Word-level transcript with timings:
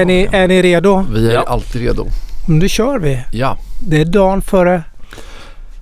Är 0.00 0.04
ni, 0.04 0.28
är 0.32 0.48
ni 0.48 0.62
redo? 0.62 1.04
Vi 1.12 1.28
är 1.30 1.34
Ja. 1.34 1.44
alltid 1.48 1.82
redo. 1.82 2.06
Då 2.60 2.68
kör 2.68 2.98
vi. 2.98 3.24
Ja. 3.32 3.58
Det 3.88 4.00
är 4.00 4.04
dagen 4.04 4.42
före, 4.42 4.82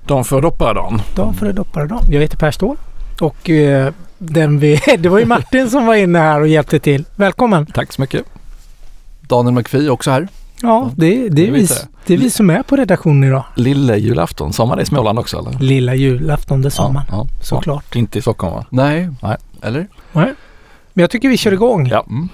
De 0.07 0.25
får 0.25 0.43
dopparedagen. 0.43 1.03
dagen 1.17 1.35
före 1.35 1.53
dopparedagen. 1.53 2.13
Jag 2.13 2.21
heter 2.21 2.37
Per 2.37 2.51
Ståhl 2.51 2.77
och 3.21 3.51
eh, 3.51 3.93
den 4.19 4.59
vi, 4.59 4.81
det 4.99 5.09
var 5.09 5.19
ju 5.19 5.25
Martin 5.27 5.71
som 5.71 5.87
var 5.87 5.95
inne 5.95 6.19
här 6.19 6.41
och 6.41 6.49
hjälpte 6.49 6.79
till. 6.81 7.05
Välkommen! 7.17 7.67
Tack 7.67 7.93
så 7.93 8.01
mycket. 8.01 8.25
Daniel 9.21 9.55
McPhee 9.55 9.89
också 9.91 10.11
här. 10.11 10.29
Ja, 10.63 10.91
det, 10.97 11.07
det, 11.11 11.17
är 11.25 11.31
det 11.31 11.51
vi, 11.51 11.69
det 12.07 12.15
är 12.15 12.19
vi 12.19 12.31
som 12.31 12.51
är 12.51 12.63
på 12.63 12.77
redaktionen 12.77 13.25
idag. 13.29 13.45
Lille 13.55 13.97
julafton, 13.97 14.53
sa 14.53 14.67
man 14.67 14.77
det 14.77 14.83
i 14.83 14.87
Småland 14.87 15.19
också 15.19 15.39
eller? 15.39 15.59
Lilla 15.59 15.95
julafton, 15.95 16.63
det 16.63 16.71
sa 16.71 16.89
man. 16.89 17.03
ja, 17.11 17.27
Såklart. 17.43 17.85
Ja, 17.93 17.99
inte 17.99 18.19
i 18.19 18.23
Stockholm 18.23 18.55
va? 18.55 18.65
Nej. 18.71 19.09
Nej. 19.23 19.37
Eller? 19.63 19.87
Men 20.13 21.03
jag 21.03 21.11
tycker 21.11 21.29
vi 21.29 21.37
kör 21.37 21.53
igång. 21.53 21.87
Ja. 21.89 22.05
Mm. 22.09 22.29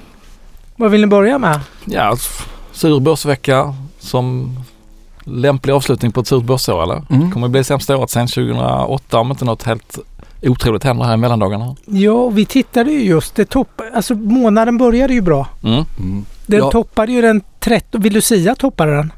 Vad 0.81 0.91
vill 0.91 1.01
ni 1.01 1.07
börja 1.07 1.39
med? 1.39 1.61
Ja, 1.85 2.11
f- 2.15 2.49
sur 2.73 3.01
börsvecka 3.01 3.75
som 3.99 4.57
lämplig 5.25 5.73
avslutning 5.73 6.13
på 6.13 6.21
ett 6.21 6.27
surt 6.27 6.45
börsår 6.45 6.83
eller? 6.83 7.03
Mm. 7.11 7.31
Kommer 7.33 7.49
bli 7.49 7.65
sämsta 7.65 7.97
året 7.97 8.11
sedan 8.11 8.27
2008 8.29 9.19
om 9.19 9.31
inte 9.31 9.45
något 9.45 9.63
helt 9.63 9.99
otroligt 10.43 10.85
händer 10.85 11.05
här 11.05 11.15
i 11.15 11.17
mellandagarna. 11.17 11.77
Ja, 11.87 12.29
vi 12.29 12.47
tittade 12.47 12.91
ju 12.93 13.03
just. 13.05 13.35
Det 13.35 13.45
topp, 13.45 13.81
alltså 13.95 14.15
månaden 14.15 14.79
började 14.79 15.15
ju 15.15 15.21
bra. 15.21 15.47
Mm. 15.65 15.85
Mm. 15.99 16.25
Den 16.47 16.59
Ja. 16.59 16.71
toppade 16.71 17.13
ju 17.13 17.21
den 17.23 17.41
13. 17.61 18.01
Vill 18.01 18.13
du 18.13 18.21
säga 18.21 18.55
toppade 18.55 18.97
den? 18.97 19.13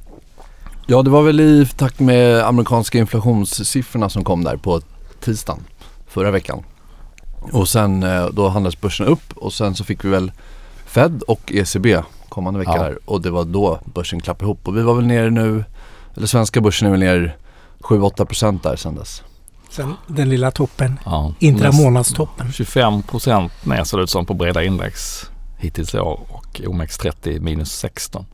Ja, 0.86 1.02
det 1.02 1.10
var 1.10 1.22
väl 1.22 1.40
i 1.40 1.66
takt 1.76 2.00
med 2.00 2.42
amerikanska 2.46 2.98
inflationssiffrorna 2.98 4.08
som 4.08 4.24
kom 4.24 4.44
där 4.44 4.56
på 4.56 4.80
tisdagen 5.20 5.60
förra 6.08 6.30
veckan. 6.30 6.62
Och 7.52 7.68
sen 7.68 8.02
eh, 8.02 8.26
då 8.26 8.48
handlades 8.48 8.80
börsen 8.80 9.06
upp 9.06 9.32
och 9.36 9.52
sen 9.52 9.74
så 9.74 9.84
fick 9.84 10.04
vi 10.04 10.08
väl 10.08 10.32
Fed 10.92 11.22
och 11.22 11.52
ECB 11.54 12.02
kommande 12.28 12.58
vecka 12.58 12.72
Ja. 12.76 12.82
där 12.82 12.98
och 13.04 13.20
det 13.22 13.30
var 13.30 13.44
då 13.44 13.80
börsen 13.84 14.20
klappade 14.20 14.44
ihop 14.44 14.68
och 14.68 14.76
vi 14.76 14.82
var 14.82 14.94
väl 14.94 15.06
nere 15.06 15.30
nu, 15.30 15.64
eller 16.16 16.26
svenska 16.26 16.60
börsen 16.60 16.88
är 16.88 16.90
väl 16.92 17.00
ner 17.00 17.36
7-8% 17.80 18.62
där 18.62 18.76
sen 18.76 18.94
dess. 18.94 19.22
Sen 19.70 19.94
den 20.06 20.28
lilla 20.28 20.50
toppen. 20.50 21.00
Ja. 21.04 21.34
Intramånadstoppen. 21.38 22.52
25 22.52 23.02
procent 23.02 23.52
ner 23.66 23.84
ser 23.84 23.96
det 23.96 24.02
ut 24.02 24.10
som 24.10 24.26
på 24.26 24.34
breda 24.34 24.62
index 24.64 25.24
hittills 25.58 25.94
i 25.94 25.98
år 25.98 26.20
och 26.28 26.60
OMX30 26.64 27.40
minus 27.40 27.72
16. 27.72 28.26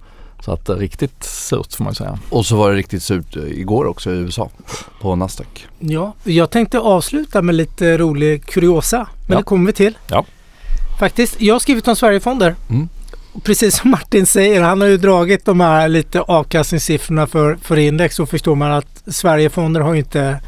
Så 0.45 0.53
att 0.53 0.67
det 0.67 0.73
är 0.73 0.77
riktigt 0.77 1.25
surt 1.25 1.75
får 1.75 1.85
man 1.85 1.91
ju 1.91 1.95
säga. 1.95 2.19
Och 2.31 2.47
så 2.47 2.57
var 2.57 2.71
det 2.71 2.77
riktigt 2.77 3.03
surt 3.03 3.37
eh, 3.37 3.43
igår 3.43 3.85
också 3.85 4.11
i 4.11 4.15
USA 4.15 4.51
på 5.01 5.17
Nasdaq. 5.17 5.67
Ja, 5.79 6.13
jag 6.25 6.51
tänkte 6.51 6.79
avsluta 6.81 7.43
med 7.43 7.55
lite 7.55 7.99
rolig 7.99 8.45
kuriosa. 8.47 9.09
Men 9.27 9.33
Ja. 9.33 9.37
det 9.39 9.43
kommer 9.45 9.67
vi 9.67 9.73
till. 9.73 9.99
Ja. 10.09 10.25
Faktiskt, 10.99 11.41
jag 11.41 11.55
har 11.55 11.59
skrivit 11.61 11.89
om 11.89 11.97
Sverigefonder. 11.97 12.55
Mm. 12.71 12.89
Och 13.33 13.45
Precis 13.45 13.77
som 13.81 13.91
Martin 13.91 14.27
säger, 14.27 14.63
han 14.63 14.81
har 14.81 14.89
ju 14.89 14.97
dragit 14.97 15.45
de 15.45 15.61
här 15.61 15.89
lite 15.89 16.21
avkastningssiffrorna 16.21 17.27
för, 17.27 17.59
för 17.63 17.77
index. 17.77 18.17
Så 18.17 18.27
förstår 18.27 18.55
man 18.55 18.73
att 18.73 19.03
Sverigefonder 19.07 19.81
har 19.81 19.93
ju 19.93 19.99
inte 19.99 20.41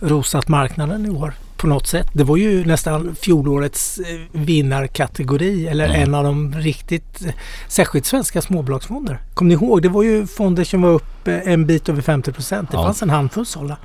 rosat 0.00 0.48
marknaden 0.48 1.06
i 1.06 1.10
år 1.10 1.34
på 1.56 1.66
något 1.66 1.86
sätt. 1.86 2.06
Det 2.12 2.24
var 2.24 2.36
ju 2.36 2.64
nästan 2.64 3.16
fjolårets 3.20 3.98
eh, 3.98 4.20
vinnarkategori 4.40 5.66
eller 5.68 5.84
Mm. 5.88 6.00
en 6.02 6.14
av 6.14 6.24
de 6.24 6.54
riktigt, 6.54 7.22
eh, 7.26 7.32
särskilt 7.68 8.06
svenska 8.06 8.42
småbolagsfonder. 8.42 9.18
Kommer 9.34 9.48
ni 9.48 9.54
ihåg? 9.54 9.82
Det 9.82 9.88
var 9.88 10.02
ju 10.02 10.26
fonder 10.26 10.64
som 10.64 10.82
var 10.82 10.90
upp 10.90 11.28
eh, 11.28 11.38
en 11.52 11.66
bit 11.66 11.88
över 11.88 12.02
50 12.02 12.32
procent. 12.32 12.70
Det 12.70 12.76
Ja. 12.76 12.82
fanns 12.82 13.02
en 13.02 13.10
handfull 13.10 13.46
sådana. 13.46 13.76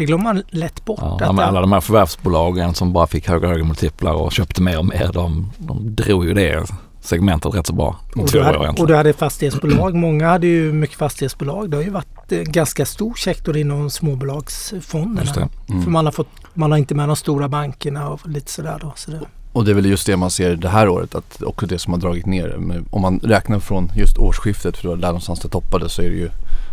Det 0.00 0.06
glömmer 0.06 0.24
man 0.24 0.42
lätt 0.48 0.84
bort. 0.84 0.98
Ja, 1.02 1.14
att 1.14 1.34
med 1.34 1.44
det- 1.44 1.48
alla 1.48 1.60
de 1.60 1.72
här 1.72 1.80
förvärvsbolagen 1.80 2.74
som 2.74 2.92
bara 2.92 3.06
fick 3.06 3.28
högre 3.28 3.46
och 3.46 3.52
högre 3.52 3.64
multiplar 3.64 4.12
och 4.14 4.32
köpte 4.32 4.62
mer 4.62 4.78
och 4.78 4.84
mer. 4.84 5.10
De, 5.12 5.52
de 5.58 5.94
drog 5.94 6.24
ju 6.24 6.34
det 6.34 6.64
segmentet 7.00 7.54
rätt 7.54 7.66
så 7.66 7.72
bra. 7.72 7.96
Och, 8.16 8.28
du 8.32 8.42
hade, 8.42 8.58
och 8.68 8.86
du 8.86 8.96
hade 8.96 9.12
fastighetsbolag. 9.12 9.94
Många 9.94 10.28
hade 10.28 10.46
ju 10.46 10.72
mycket 10.72 10.96
fastighetsbolag. 10.96 11.70
Det 11.70 11.76
har 11.76 11.84
ju 11.84 11.90
varit 11.90 12.32
en 12.32 12.52
ganska 12.52 12.86
stor 12.86 13.14
sektor 13.14 13.56
inom 13.56 13.90
småbolagsfonderna. 13.90 15.48
Mm. 15.68 15.82
För 15.82 15.90
man 15.90 16.04
har, 16.04 16.12
fått, 16.12 16.28
man 16.54 16.70
har 16.70 16.78
inte 16.78 16.94
med 16.94 17.08
de 17.08 17.16
stora 17.16 17.48
bankerna 17.48 18.08
och 18.08 18.28
lite 18.28 18.52
sådär 18.52 18.78
då. 18.80 18.92
Så 18.96 19.10
det, 19.10 19.20
Och 19.52 19.64
det 19.64 19.70
är 19.70 19.74
väl 19.74 19.86
just 19.86 20.06
det 20.06 20.16
man 20.16 20.30
ser 20.30 20.56
det 20.56 20.68
här 20.68 20.88
året 20.88 21.14
att 21.14 21.42
också 21.42 21.66
det 21.66 21.78
som 21.78 21.92
har 21.92 22.00
dragit 22.00 22.26
ner. 22.26 22.56
Men 22.58 22.86
om 22.90 23.02
man 23.02 23.20
räknar 23.22 23.58
från 23.58 23.90
just 23.96 24.18
årsskiftet 24.18 24.76
för 24.76 24.82
det 24.82 24.88
var 24.88 24.96
där 24.96 25.08
någonstans 25.08 25.40
det 25.40 25.48
toppade 25.48 25.88
så 25.88 26.02
är 26.02 26.08
det 26.10 26.16
ju 26.16 26.30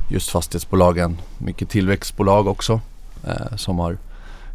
just 0.09 0.29
fastighetsbolagen, 0.29 1.17
mycket 1.37 1.69
tillväxtbolag 1.69 2.47
också 2.47 2.73
eh, 2.73 2.79
som 3.55 3.79
har 3.79 3.97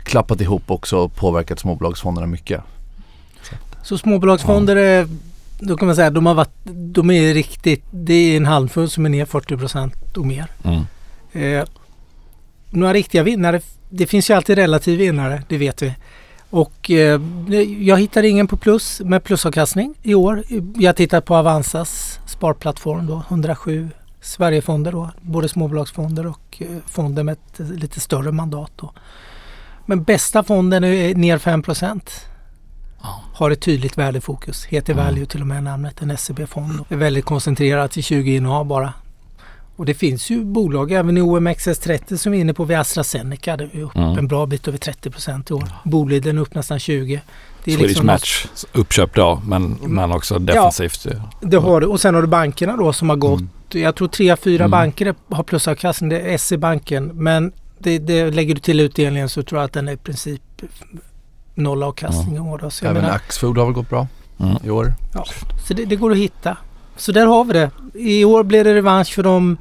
klappat 0.02 0.40
ihop 0.40 0.70
också 0.70 0.96
och 0.96 1.14
påverkat 1.14 1.58
småbolagsfonderna 1.58 2.26
mycket. 2.26 2.60
så 3.82 3.98
småbolagsfonder 3.98 4.76
är, 4.76 5.08
då 5.58 5.76
kan 5.76 5.86
man 5.86 5.96
säga, 5.96 6.10
de 6.10 6.26
har 6.26 6.34
varit, 6.34 6.54
de 6.64 7.10
är 7.10 7.34
riktigt, 7.34 7.84
det 7.90 8.14
är 8.14 8.36
en 8.36 8.46
handfull 8.46 8.90
som 8.90 9.06
är 9.06 9.10
ner 9.10 9.24
40 9.24 9.56
procent 9.56 10.16
och 10.16 10.26
mer. 10.26 10.46
Mm. 10.64 10.84
Eh, 11.32 11.64
några 12.70 12.92
riktiga 12.92 13.22
vinnare, 13.22 13.60
det 13.90 14.06
finns 14.06 14.30
ju 14.30 14.34
alltid 14.34 14.56
relativ 14.56 14.98
vinnare, 14.98 15.42
det 15.48 15.58
vet 15.58 15.82
vi. 15.82 15.94
Och 16.50 16.90
eh, 16.90 17.20
jag 17.80 18.00
hittar 18.00 18.22
ingen 18.22 18.46
på 18.46 18.56
plus 18.56 19.00
med 19.00 19.24
plusavkastning 19.24 19.94
i 20.02 20.14
år. 20.14 20.42
Jag 20.76 20.96
tittar 20.96 21.20
på 21.20 21.36
Avanzas 21.36 22.20
sparplattform 22.26 23.06
då, 23.06 23.22
107 23.28 23.90
Sverigefonder 24.22 24.92
då, 24.92 25.10
både 25.20 25.48
småbolagsfonder 25.48 26.26
och 26.26 26.56
eh, 26.58 26.66
fonder 26.86 27.22
med 27.22 27.32
ett 27.32 27.58
lite 27.70 28.00
större 28.00 28.32
mandat 28.32 28.72
då. 28.76 28.92
Men 29.86 30.02
bästa 30.02 30.42
fonden 30.42 30.84
är 30.84 31.14
ner 31.14 31.38
5 31.38 31.62
Ja. 33.02 33.22
Har 33.34 33.50
ett 33.50 33.60
tydligt 33.60 33.98
värdefokus. 33.98 34.64
Heter 34.64 34.92
Mm. 34.92 35.04
Value 35.04 35.26
till 35.26 35.40
och 35.40 35.46
med 35.46 35.62
namnet. 35.64 36.02
En 36.02 36.16
SEB-fond. 36.16 36.80
Är 36.88 36.96
väldigt 36.96 37.24
koncentrerat 37.24 37.90
till 37.90 38.02
20 38.02 38.36
innehav 38.36 38.66
bara. 38.66 38.92
Och 39.76 39.84
det 39.86 39.94
finns 39.94 40.30
ju 40.30 40.44
bolag 40.44 40.92
även 40.92 41.16
i 41.16 41.20
OMXS30 41.20 42.16
som 42.16 42.34
är 42.34 42.38
inne 42.40 42.54
på 42.54 42.64
vid 42.64 42.76
AstraZeneca. 42.78 43.56
Det 43.56 43.64
är 43.64 43.80
upp 43.82 43.96
Mm. 43.96 44.18
en 44.18 44.28
bra 44.28 44.46
bit 44.46 44.68
över 44.68 44.78
30 44.78 45.10
procent 45.10 45.50
i 45.50 45.54
år. 45.54 45.64
Boliden 45.84 46.38
upp 46.38 46.54
nästan 46.54 46.78
20. 46.78 47.20
Det 47.64 47.70
är 47.72 47.76
Swedish 47.76 47.88
liksom 47.88 48.06
Match 48.06 48.46
uppköp 48.72 49.14
då 49.14 49.42
men, 49.46 49.78
men 49.82 50.12
också 50.12 50.38
defensivt. 50.38 51.06
ju. 51.06 51.20
Det 51.40 51.56
har 51.56 51.80
du. 51.80 51.86
Och 51.86 52.00
sen 52.00 52.14
har 52.14 52.22
du 52.22 52.28
bankerna 52.28 52.76
då 52.76 52.92
som 52.92 53.08
har 53.08 53.16
gått. 53.16 53.40
Mm. 53.40 53.50
Jag 53.74 53.94
tror 53.94 54.08
tre, 54.08 54.36
fyra 54.36 54.64
Mm. 54.64 54.70
banker 54.70 55.14
har 55.30 55.42
plusavkastning. 55.42 56.10
Det 56.10 56.20
är 56.20 56.38
SE-banken. 56.38 57.10
Men 57.14 57.52
det, 57.78 57.98
det 57.98 58.30
lägger 58.30 58.54
du 58.54 58.60
till 58.60 58.80
utdelningen 58.80 59.28
så 59.28 59.42
tror 59.42 59.60
jag 59.60 59.64
att 59.66 59.72
den 59.72 59.88
är 59.88 59.92
i 59.92 59.96
princip 59.96 60.42
noll 61.54 61.82
avkastning 61.82 62.36
i 62.36 62.40
år. 62.40 62.58
Då. 62.58 62.70
Så, 62.70 62.84
jag 62.84 62.90
Även 62.90 63.02
menar, 63.02 63.16
Axfood 63.16 63.58
har 63.58 63.64
väl 63.64 63.74
gått 63.74 63.90
bra 63.90 64.06
Mm. 64.40 64.56
i 64.64 64.70
år. 64.70 64.94
så 65.68 65.74
det, 65.74 65.84
det 65.84 65.96
går 65.96 66.10
att 66.12 66.16
hitta. 66.16 66.56
Så 66.96 67.12
där 67.12 67.26
har 67.26 67.44
vi 67.44 67.52
det. 67.52 67.70
I 67.94 68.24
år 68.24 68.42
blir 68.44 68.64
det 68.64 68.74
revansch 68.74 69.14
för 69.14 69.22
de 69.22 69.56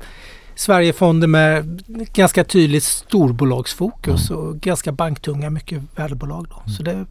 Sverigefonder 0.56 1.28
med 1.28 1.84
ganska 2.14 2.44
tydligt 2.44 2.84
storbolagsfokus 2.84 4.30
Mm. 4.30 4.42
och 4.44 4.58
ganska 4.60 4.92
banktunga, 4.92 5.50
mycket 5.50 5.82
värdebolag. 5.96 6.48
Då. 6.50 6.72
Så 6.72 6.84
det, 6.84 7.06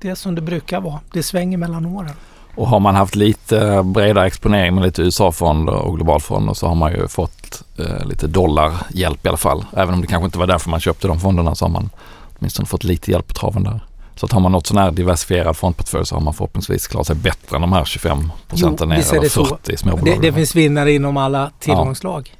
det 0.00 0.08
är 0.08 0.14
som 0.14 0.34
det 0.34 0.40
brukar 0.40 0.80
vara. 0.80 1.00
Det 1.12 1.22
svänger 1.22 1.58
mellan 1.58 1.86
åren. 1.86 2.10
Och 2.56 2.68
har 2.68 2.80
man 2.80 2.94
haft 2.94 3.14
lite 3.14 3.82
bredare 3.84 4.26
exponering 4.26 4.74
med 4.74 4.84
lite 4.84 5.02
USA-fonder 5.02 5.74
och 5.74 5.96
globalfonder 5.96 6.54
så 6.54 6.66
har 6.66 6.74
man 6.74 6.92
ju 6.92 7.08
fått 7.08 7.62
eh, 7.78 8.06
lite 8.06 8.26
dollarhjälp 8.26 9.26
i 9.26 9.28
alla 9.28 9.36
fall. 9.36 9.64
Även 9.72 9.94
om 9.94 10.00
det 10.00 10.06
kanske 10.06 10.24
inte 10.24 10.38
var 10.38 10.46
därför 10.46 10.70
man 10.70 10.80
köpte 10.80 11.08
de 11.08 11.20
fonderna 11.20 11.54
så 11.54 11.64
har 11.64 11.70
man 11.70 11.90
åtminstone 12.38 12.66
fått 12.66 12.84
lite 12.84 13.10
hjälp 13.10 13.28
på 13.28 13.34
traven 13.34 13.64
där. 13.64 13.80
Så 14.16 14.26
att 14.26 14.32
har 14.32 14.40
man 14.40 14.52
något 14.52 14.66
sån 14.66 14.78
här 14.78 14.90
diversifierad 14.90 15.56
fondportfölj 15.56 16.06
så 16.06 16.14
har 16.14 16.22
man 16.22 16.34
förhoppningsvis 16.34 16.86
klarat 16.86 17.06
sig 17.06 17.16
bättre 17.16 17.56
än 17.56 17.60
de 17.60 17.72
här 17.72 17.84
25 17.84 18.32
procenten 18.48 18.88
ner 18.88 19.12
eller 19.12 19.20
det 19.20 19.28
så. 19.28 19.44
40 19.44 19.76
småbolag. 19.76 20.04
Det, 20.20 20.28
det 20.28 20.32
finns 20.32 20.54
vinnare 20.54 20.92
inom 20.92 21.16
alla 21.16 21.50
tillgångslag. 21.58 22.34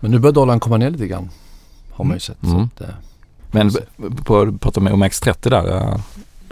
Men 0.00 0.10
nu 0.10 0.18
börjar 0.18 0.32
dollarn 0.32 0.60
komma 0.60 0.76
ner 0.76 0.90
lite 0.90 1.06
grann. 1.06 1.30
Har 1.92 2.04
man 2.04 2.16
ju 2.16 2.20
sett. 2.20 2.42
Mm. 2.42 2.56
Så 2.56 2.84
att, 2.84 2.90
eh, 2.90 2.94
Men 3.50 3.70
på, 4.24 4.58
på 4.58 4.70
om 4.76 4.88
OMX30 4.88 5.50
där, 5.50 5.76
eh, 5.76 5.96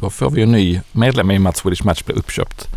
då 0.03 0.11
får 0.11 0.31
vi 0.31 0.43
en 0.43 0.53
ny 0.53 0.81
medlem 0.93 1.31
i 1.31 1.37
och 1.37 1.41
med 1.41 1.51
att 1.51 1.57
Swedish 1.57 1.85
Match 1.85 2.03
blir 2.05 2.19
uppköpt. 2.19 2.69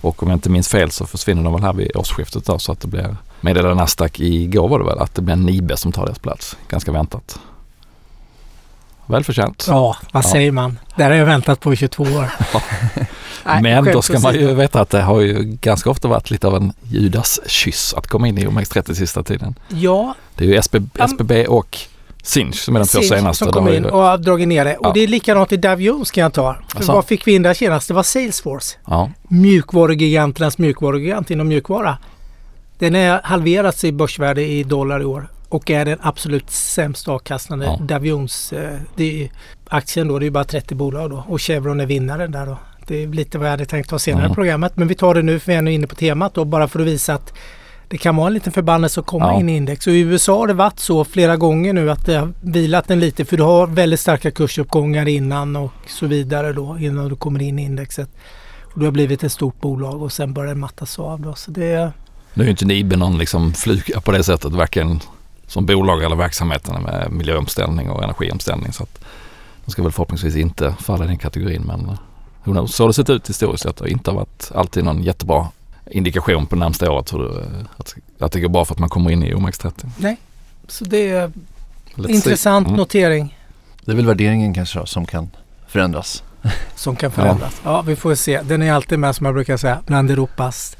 Och 0.00 0.22
om 0.22 0.28
jag 0.28 0.36
inte 0.36 0.50
minns 0.50 0.68
fel 0.68 0.90
så 0.90 1.06
försvinner 1.06 1.42
de 1.42 1.52
väl 1.52 1.62
här 1.62 1.72
vid 1.72 1.96
årsskiftet 1.96 2.44
då, 2.44 2.58
så 2.58 2.72
att 2.72 2.80
det 2.80 2.88
blir, 2.88 3.16
meddelade 3.40 3.74
Nasdaq 3.74 4.20
igår 4.20 4.68
var 4.68 4.78
det 4.78 4.84
väl, 4.84 4.98
att 4.98 5.14
det 5.14 5.22
blir 5.22 5.36
Nibe 5.36 5.76
som 5.76 5.92
tar 5.92 6.04
deras 6.06 6.18
plats. 6.18 6.56
Ganska 6.68 6.92
väntat. 6.92 7.38
Välförtjänt. 9.06 9.64
Ja, 9.68 9.96
vad 10.12 10.24
Ja. 10.24 10.28
säger 10.30 10.52
man? 10.52 10.78
Det 10.96 11.02
har 11.04 11.10
jag 11.10 11.26
väntat 11.26 11.60
på 11.60 11.72
i 11.72 11.76
22 11.76 12.02
år. 12.02 12.30
Nej, 13.44 13.62
Men 13.62 13.84
då 13.84 14.02
ska 14.02 14.18
man 14.18 14.34
ju 14.34 14.54
veta 14.54 14.80
att 14.80 14.90
det 14.90 15.02
har 15.02 15.20
ju 15.20 15.42
ganska 15.42 15.90
ofta 15.90 16.08
varit 16.08 16.30
lite 16.30 16.46
av 16.46 16.54
en 16.56 16.72
Judas 16.82 17.40
kyss 17.46 17.94
att 17.94 18.06
komma 18.06 18.28
in 18.28 18.38
i 18.38 18.46
OMX30 18.46 18.94
sista 18.94 19.22
tiden. 19.22 19.54
Ja, 19.68 20.14
Det 20.34 20.44
är 20.44 20.48
ju 20.48 20.56
SB, 20.56 20.80
Ja, 20.98 21.04
SBB 21.04 21.46
och 21.46 21.78
Sinch 22.22 22.54
som 22.60 22.76
är 22.76 22.80
de 22.80 22.86
två 22.86 23.00
senaste. 23.02 23.44
som 23.44 23.52
kom 23.52 23.64
har 23.66 23.72
in 23.72 23.84
och 23.84 24.02
har 24.02 24.18
dragit 24.18 24.48
ner 24.48 24.64
det. 24.64 24.76
Ja. 24.82 24.88
Och 24.88 24.94
det 24.94 25.00
är 25.00 25.06
likadant 25.08 25.52
i 25.52 25.56
Jones 25.78 26.10
kan 26.10 26.22
jag 26.22 26.32
ta. 26.32 26.56
För 26.68 26.78
Asså? 26.80 26.92
vad 26.92 27.04
fick 27.06 27.26
vi 27.26 27.34
in 27.34 27.42
där 27.42 27.54
senast? 27.54 27.88
Det 27.88 27.94
var 27.94 28.02
Salesforce. 28.02 28.76
Ja, 28.86 29.10
Mjukvarugiganternas 29.28 30.58
mjukvarugigant 30.58 31.30
inom 31.30 31.48
mjukvara. 31.48 31.98
Den 32.78 32.94
är 32.94 33.20
halverats 33.24 33.84
i 33.84 33.92
börsvärde 33.92 34.42
i 34.42 34.62
dollar 34.62 35.00
i 35.00 35.04
år. 35.04 35.28
och 35.48 35.70
är 35.70 35.84
den 35.84 35.98
absolut 36.02 36.50
sämst 36.50 37.08
avkastande 37.08 37.66
Ja. 37.66 37.78
Dow 37.80 38.06
Jones. 38.06 38.52
eh, 38.52 38.78
Det 38.96 39.22
är, 39.24 39.30
aktien 39.68 40.08
då, 40.08 40.18
det 40.18 40.26
är 40.26 40.30
bara 40.30 40.44
30 40.44 40.74
bolag 40.74 41.10
då 41.10 41.24
och 41.28 41.42
Chevron 41.42 41.80
är 41.80 41.86
vinnaren 41.86 42.32
där 42.32 42.46
då. 42.46 42.58
Det 42.86 43.02
är 43.02 43.06
lite 43.06 43.38
vad 43.38 43.46
jag 43.46 43.50
hade 43.50 43.66
tänkt 43.66 43.90
ta 43.90 43.98
senare 43.98 44.22
Mm. 44.24 44.32
i 44.32 44.34
programmet. 44.34 44.76
Men 44.76 44.88
vi 44.88 44.94
tar 44.94 45.14
det 45.14 45.22
nu 45.22 45.38
för 45.38 45.46
vi 45.46 45.54
är 45.54 45.58
ändå 45.58 45.70
inne 45.70 45.86
på 45.86 45.94
temat 45.94 46.34
då. 46.34 46.44
Bara 46.44 46.68
för 46.68 46.80
att 46.80 46.86
visa 46.86 47.14
att 47.14 47.32
det 47.90 47.98
kan 47.98 48.16
vara 48.16 48.26
en 48.26 48.34
liten 48.34 48.52
förbannelse 48.52 49.00
att 49.00 49.06
komma 49.06 49.24
Ja. 49.32 49.40
in 49.40 49.48
i 49.48 49.56
index. 49.56 49.86
Och 49.86 49.92
i 49.92 49.98
USA 50.00 50.38
har 50.38 50.46
det 50.46 50.54
varit 50.54 50.78
så 50.78 51.04
flera 51.04 51.36
gånger 51.36 51.72
nu 51.72 51.90
att 51.90 52.06
det 52.06 52.14
har 52.14 52.32
vilat 52.40 52.88
den 52.88 53.00
lite. 53.00 53.24
För 53.24 53.36
du 53.36 53.42
har 53.42 53.66
väldigt 53.66 54.00
starka 54.00 54.30
kursuppgångar 54.30 55.08
innan 55.08 55.56
och 55.56 55.72
så 55.88 56.06
vidare 56.06 56.52
då. 56.52 56.78
Innan 56.80 57.08
du 57.08 57.16
kommer 57.16 57.42
in 57.42 57.58
i 57.58 57.62
indexet. 57.62 58.08
Och 58.74 58.78
du 58.80 58.84
har 58.84 58.92
blivit 58.92 59.24
ett 59.24 59.32
stort 59.32 59.60
bolag 59.60 60.02
och 60.02 60.12
sen 60.12 60.32
börjar 60.32 60.54
det 60.54 60.60
mattas 60.60 60.98
av 60.98 61.20
då. 61.20 61.34
Så 61.34 61.50
det, 61.50 61.92
Nu 62.34 62.42
är 62.42 62.46
ju 62.46 62.50
inte 62.50 62.64
Nibe 62.64 62.96
någon 62.96 63.18
liksom 63.18 63.52
fluga 63.54 64.00
på 64.00 64.12
det 64.12 64.22
sättet, 64.22 64.52
varken 64.52 65.00
som 65.46 65.66
bolag 65.66 66.04
eller 66.04 66.16
verksamheten 66.16 66.82
med 66.82 67.12
miljöomställning 67.12 67.90
och 67.90 68.04
energiomställning. 68.04 68.72
Så 68.72 68.82
att 68.82 69.04
de 69.64 69.70
ska 69.70 69.82
väl 69.82 69.92
förhoppningsvis 69.92 70.36
inte 70.36 70.74
falla 70.80 71.04
i 71.04 71.08
den 71.08 71.18
kategorin. 71.18 71.62
Men 71.66 71.88
eh, 72.56 72.66
så 72.66 72.82
har 72.82 72.88
det 72.88 72.94
sett 72.94 73.10
ut 73.10 73.28
historiskt 73.28 73.62
sett 73.62 73.80
och 73.80 73.88
inte 73.88 74.10
har 74.10 74.16
varit 74.16 74.50
alltid 74.54 74.84
någon 74.84 75.02
jättebra 75.02 75.46
indikation 75.90 76.46
på 76.46 76.56
närmsta 76.56 76.90
året 76.90 77.12
hur 77.12 77.18
det, 77.28 77.46
att, 77.76 77.94
att 78.18 78.32
det 78.32 78.40
går 78.40 78.48
bra 78.48 78.64
för 78.64 78.74
att 78.74 78.78
man 78.80 78.88
kommer 78.88 79.10
in 79.10 79.22
i 79.22 79.34
OMX30. 79.34 80.16
så 80.68 80.84
det 80.84 81.10
är 81.10 81.32
Let's 81.94 82.08
intressant 82.10 82.66
Mm. 82.66 82.76
notering 82.78 83.38
Det 83.84 83.92
är 83.92 83.96
väl 83.96 84.06
värderingen 84.06 84.54
kanske 84.54 84.78
då, 84.78 84.86
som 84.86 85.06
kan 85.06 85.30
förändras. 85.68 86.22
som 86.74 86.96
kan 86.96 87.10
förändras. 87.10 87.60
Ja. 87.64 87.82
vi 87.82 87.96
får 87.96 88.14
se. 88.14 88.40
Den 88.42 88.62
är 88.62 88.72
alltid 88.72 88.98
med 88.98 89.16
som 89.16 89.26
jag 89.26 89.34
brukar 89.34 89.56
säga 89.56 89.78
bland 89.86 90.10
Europas 90.10 90.76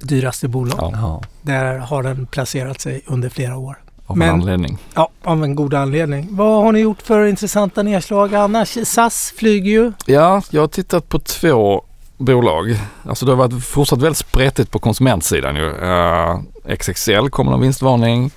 dyraste 0.00 0.48
bolag. 0.48 0.78
Ja, 0.80 0.90
Ja. 0.92 1.22
Där 1.42 1.78
har 1.78 2.02
den 2.02 2.26
placerat 2.26 2.80
sig 2.80 3.02
under 3.06 3.28
flera 3.28 3.56
år. 3.56 3.78
av 4.06 4.16
Men- 4.18 4.28
en 4.28 4.34
anledning. 4.34 4.78
Ja, 4.94 5.08
av 5.22 5.44
en 5.44 5.54
god 5.54 5.74
anledning. 5.74 6.28
Vad 6.30 6.64
har 6.64 6.72
ni 6.72 6.78
gjort 6.80 7.02
för 7.02 7.24
intressanta 7.26 7.82
nedslag 7.82 8.34
annars? 8.34 8.78
SAS 8.88 9.32
flyger 9.36 9.70
ju. 9.70 9.92
Ja, 10.06 10.42
jag 10.50 10.60
har 10.60 10.68
tittat 10.68 11.08
på 11.08 11.18
två 11.18 11.84
bolag. 12.16 12.78
Alltså 13.08 13.26
det 13.26 13.32
har 13.32 13.36
varit 13.36 13.64
fortsatt 13.64 14.02
väldigt 14.02 14.18
spretigt 14.18 14.70
på 14.70 14.78
konsumentsidan 14.78 15.56
ju. 15.56 15.70
Uh, 15.70 16.40
XXL 16.78 17.28
kommer 17.30 17.50
någon 17.50 17.60
vinstvarning. 17.60 18.30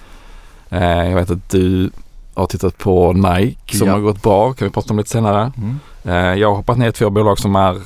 Eh, 0.69 0.81
jag 1.09 1.15
vet 1.15 1.31
att 1.31 1.50
du 1.50 1.91
har 2.33 2.45
tittat 2.45 2.77
på 2.77 3.13
Nike 3.13 3.77
som 3.77 3.88
Ja. 3.88 3.94
har 3.94 4.00
gått 4.00 4.21
bra. 4.21 4.53
kan 4.53 4.68
vi 4.68 4.74
prata 4.74 4.94
om 4.94 4.97
lite 4.97 5.09
senare. 5.09 5.51
Mm. 5.57 5.79
Eh, 6.06 6.39
jag 6.39 6.50
har 6.50 6.56
hoppat 6.56 6.77
ner 6.77 6.91
två 6.91 7.09
bolag 7.09 7.39
som 7.39 7.56
är 7.56 7.81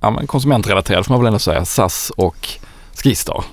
ja, 0.00 0.10
men 0.10 0.26
konsumentrelaterade 0.26 1.04
får 1.04 1.12
man 1.14 1.20
väl 1.20 1.26
ändå 1.26 1.38
säga. 1.38 1.64
SAS 1.64 2.12
och 2.16 2.48
Skistar. 3.02 3.44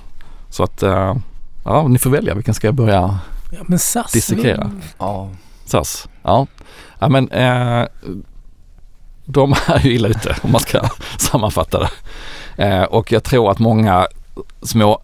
Så 0.50 0.62
att 0.62 0.82
eh, 0.82 1.16
ja, 1.64 1.88
ni 1.88 1.98
får 1.98 2.10
välja 2.10 2.34
vilken 2.34 2.54
ska 2.54 2.66
jag 2.66 2.74
börja 2.74 3.18
Ja, 3.52 3.58
men 3.66 3.78
SAS. 3.78 4.12
Dissekera. 4.12 4.70
Ja. 4.98 5.30
SAS. 5.64 6.08
Ja, 6.22 6.46
ja 6.98 7.08
men 7.08 7.30
eh, 7.30 7.86
de 9.26 9.54
är 9.66 9.80
ju 9.80 9.94
illa 9.94 10.08
ute 10.08 10.36
om 10.42 10.52
man 10.52 10.60
ska 10.60 10.80
sammanfatta 11.18 11.78
det. 11.78 11.90
Eh, 12.64 12.82
och 12.82 13.12
jag 13.12 13.24
tror 13.24 13.50
att 13.50 13.58
många 13.58 14.06
små 14.62 15.00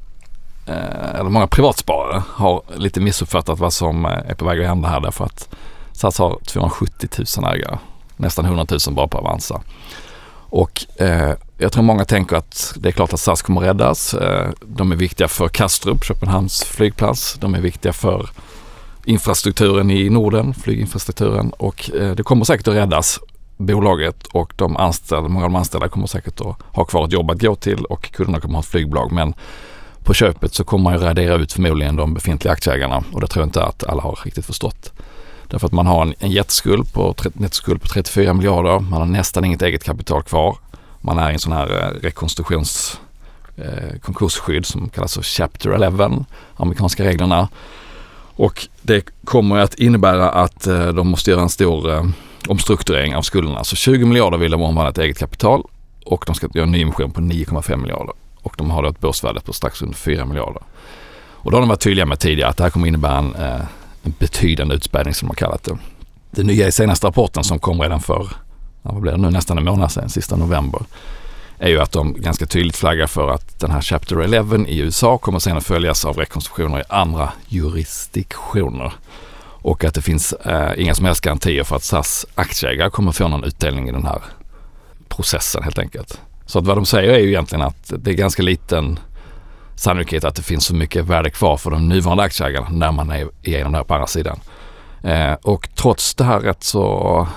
eh, 0.67 1.15
eller 1.15 1.31
många 1.31 1.47
privatsparare 1.47 2.23
har 2.29 2.63
lite 2.77 3.01
missuppfattat 3.01 3.59
vad 3.59 3.73
som 3.73 4.05
eh, 4.05 4.11
är 4.11 4.35
på 4.35 4.45
väg 4.45 4.61
att 4.61 4.67
hända 4.67 4.89
här 4.89 5.01
därför 5.01 5.25
att 5.25 5.49
SAS 5.93 6.19
har 6.19 6.39
270 6.47 7.09
000 7.39 7.55
ägare. 7.55 7.79
Nästan 8.17 8.45
100 8.45 8.67
000 8.71 8.95
bara 8.95 9.09
på 9.09 9.19
Avanza. 9.19 9.63
Och 10.55 10.85
eh, 10.99 11.35
jag 11.59 11.73
tror 11.73 11.83
många 11.83 12.05
tänker 12.05 12.37
att 12.37 12.75
det 12.77 12.89
är 12.89 12.93
klart 12.93 13.13
att 13.13 13.21
SAS 13.21 13.43
kommer 13.43 13.61
räddas. 13.61 14.15
Eh, 14.15 14.51
de 14.61 14.93
är 14.93 14.97
viktiga 14.97 15.29
för 15.29 15.49
Kastrup, 15.49 16.05
Köpenhamns 16.05 16.65
flygplats. 16.65 17.35
De 17.41 17.55
är 17.55 17.61
viktiga 17.61 17.93
för 17.93 18.31
infrastrukturen 19.05 19.91
i 19.91 20.11
Norden, 20.11 20.55
flyginfrastrukturen 20.55 21.51
och 21.51 21.91
eh, 22.01 22.11
det 22.11 22.23
kommer 22.23 22.45
säkert 22.45 22.69
att 22.69 22.75
räddas. 22.75 23.21
Bolaget 23.63 24.27
och 24.27 24.53
de 24.57 24.77
anställda, 24.77 25.29
många 25.29 25.45
av 25.45 25.51
de 25.51 25.57
anställda 25.57 25.89
kommer 25.89 26.07
säkert 26.07 26.41
att 26.41 26.57
ha 26.77 26.85
kvar 26.85 27.05
ett 27.05 27.13
jobb 27.13 27.31
att 27.31 27.41
gå 27.41 27.55
till 27.55 27.85
och 27.85 28.13
kunderna 28.13 28.41
kommer 28.41 28.59
att 28.59 28.65
ha 28.65 28.69
ett 28.69 28.71
flygbolag 28.71 29.13
men 29.13 29.35
på 30.05 30.15
köpet 30.15 30.55
så 30.55 30.65
kommer 30.65 30.85
man 30.85 30.93
ju 30.93 30.99
radera 30.99 31.35
ut 31.35 31.53
förmodligen 31.53 31.97
de 31.97 32.15
befintliga 32.15 32.53
aktieägarna 32.53 33.05
och 33.13 33.21
det 33.21 33.27
tror 33.27 33.43
jag 33.43 33.47
inte 33.47 33.65
att 33.65 33.85
alla 33.85 34.03
har 34.03 34.21
riktigt 34.25 34.47
förstått. 34.47 34.93
Därför 35.49 35.67
att 35.67 35.73
man 35.73 35.87
har 35.87 36.03
en, 36.03 36.15
en 36.19 36.31
jätteskuld 36.31 36.93
på, 36.93 37.15
nettoskuld 37.33 37.83
på 37.83 37.89
34 37.89 38.35
miljarder, 38.35 38.81
man 38.81 39.01
har 39.01 39.07
nästan 39.07 39.45
inget 39.45 39.63
eget 39.63 39.85
kapital 39.85 40.23
kvar. 40.23 40.57
Man 41.01 41.19
är 41.19 41.31
i 41.31 41.33
en 41.33 41.39
sån 41.39 41.53
här 41.53 41.83
eh, 41.83 42.01
rekonstruktions 42.03 43.01
eh, 43.57 43.99
konkursskydd 44.03 44.67
som 44.67 44.89
kallas 44.89 45.15
för 45.15 45.23
Chapter 45.23 45.71
11, 45.71 46.25
amerikanska 46.57 47.05
reglerna. 47.05 47.49
Och 48.37 48.69
det 48.83 49.05
kommer 49.25 49.57
att 49.57 49.75
innebära 49.75 50.31
att 50.31 50.67
eh, 50.67 50.89
de 50.89 51.09
måste 51.09 51.31
göra 51.31 51.43
en 51.43 51.49
stor 51.49 51.93
eh, 51.93 52.05
omstrukturering 52.49 53.17
av 53.17 53.23
skulderna. 53.23 53.59
Alltså 53.59 53.77
Så 53.77 53.81
20 53.81 54.05
miljarder 54.05 54.39
vill 54.39 54.51
de 54.51 54.63
omvandla 54.63 54.93
till 54.93 55.03
eget 55.03 55.19
kapital 55.19 55.63
och 56.05 56.25
de 56.27 56.35
ska 56.35 56.49
göra 56.55 56.67
en 56.67 56.73
nyemission 56.73 57.11
på 57.11 57.21
9,5 57.21 57.77
miljarder. 57.77 58.15
Och 58.43 58.55
de 58.59 58.71
har 58.71 58.83
då 58.83 58.89
ett 58.89 59.01
börsvärde 59.01 59.41
på 59.41 59.53
strax 59.53 59.83
under 59.83 59.97
4 59.97 60.25
miljarder. 60.25 60.63
Och 61.43 61.51
då 61.51 61.57
har 61.57 61.61
de 61.63 61.69
varit 61.69 61.81
tydliga 61.81 62.07
med 62.07 62.19
tidigare 62.19 62.51
att 62.51 62.57
det 62.57 62.63
här 62.63 62.71
kommer 62.71 62.87
innebära 62.87 63.19
en, 63.19 63.35
eh, 63.35 63.61
en 64.03 64.15
betydande 64.19 64.75
utspädning 64.75 65.15
som 65.15 65.27
de 65.27 65.31
har 65.31 65.35
kallat 65.35 65.65
det. 65.65 65.79
Det 66.31 66.43
nya 66.43 66.69
i 66.69 66.73
senaste 66.73 67.07
rapporten 67.07 67.45
som 67.45 67.59
kom 67.59 67.81
redan 67.81 68.01
för, 68.01 68.29
ja, 68.83 68.93
vad 68.93 69.03
blir 69.03 69.13
det 69.13 69.19
nu, 69.19 69.31
nästan 69.31 69.59
en 69.59 69.65
månad 69.65 69.93
sedan, 69.93 70.09
sista 70.09 70.37
november, 70.37 70.81
är 71.59 71.69
ju 71.69 71.81
att 71.81 71.93
de 71.93 72.15
ganska 72.21 72.47
tydligt 72.47 72.77
flaggar 72.77 73.07
för 73.07 73.31
att 73.31 73.61
den 73.61 73.71
här 73.71 73.81
Chapter 73.81 74.21
11 74.21 74.57
i 74.67 74.79
USA 74.79 75.19
kommer 75.19 75.39
sen 75.39 75.57
att 75.57 75.65
följas 75.65 76.05
av 76.05 76.17
rekonstruktioner 76.17 76.81
i 76.81 76.83
andra 76.89 77.33
jurisdiktioner. 77.49 78.93
Och 79.63 79.85
att 79.85 79.95
det 79.95 80.03
finns 80.03 80.33
eh, 80.33 80.73
inga 80.77 80.95
som 80.95 81.05
helst 81.05 81.21
garantier 81.21 81.65
för 81.65 81.77
att 81.77 81.83
SAS 81.83 82.27
aktieägare 82.35 82.91
kommer 82.91 83.13
få 83.13 83.29
någon 83.29 83.45
utdelning 83.45 83.89
i 83.89 83.93
den 83.93 84.07
här 84.07 84.23
processen 85.09 85.63
helt 85.63 85.79
enkelt. 85.79 86.21
Så 86.47 86.59
att 86.59 86.67
vad 86.67 86.77
de 86.77 86.87
säger 86.87 87.13
är 87.13 87.19
ju 87.19 87.29
egentligen 87.29 87.63
att 87.63 87.93
det 87.97 88.11
är 88.11 88.15
ganska 88.15 88.43
liten 88.43 88.99
sannolikhet 89.77 90.25
att 90.25 90.35
det 90.35 90.43
finns 90.43 90.65
så 90.65 90.75
mycket 90.75 91.05
värde 91.05 91.31
kvar 91.31 91.57
för 91.57 91.71
de 91.71 91.89
nuvarande 91.89 92.23
aktieägarna 92.23 92.69
när 92.71 92.93
man 92.93 93.11
är 93.11 93.29
igenom 93.43 93.73
det 93.73 93.79
här 93.79 93.85
på 93.85 93.95
andra 93.95 94.07
sidan. 94.07 94.41
Eh, 95.03 95.33
och 95.33 95.69
trots 95.75 96.15
det 96.15 96.25
här 96.25 96.41
rätt 96.41 96.65
så 96.65 97.29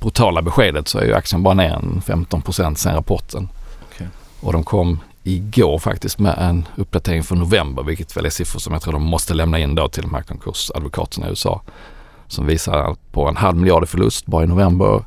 brutala 0.00 0.42
beskedet 0.42 0.88
så 0.88 0.98
är 0.98 1.04
ju 1.04 1.14
aktien 1.14 1.42
bara 1.42 1.54
ner 1.54 1.72
en 1.72 2.02
15 2.06 2.42
procent 2.42 2.78
sen 2.78 2.94
rapporten. 2.94 3.48
Okej. 3.92 4.08
Och 4.40 4.52
de 4.52 4.64
kom 4.64 5.00
igår 5.24 5.78
faktiskt 5.78 6.18
med 6.18 6.38
en 6.38 6.68
uppdatering 6.76 7.22
för 7.22 7.36
november 7.36 7.82
vilket 7.82 8.16
väl 8.16 8.26
är 8.26 8.30
siffror 8.30 8.60
som 8.60 8.72
jag 8.72 8.82
tror 8.82 8.92
de 8.92 9.02
måste 9.02 9.34
lämna 9.34 9.58
in 9.58 9.74
då 9.74 9.88
till 9.88 10.06
marknadskursadvokaterna 10.06 11.26
i 11.26 11.30
USA. 11.30 11.62
Som 12.26 12.46
visar 12.46 12.96
på 13.12 13.28
en 13.28 13.36
halv 13.36 13.56
miljard 13.56 13.84
i 13.84 13.86
förlust 13.86 14.26
bara 14.26 14.44
i 14.44 14.46
november 14.46 15.04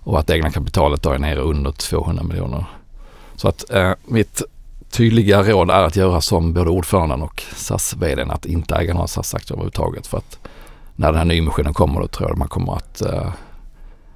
och 0.00 0.18
att 0.18 0.26
det 0.26 0.34
egna 0.34 0.50
kapitalet 0.50 1.02
då 1.02 1.10
är 1.10 1.18
nere 1.18 1.40
under 1.40 1.72
200 1.72 2.22
miljoner. 2.22 2.64
Så 3.36 3.48
att 3.48 3.70
eh, 3.70 3.92
mitt 4.04 4.42
tydliga 4.90 5.42
råd 5.42 5.70
är 5.70 5.82
att 5.82 5.96
göra 5.96 6.20
som 6.20 6.52
både 6.52 6.70
ordföranden 6.70 7.22
och 7.22 7.42
SAS 7.54 7.94
vdn 7.94 8.30
att 8.30 8.46
inte 8.46 8.74
äga 8.74 8.94
några 8.94 9.06
SAS-aktier 9.06 9.54
överhuvudtaget 9.54 10.06
för 10.06 10.18
att 10.18 10.38
när 10.96 11.08
den 11.08 11.18
här 11.18 11.24
nyemissionen 11.24 11.74
kommer 11.74 12.00
då 12.00 12.08
tror 12.08 12.28
jag 12.28 12.38
man 12.38 12.48
kommer 12.48 12.76
att 12.76 13.02
eh, 13.02 13.32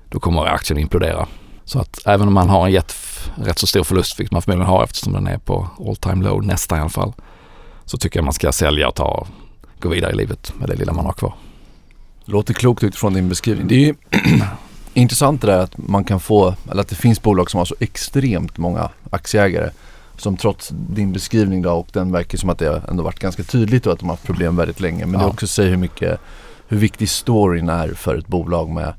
då 0.08 0.20
kommer 0.20 0.46
aktien 0.46 0.78
implodera. 0.78 1.26
Så 1.64 1.80
att 1.80 2.06
även 2.06 2.28
om 2.28 2.34
man 2.34 2.48
har 2.48 2.66
en 2.66 2.72
jättefin 2.72 3.07
rätt 3.34 3.58
så 3.58 3.66
stor 3.66 3.84
förlust, 3.84 4.20
vilket 4.20 4.32
man 4.32 4.42
förmodligen 4.42 4.70
har 4.70 4.84
eftersom 4.84 5.12
den 5.12 5.26
är 5.26 5.38
på 5.38 5.68
all 5.88 5.96
time 5.96 6.24
low 6.24 6.44
nästan 6.44 6.78
i 6.78 6.80
alla 6.80 6.90
fall, 6.90 7.12
så 7.84 7.98
tycker 7.98 8.18
jag 8.18 8.24
man 8.24 8.32
ska 8.34 8.52
sälja 8.52 8.88
och 8.88 8.94
ta, 8.94 9.26
gå 9.80 9.88
vidare 9.88 10.12
i 10.12 10.16
livet 10.16 10.52
med 10.58 10.68
det 10.68 10.74
lilla 10.74 10.92
man 10.92 11.04
har 11.06 11.12
kvar. 11.12 11.34
Låter 12.24 12.54
klokt 12.54 12.82
utifrån 12.84 13.14
din 13.14 13.28
beskrivning. 13.28 13.68
Det 13.68 13.74
är 13.74 13.78
ju 13.86 13.94
intressant 14.94 15.40
det 15.40 15.46
där 15.46 15.58
att 15.58 15.78
man 15.78 16.04
kan 16.04 16.20
få, 16.20 16.54
eller 16.70 16.80
att 16.80 16.88
det 16.88 16.94
finns 16.96 17.22
bolag 17.22 17.50
som 17.50 17.58
har 17.58 17.64
så 17.64 17.74
extremt 17.80 18.58
många 18.58 18.88
aktieägare. 19.10 19.70
Som 20.16 20.36
trots 20.36 20.68
din 20.68 21.12
beskrivning 21.12 21.62
då 21.62 21.70
och 21.72 21.88
den 21.92 22.12
verkar 22.12 22.38
som 22.38 22.50
att 22.50 22.58
det 22.58 22.82
ändå 22.88 23.02
varit 23.02 23.18
ganska 23.18 23.42
tydligt 23.42 23.86
och 23.86 23.92
att 23.92 23.98
de 23.98 24.08
har 24.08 24.12
haft 24.16 24.26
problem 24.26 24.56
väldigt 24.56 24.80
länge. 24.80 25.06
Men 25.06 25.20
det 25.20 25.26
Ja. 25.26 25.30
också 25.30 25.46
säger 25.46 25.70
hur 25.70 25.76
mycket, 25.76 26.20
hur 26.68 26.76
viktig 26.78 27.08
storyn 27.08 27.68
är 27.68 27.88
för 27.88 28.16
ett 28.16 28.26
bolag 28.26 28.68
med 28.68 28.92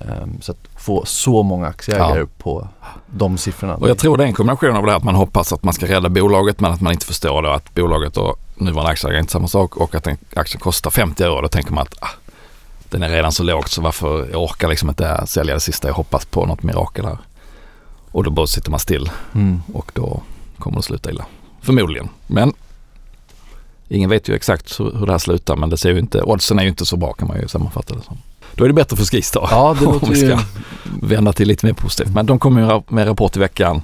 ehm, 0.00 0.40
så 0.40 0.52
att 0.52 0.58
få 0.76 1.04
så 1.06 1.42
många 1.42 1.66
aktieägare 1.66 2.20
Ja. 2.20 2.26
på 2.38 2.68
de 3.06 3.38
siffrorna. 3.38 3.74
Och 3.76 3.88
jag 3.88 3.98
tror 3.98 4.16
det 4.16 4.24
är 4.24 4.26
en 4.28 4.34
kombination 4.34 4.76
av 4.76 4.82
det 4.84 4.90
här 4.90 4.96
att 4.96 5.04
man 5.04 5.14
hoppas 5.14 5.52
att 5.52 5.62
man 5.62 5.74
ska 5.74 5.86
rädda 5.86 6.08
bolaget 6.08 6.60
men 6.60 6.72
att 6.72 6.80
man 6.80 6.92
inte 6.92 7.06
förstår 7.06 7.42
då 7.42 7.48
att 7.50 7.74
bolaget 7.74 8.16
och 8.16 8.38
nuvarande 8.54 8.90
aktieägare 8.92 9.18
är 9.18 9.20
inte 9.20 9.32
samma 9.32 9.48
sak 9.48 9.76
och 9.76 9.94
att 9.94 10.06
en 10.06 10.16
aktien 10.36 10.60
kostar 10.60 10.90
50 10.90 11.22
euro. 11.22 11.40
Då 11.40 11.48
tänker 11.48 11.72
man 11.72 11.82
att 11.82 11.94
ah, 12.02 12.10
den 12.88 13.02
är 13.02 13.08
redan 13.08 13.32
så 13.32 13.42
lågt 13.42 13.68
så 13.70 13.82
varför 13.82 14.28
jag 14.32 14.42
orkar 14.42 14.68
liksom 14.68 14.88
inte 14.88 15.26
sälja 15.26 15.54
det 15.54 15.60
sista 15.60 15.88
jag 15.88 15.94
hoppas 15.94 16.24
på 16.24 16.46
något 16.46 16.62
mirakel 16.62 17.04
här. 17.04 17.18
Och 18.12 18.24
då 18.24 18.30
bara 18.30 18.46
sitter 18.46 18.70
man 18.70 18.80
still 18.80 19.10
Mm. 19.34 19.62
och 19.74 19.90
då 19.94 20.22
kommer 20.58 20.76
det 20.76 20.82
sluta 20.82 21.10
illa. 21.10 21.26
Förmodligen. 21.60 22.08
Men 22.26 22.52
ingen 23.88 24.10
vet 24.10 24.28
ju 24.28 24.34
exakt 24.34 24.80
hur, 24.80 24.92
hur 24.98 25.06
det 25.06 25.12
här 25.12 25.18
slutar 25.18 25.56
men 25.56 25.70
det 25.70 25.76
ser 25.76 25.90
ju 25.90 25.98
inte, 25.98 26.22
oddsen 26.22 26.58
är 26.58 26.62
ju 26.62 26.68
inte 26.68 26.86
så 26.86 26.96
bra 26.96 27.12
kan 27.12 27.28
man 27.28 27.40
ju 27.40 27.48
sammanfatta 27.48 27.94
det 27.94 28.02
som. 28.02 28.18
Då 28.54 28.64
är 28.64 28.68
det 28.68 28.74
bättre 28.74 28.96
för 28.96 29.04
Skistar. 29.04 29.48
Ja, 29.50 29.76
det 29.80 29.86
Om 29.86 29.92
låter 29.92 30.06
vi 30.06 30.20
ju... 30.20 30.26
ska 30.26 30.44
vända 31.02 31.32
till 31.32 31.48
lite 31.48 31.66
mer 31.66 31.72
positivt. 31.72 32.14
Men 32.14 32.26
de 32.26 32.38
kommer 32.38 32.60
ju 32.60 32.82
med 32.88 33.06
rapport 33.06 33.36
i 33.36 33.40
veckan 33.40 33.82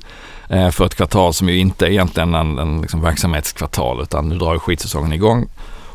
eh, 0.48 0.70
för 0.70 0.86
ett 0.86 0.94
kvartal 0.94 1.34
som 1.34 1.48
ju 1.48 1.58
inte 1.58 1.86
är 1.86 1.90
egentligen 1.90 2.34
en, 2.34 2.58
en 2.58 2.80
liksom 2.80 3.00
verksamhetskvartal 3.02 4.02
utan 4.02 4.28
nu 4.28 4.38
drar 4.38 4.52
ju 4.52 4.58
skidsäsongen 4.58 5.12
igång 5.12 5.46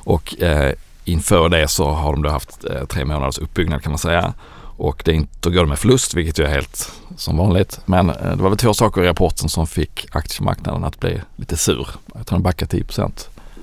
och 0.03 0.41
eh, 0.41 0.73
inför 1.05 1.49
det 1.49 1.67
så 1.67 1.89
har 1.91 2.11
de 2.13 2.21
då 2.21 2.29
haft 2.29 2.65
eh, 2.65 2.85
tre 2.85 3.05
månaders 3.05 3.37
uppbyggnad 3.37 3.83
kan 3.83 3.91
man 3.91 3.99
säga. 3.99 4.33
Och 4.77 5.01
det 5.05 5.11
är 5.11 5.15
inte, 5.15 5.33
då 5.39 5.49
går 5.49 5.61
det 5.61 5.69
med 5.69 5.79
förlust 5.79 6.13
vilket 6.13 6.39
ju 6.39 6.43
är 6.43 6.49
helt 6.49 6.91
som 7.17 7.37
vanligt. 7.37 7.79
Men 7.85 8.09
eh, 8.09 8.15
det 8.35 8.43
var 8.43 8.49
väl 8.49 8.57
två 8.57 8.73
saker 8.73 9.03
i 9.03 9.07
rapporten 9.07 9.49
som 9.49 9.67
fick 9.67 10.07
aktiemarknaden 10.11 10.83
att 10.83 10.99
bli 10.99 11.21
lite 11.35 11.57
sur. 11.57 11.87
Jag 12.15 12.27
tror 12.27 12.35
den 12.37 12.43
backade 12.43 12.77
10% 12.77 13.11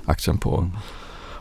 aktien 0.05 0.39
på, 0.39 0.59
Mm 0.59 0.71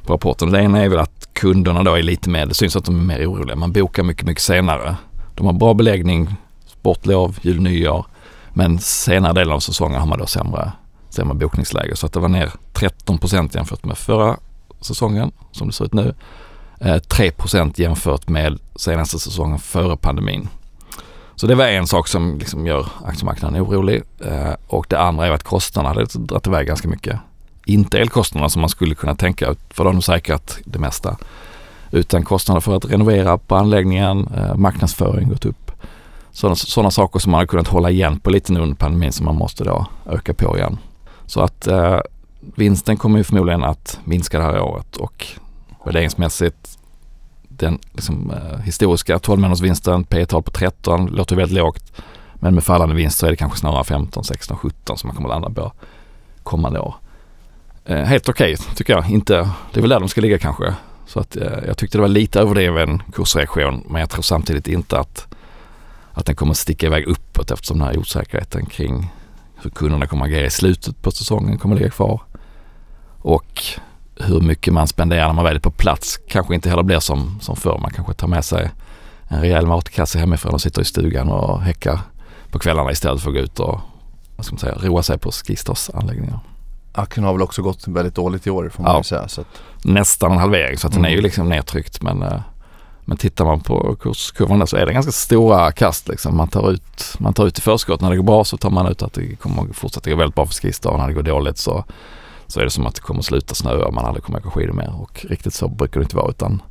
på 0.07 0.13
rapporten. 0.13 0.51
Det 0.51 0.61
ena 0.61 0.83
är 0.83 0.89
väl 0.89 0.99
att 0.99 1.29
kunderna 1.33 1.83
då 1.83 1.93
är 1.93 2.03
lite 2.03 2.29
mer, 2.29 2.45
det 2.45 2.53
syns 2.53 2.75
att 2.75 2.85
de 2.85 2.95
är 2.99 3.17
mer 3.17 3.31
oroliga. 3.31 3.55
Man 3.55 3.71
bokar 3.71 4.03
mycket, 4.03 4.25
mycket 4.25 4.43
senare. 4.43 4.95
De 5.35 5.45
har 5.45 5.53
bra 5.53 5.73
beläggning, 5.73 6.35
sportlov, 6.65 7.37
jul, 7.41 7.61
nyår. 7.61 8.05
Men 8.53 8.79
senare 8.79 9.33
delen 9.33 9.53
av 9.53 9.59
säsongen 9.59 9.99
har 9.99 10.07
man 10.07 10.19
då 10.19 10.25
sämre, 10.25 10.71
sämre 11.09 11.35
bokningsläge. 11.35 11.95
Så 11.95 12.05
att 12.05 12.13
det 12.13 12.19
var 12.19 12.29
ner 12.29 12.51
13 12.73 13.17
procent 13.17 13.55
jämfört 13.55 13.85
med 13.85 13.97
förra 13.97 14.37
säsongen 14.81 15.31
som 15.51 15.67
det 15.67 15.73
ser 15.73 15.85
ut 15.85 15.93
nu. 15.93 16.13
Eh, 16.79 16.97
3 16.97 17.31
procent 17.31 17.79
jämfört 17.79 18.29
med 18.29 18.59
senaste 18.75 19.19
säsongen 19.19 19.59
före 19.59 19.97
pandemin. 19.97 20.49
Så 21.35 21.47
det 21.47 21.55
var 21.55 21.65
en 21.65 21.87
sak 21.87 22.07
som 22.07 22.37
liksom 22.39 22.67
gör 22.67 22.87
aktiemarknaden 23.05 23.61
orolig. 23.61 24.03
Eh, 24.25 24.53
och 24.67 24.85
det 24.89 24.99
andra 24.99 25.27
är 25.27 25.31
att 25.31 25.43
kostnaderna 25.43 25.93
hade 25.93 26.05
dragit 26.19 26.47
iväg 26.47 26.67
ganska 26.67 26.87
mycket. 26.87 27.19
Inte 27.67 27.99
elkostnaderna 27.99 28.49
som 28.49 28.61
man 28.61 28.69
skulle 28.69 28.95
kunna 28.95 29.15
tänka, 29.15 29.55
för 29.69 29.83
de 29.83 29.95
har 29.95 30.01
säkrat 30.01 30.59
det 30.65 30.79
mesta. 30.79 31.17
Utan 31.91 32.23
kostnader 32.23 32.61
för 32.61 32.75
att 32.75 32.85
renovera 32.85 33.37
på 33.37 33.55
anläggningen, 33.55 34.27
eh, 34.35 34.55
marknadsföring 34.55 35.29
gått 35.29 35.45
upp. 35.45 35.71
Sådana, 36.31 36.55
sådana 36.55 36.91
saker 36.91 37.19
som 37.19 37.31
man 37.31 37.39
har 37.39 37.45
kunnat 37.45 37.67
hålla 37.67 37.89
igen 37.89 38.19
på 38.19 38.29
lite 38.29 38.53
nu 38.53 38.59
under 38.59 38.75
pandemin 38.75 39.11
som 39.11 39.25
man 39.25 39.35
måste 39.35 39.63
då 39.63 39.85
öka 40.09 40.33
på 40.33 40.57
igen. 40.57 40.77
Så 41.25 41.41
att 41.41 41.67
eh, 41.67 41.99
vinsten 42.55 42.97
kommer 42.97 43.17
ju 43.17 43.23
förmodligen 43.23 43.63
att 43.63 43.99
minska 44.03 44.37
det 44.37 44.43
här 44.43 44.61
året 44.61 44.97
och 44.97 45.27
värderingsmässigt 45.85 46.77
den 47.49 47.79
liksom, 47.93 48.31
eh, 48.31 48.59
historiska 48.59 49.19
12 49.19 49.39
månadersvinsten, 49.41 50.03
P 50.03 50.25
tal 50.25 50.43
på 50.43 50.51
13, 50.51 51.05
låter 51.05 51.35
väldigt 51.35 51.57
lågt. 51.57 52.01
Men 52.35 52.55
med 52.55 52.63
fallande 52.63 52.95
vinst 52.95 53.17
så 53.17 53.25
är 53.25 53.29
det 53.29 53.35
kanske 53.35 53.59
snarare 53.59 53.83
15, 53.83 54.23
16, 54.23 54.57
17 54.57 54.97
som 54.97 55.07
man 55.07 55.15
kommer 55.15 55.29
att 55.29 55.41
landa 55.41 55.61
på 55.61 55.71
kommande 56.43 56.79
år. 56.79 56.95
Eh, 57.89 58.03
helt 58.03 58.29
okej 58.29 58.53
okay, 58.53 58.75
tycker 58.75 58.93
jag. 58.93 59.09
Inte, 59.09 59.49
det 59.73 59.79
är 59.79 59.81
väl 59.81 59.89
där 59.89 59.99
de 59.99 60.09
ska 60.09 60.21
ligga 60.21 60.37
kanske. 60.37 60.73
Så 61.05 61.19
att 61.19 61.35
eh, 61.35 61.59
jag 61.67 61.77
tyckte 61.77 61.97
det 61.97 62.01
var 62.01 62.07
lite 62.07 62.39
överdriven 62.39 63.03
kursreaktion 63.13 63.83
men 63.89 63.99
jag 63.99 64.09
tror 64.09 64.21
samtidigt 64.21 64.67
inte 64.67 64.99
att, 64.99 65.27
att 66.11 66.25
den 66.25 66.35
kommer 66.35 66.53
sticka 66.53 66.85
iväg 66.85 67.07
uppåt 67.07 67.51
eftersom 67.51 67.79
den 67.79 67.87
här 67.87 67.97
osäkerheten 67.97 68.65
kring 68.65 69.13
hur 69.61 69.69
kunderna 69.69 70.07
kommer 70.07 70.25
att 70.25 70.31
agera 70.31 70.45
i 70.45 70.49
slutet 70.49 71.01
på 71.01 71.11
säsongen 71.11 71.57
kommer 71.57 71.75
att 71.75 71.81
ligga 71.81 71.91
kvar. 71.91 72.21
Och 73.21 73.63
hur 74.15 74.41
mycket 74.41 74.73
man 74.73 74.87
spenderar 74.87 75.27
när 75.27 75.33
man 75.33 75.45
väl 75.45 75.55
är 75.55 75.59
på 75.59 75.71
plats 75.71 76.19
kanske 76.27 76.55
inte 76.55 76.69
heller 76.69 76.83
blir 76.83 76.99
som, 76.99 77.39
som 77.41 77.55
förr. 77.55 77.77
Man 77.81 77.91
kanske 77.91 78.13
tar 78.13 78.27
med 78.27 78.45
sig 78.45 78.71
en 79.27 79.41
rejäl 79.41 79.67
matkasse 79.67 80.19
hemifrån 80.19 80.53
och 80.53 80.61
sitter 80.61 80.81
i 80.81 80.85
stugan 80.85 81.29
och 81.29 81.61
häckar 81.61 81.99
på 82.51 82.59
kvällarna 82.59 82.91
istället 82.91 83.21
för 83.21 83.29
att 83.29 83.35
gå 83.35 83.41
ut 83.41 83.59
och 83.59 83.79
vad 84.35 84.45
ska 84.45 84.53
man 84.53 84.59
säga, 84.59 84.75
roa 84.75 85.03
sig 85.03 85.17
på 85.17 85.31
Skistas-anläggningar. 85.31 86.39
Aktien 86.97 87.23
har 87.25 87.33
väl 87.33 87.41
också 87.41 87.61
gått 87.61 87.87
väldigt 87.87 88.15
dåligt 88.15 88.47
i 88.47 88.49
år 88.49 88.69
får 88.69 88.83
man 88.83 88.95
Ja. 88.95 89.03
säga. 89.03 89.27
Så 89.27 89.41
att, 89.41 89.47
Nästan 89.83 90.31
en 90.31 90.37
halvering 90.37 90.77
så 90.77 90.87
att 90.87 90.93
den 90.93 91.05
är 91.05 91.09
ju 91.09 91.13
Mm. 91.15 91.23
liksom 91.23 91.49
nedtryckt 91.49 92.01
men, 92.01 92.21
eh, 92.23 92.39
men 93.05 93.17
tittar 93.17 93.45
man 93.45 93.59
på 93.61 93.95
kurskurvan 93.95 94.59
där 94.59 94.65
så 94.65 94.77
är 94.77 94.85
det 94.85 94.93
ganska 94.93 95.11
stora 95.11 95.71
kast 95.71 96.07
liksom. 96.07 96.37
Man 96.37 96.47
tar 96.47 96.71
ut, 96.71 97.15
man 97.19 97.33
tar 97.33 97.45
ut 97.47 97.57
i 97.57 97.61
förskott. 97.61 98.01
När 98.01 98.09
det 98.09 98.15
går 98.15 98.23
bra 98.23 98.43
så 98.43 98.57
tar 98.57 98.69
man 98.69 98.87
ut 98.87 99.01
att 99.03 99.13
det 99.13 99.35
kommer 99.35 99.73
fortsätta 99.73 100.09
gå 100.09 100.15
väldigt 100.15 100.35
bra 100.35 100.45
för 100.45 100.53
Skistar 100.53 100.89
och 100.89 100.99
när 100.99 101.07
det 101.07 101.13
går 101.13 101.23
dåligt 101.23 101.57
så, 101.57 101.83
så 102.47 102.59
är 102.59 102.63
det 102.63 102.69
som 102.69 102.85
att 102.87 102.95
det 102.95 103.01
kommer 103.01 103.21
sluta 103.21 103.55
snöa 103.55 103.85
och 103.85 103.93
man 103.93 104.05
aldrig 104.05 104.23
kommer 104.23 104.39
åka 104.39 104.49
skidor 104.49 104.73
mer 104.73 104.93
och 105.01 105.25
riktigt 105.29 105.53
så 105.53 105.67
brukar 105.67 105.99
det 105.99 106.03
inte 106.03 106.15
vara 106.15 106.29
utan 106.29 106.61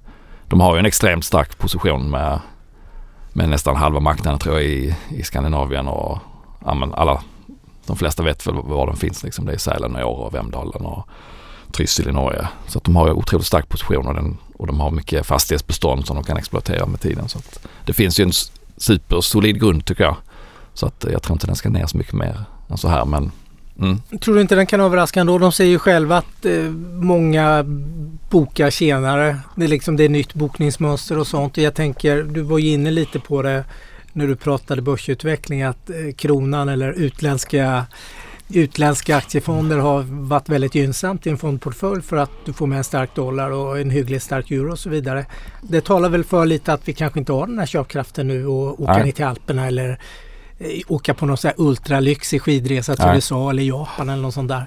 de 0.49 0.61
har 0.61 0.75
ju 0.75 0.79
en 0.79 0.87
extremt 0.87 1.25
stark 1.25 1.59
position 1.59 2.11
med, 2.11 2.41
med 3.33 3.49
nästan 3.49 3.77
halva 3.77 4.01
marknaden 4.01 4.39
tror 4.39 4.55
jag 4.55 4.65
i, 4.65 4.97
i 5.09 5.23
Skandinavien 5.23 5.89
och 5.89 6.19
ja, 6.65 6.89
alla, 6.95 7.21
de 7.87 7.97
flesta 7.97 8.23
vet 8.23 8.47
väl 8.47 8.55
var 8.55 8.87
de 8.87 8.97
finns 8.97 9.23
liksom. 9.23 9.45
Det 9.45 9.53
är 9.53 9.59
Sälen 9.59 9.97
och 9.97 10.13
Åre 10.13 10.27
och 10.27 10.35
Vemdalen 10.35 10.87
och 10.87 11.09
Trysil 11.73 12.09
i 12.09 12.13
Norge. 12.13 12.49
Så 12.67 12.79
att 12.79 12.85
de 12.85 12.97
har 12.97 13.11
otroligt 13.11 13.47
stark 13.47 13.69
position 13.69 14.07
och, 14.07 14.15
den, 14.15 14.37
och 14.57 14.67
de 14.67 14.81
har 14.81 14.91
mycket 14.91 15.27
fastighetsbestånd 15.27 16.07
som 16.07 16.17
de 16.17 16.25
kan 16.25 16.37
exploatera 16.37 16.87
med 16.87 17.01
tiden. 17.01 17.29
Så 17.29 17.39
att 17.39 17.67
det 17.85 17.93
finns 17.93 18.21
ju 18.21 18.25
en 18.25 18.33
supersolid 18.77 19.61
grund 19.61 19.85
tycker 19.85 20.05
jag. 20.05 20.17
Så 20.75 20.87
att 20.87 21.07
jag 21.13 21.23
tror 21.23 21.35
inte 21.35 21.47
den 21.47 21.57
ska 21.57 21.69
ner 21.69 21.87
så 21.87 21.97
mycket 21.97 22.13
mer 22.13 22.45
än 22.71 22.79
så 22.79 22.89
här 22.89 23.05
men 23.05 23.33
mm, 23.79 24.01
Tror 24.21 24.35
du 24.35 24.41
inte 24.41 24.55
den 24.55 24.67
kan 24.67 24.81
överraska 24.81 25.21
ändå? 25.21 25.39
De 25.39 25.53
säger 25.53 25.71
ju 25.71 25.79
själva 25.79 26.17
att 26.17 26.45
eh, 26.45 26.63
många 27.03 27.65
bokar 28.31 28.71
senare. 28.71 29.39
Det 29.57 29.65
är 29.65 29.69
liksom 29.69 29.97
det 29.97 30.05
är 30.05 30.09
nytt 30.09 30.35
bokningsmönster 30.35 31.19
och 31.19 31.27
sånt. 31.27 31.57
Och 31.57 31.63
jag 31.63 31.75
tänker, 31.75 32.23
du 32.23 32.41
var 32.41 32.59
ju 32.59 32.69
inne 32.69 32.91
lite 32.91 33.21
på 33.21 33.43
det 33.43 33.65
när 34.17 34.27
du 34.27 34.37
pratade 34.37 34.83
börsutveckling 34.83 35.63
att 35.63 35.91
eh, 35.91 35.97
kronan 36.17 36.69
eller 36.69 36.93
utländska 36.93 37.87
Utländska 38.49 39.17
aktiefonder 39.17 39.79
har 39.79 40.03
varit 40.03 40.49
väldigt 40.49 40.75
gynnsamt 40.75 41.27
i 41.27 41.31
en 41.31 41.39
fondportfölj 41.39 42.03
för 42.03 42.17
att 42.17 42.31
du 42.45 42.53
får 42.53 42.67
med 42.67 42.79
en 42.79 42.85
stark 42.85 43.15
dollar 43.15 43.51
och 43.51 43.79
en 43.79 43.91
hyggligt 43.91 44.23
stark 44.23 44.51
euro 44.51 44.73
och 44.73 44.79
så 44.79 44.91
vidare. 44.91 45.27
Det 45.63 45.81
talar 45.81 46.09
väl 46.09 46.25
för 46.25 46.47
lite 46.47 46.73
att 46.73 46.89
vi 46.89 46.93
kanske 46.93 47.19
inte 47.19 47.33
har 47.33 47.47
den 47.47 47.59
här 47.59 47.67
köpkraften 47.67 48.29
nu 48.29 48.47
och 48.47 48.81
åka 48.81 48.93
Nej. 48.93 49.05
ner 49.05 49.13
till 49.13 49.25
Alperna 49.25 49.67
eller 49.67 49.99
eh, 50.59 50.69
åka 50.89 51.15
på 51.15 51.27
någon 51.27 51.37
sån 51.37 51.49
här 51.49 51.55
ultralyxig 51.59 52.43
skidresa 52.43 52.97
till 52.97 53.05
Nej. 53.05 53.15
USA 53.15 53.51
eller 53.51 53.63
Japan 53.63 54.09
eller 54.09 54.23
något 54.23 54.35
sånt 54.35 54.49
där. 54.49 54.67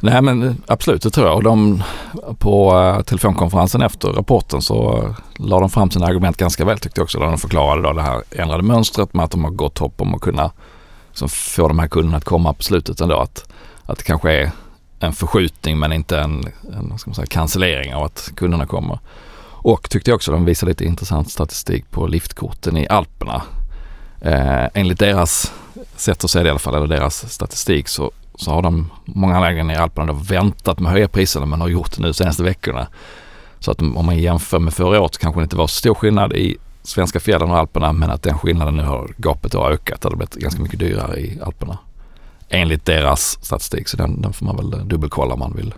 Nej 0.00 0.22
men 0.22 0.62
absolut 0.66 1.02
det 1.02 1.10
tror 1.10 1.26
jag. 1.26 1.36
Och 1.36 1.42
de, 1.42 1.82
på 2.38 2.78
eh, 2.78 3.02
telefonkonferensen 3.02 3.82
efter 3.82 4.08
rapporten 4.08 4.62
så 4.62 4.96
eh, 4.96 5.16
la 5.36 5.60
de 5.60 5.70
fram 5.70 5.90
sina 5.90 6.06
argument 6.06 6.36
ganska 6.36 6.64
väl 6.64 6.78
tyckte 6.78 7.00
jag 7.00 7.04
också. 7.04 7.18
Där 7.18 7.26
de 7.26 7.38
förklarade 7.38 7.82
då 7.82 7.92
det 7.92 8.02
här 8.02 8.22
ändrade 8.30 8.62
mönstret 8.62 9.14
med 9.14 9.24
att 9.24 9.30
de 9.30 9.44
har 9.44 9.50
gott 9.50 9.78
hopp 9.78 10.00
om 10.00 10.14
att 10.14 10.20
kunna 10.20 10.50
liksom, 11.08 11.28
få 11.28 11.68
de 11.68 11.78
här 11.78 11.88
kunderna 11.88 12.16
att 12.16 12.24
komma 12.24 12.52
på 12.52 12.62
slutet 12.62 13.00
ändå. 13.00 13.18
Att, 13.18 13.52
att 13.86 13.98
det 13.98 14.04
kanske 14.04 14.32
är 14.32 14.50
en 15.00 15.12
förskjutning 15.12 15.78
men 15.78 15.92
inte 15.92 16.18
en, 16.18 16.44
en 16.72 16.98
ska 16.98 17.10
man 17.10 17.14
säga, 17.14 17.26
cancellering 17.26 17.94
av 17.94 18.02
att 18.02 18.32
kunderna 18.36 18.66
kommer. 18.66 18.98
Och 19.60 19.90
tyckte 19.90 20.10
jag 20.10 20.16
också 20.16 20.32
de 20.32 20.44
visade 20.44 20.70
lite 20.70 20.84
intressant 20.84 21.30
statistik 21.30 21.90
på 21.90 22.06
liftkorten 22.06 22.76
i 22.76 22.88
Alperna. 22.88 23.42
Eh, 24.20 24.66
enligt 24.74 24.98
deras 24.98 25.52
sätt 25.96 26.24
att 26.24 26.30
se 26.30 26.42
det 26.42 26.46
i 26.46 26.50
alla 26.50 26.58
fall, 26.58 26.74
eller 26.74 26.86
deras 26.86 27.32
statistik 27.32 27.88
så 27.88 28.12
så 28.38 28.50
har 28.50 28.62
de, 28.62 28.90
många 29.04 29.36
anläggningar 29.36 29.74
i 29.74 29.76
Alperna 29.76 30.06
då 30.06 30.12
väntat 30.12 30.80
med 30.80 30.88
att 30.90 30.92
höja 30.92 31.08
priserna 31.08 31.46
men 31.46 31.60
har 31.60 31.68
gjort 31.68 31.96
det 31.96 32.02
nu 32.02 32.08
de 32.08 32.14
senaste 32.14 32.42
veckorna. 32.42 32.86
Så 33.58 33.70
att 33.70 33.82
om 33.82 34.06
man 34.06 34.18
jämför 34.18 34.58
med 34.58 34.74
förra 34.74 35.00
året 35.00 35.14
så 35.14 35.20
kanske 35.20 35.40
det 35.40 35.42
inte 35.42 35.56
var 35.56 35.66
så 35.66 35.74
stor 35.74 35.94
skillnad 35.94 36.32
i 36.32 36.56
svenska 36.82 37.20
fjällen 37.20 37.50
och 37.50 37.58
Alperna 37.58 37.92
men 37.92 38.10
att 38.10 38.22
den 38.22 38.38
skillnaden 38.38 38.76
nu 38.76 38.82
har 38.82 39.10
gapet 39.16 39.54
har 39.54 39.70
ökat. 39.70 40.00
Det 40.00 40.08
har 40.08 40.16
blivit 40.16 40.34
ganska 40.34 40.62
mycket 40.62 40.78
dyrare 40.78 41.20
i 41.20 41.40
Alperna. 41.42 41.78
Enligt 42.48 42.84
deras 42.84 43.44
statistik 43.44 43.88
så 43.88 43.96
den, 43.96 44.22
den 44.22 44.32
får 44.32 44.46
man 44.46 44.56
väl 44.56 44.88
dubbelkolla 44.88 45.34
om 45.34 45.40
man 45.40 45.56
vill 45.56 45.74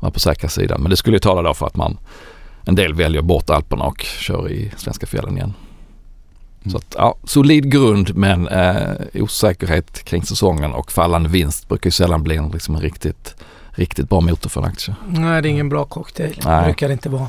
vara 0.00 0.12
på 0.12 0.20
säkra 0.20 0.48
sidan. 0.48 0.80
Men 0.80 0.90
det 0.90 0.96
skulle 0.96 1.16
ju 1.16 1.20
tala 1.20 1.42
då 1.42 1.54
för 1.54 1.66
att 1.66 1.76
man 1.76 1.98
en 2.64 2.74
del 2.74 2.94
väljer 2.94 3.22
bort 3.22 3.50
Alperna 3.50 3.84
och 3.84 4.00
kör 4.00 4.50
i 4.50 4.72
svenska 4.76 5.06
fjällen 5.06 5.36
igen. 5.36 5.54
Så 6.70 6.76
att, 6.76 6.94
ja, 6.98 7.14
solid 7.24 7.72
grund 7.72 8.16
men 8.16 8.48
eh, 8.48 8.90
osäkerhet 9.14 10.04
kring 10.04 10.22
säsongen 10.22 10.72
och 10.72 10.92
fallande 10.92 11.28
vinst 11.28 11.68
brukar 11.68 11.86
ju 11.86 11.92
sällan 11.92 12.22
bli 12.22 12.36
en, 12.36 12.48
liksom 12.50 12.74
en 12.74 12.80
riktigt, 12.80 13.34
riktigt 13.70 14.08
bra 14.08 14.20
motor 14.20 14.50
för 14.50 14.60
en 14.60 14.66
aktie. 14.66 14.94
Nej, 15.08 15.42
det 15.42 15.48
är 15.48 15.50
ingen 15.50 15.68
bra 15.68 15.84
cocktail. 15.84 16.38
Det 16.42 16.48
Nej. 16.48 16.64
brukar 16.64 16.88
det 16.88 16.92
inte 16.92 17.08
vara. 17.08 17.28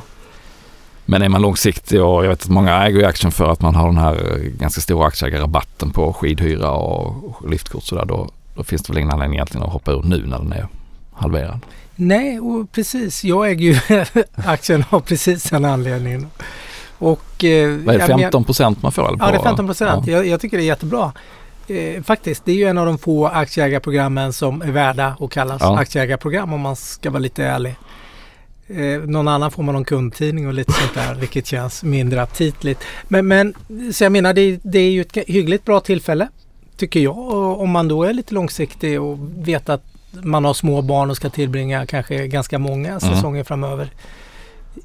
Men 1.06 1.22
är 1.22 1.30
man 1.30 1.42
långsiktig 1.42 2.04
och 2.04 2.26
jag 2.26 2.30
vet 2.30 2.44
att 2.44 2.50
många 2.50 2.86
äger 2.86 3.00
ju 3.00 3.06
aktien 3.06 3.32
för 3.32 3.50
att 3.50 3.62
man 3.62 3.76
har 3.76 3.88
den 3.88 3.98
här 3.98 4.14
eh, 4.14 4.38
ganska 4.60 4.82
stora 4.82 5.08
aktieägarrabatten 5.08 5.92
på 5.92 6.14
skidhyra 6.14 6.72
och 6.72 7.24
och 7.24 7.50
liftkort 7.50 7.84
sådär 7.84 8.06
då, 8.06 8.30
då 8.56 8.64
finns 8.64 8.82
det 8.84 8.94
väl 8.94 8.98
ingen 8.98 9.12
anledning 9.12 9.36
egentligen 9.36 9.66
att 9.66 9.74
hoppa 9.74 9.92
ur 9.92 10.04
nu 10.04 10.26
när 10.26 10.38
den 10.38 10.52
är 10.52 10.68
halverad. 11.14 11.60
Nej, 11.96 12.40
och 12.40 12.72
precis. 12.72 13.24
Jag 13.24 13.50
äger 13.50 13.66
ju 13.66 14.06
aktien 14.36 14.84
av 14.90 15.00
precis 15.00 15.44
den 15.44 15.66
anledningen. 15.66 16.28
Och, 17.04 17.44
eh, 17.44 17.70
Vad 17.70 17.96
är 17.96 18.00
det, 18.00 18.06
jag 18.06 18.10
men- 18.10 18.20
15 18.20 18.44
procent 18.44 18.82
man 18.82 18.92
får? 18.92 19.08
Eller 19.08 19.18
Ja, 19.20 19.26
det 19.28 19.34
är 19.34 19.38
på- 19.38 19.44
15 19.44 19.66
procent. 19.66 20.08
Ja. 20.08 20.14
Jag, 20.14 20.28
jag 20.28 20.42
tycker 20.42 20.58
det 20.58 20.64
är 20.64 20.66
jättebra. 20.66 21.12
Eh, 21.68 22.04
faktiskt, 22.04 22.46
det 22.46 22.52
är 22.52 22.56
ju 22.56 22.64
en 22.68 22.78
av 22.78 22.86
de 22.86 22.98
få 22.98 23.28
aktieägarprogrammen 23.28 24.34
som 24.34 24.62
är 24.62 24.72
värda 24.72 25.16
att 25.20 25.30
kallas 25.32 25.62
Ja. 25.62 25.80
aktieägarprogram 25.80 26.54
om 26.54 26.62
man 26.62 26.76
ska 26.76 27.10
vara 27.10 27.20
lite 27.20 27.44
ärlig. 27.46 27.76
Eh, 28.68 29.02
någon 29.10 29.28
annan 29.28 29.52
får 29.52 29.64
man 29.64 29.74
någon 29.76 29.86
kundtidning 29.86 30.48
och 30.48 30.54
lite 30.54 30.72
sånt 30.74 30.94
där 30.94 31.16
vilket 31.16 31.48
känns 31.48 31.84
mindre 31.84 32.22
aptitligt. 32.22 32.84
Men, 33.08 33.28
men 33.28 33.54
så 33.94 34.04
jag 34.04 34.12
menar 34.12 34.34
det, 34.34 34.60
det 34.64 34.80
är 34.80 34.92
ju 34.92 35.02
ett 35.02 35.18
hyggligt 35.28 35.66
bra 35.66 35.80
tillfälle 35.80 36.28
tycker 36.78 37.00
jag 37.00 37.18
och 37.18 37.62
om 37.62 37.70
man 37.70 37.88
då 37.88 38.04
är 38.04 38.14
lite 38.14 38.34
långsiktig 38.34 39.02
och 39.02 39.18
vet 39.38 39.70
att 39.70 39.84
man 40.12 40.46
har 40.46 40.54
små 40.54 40.82
barn 40.82 41.10
och 41.10 41.16
ska 41.16 41.30
tillbringa 41.30 41.86
kanske 41.86 42.28
ganska 42.28 42.60
många 42.60 43.00
säsonger 43.00 43.44
framöver 43.44 43.90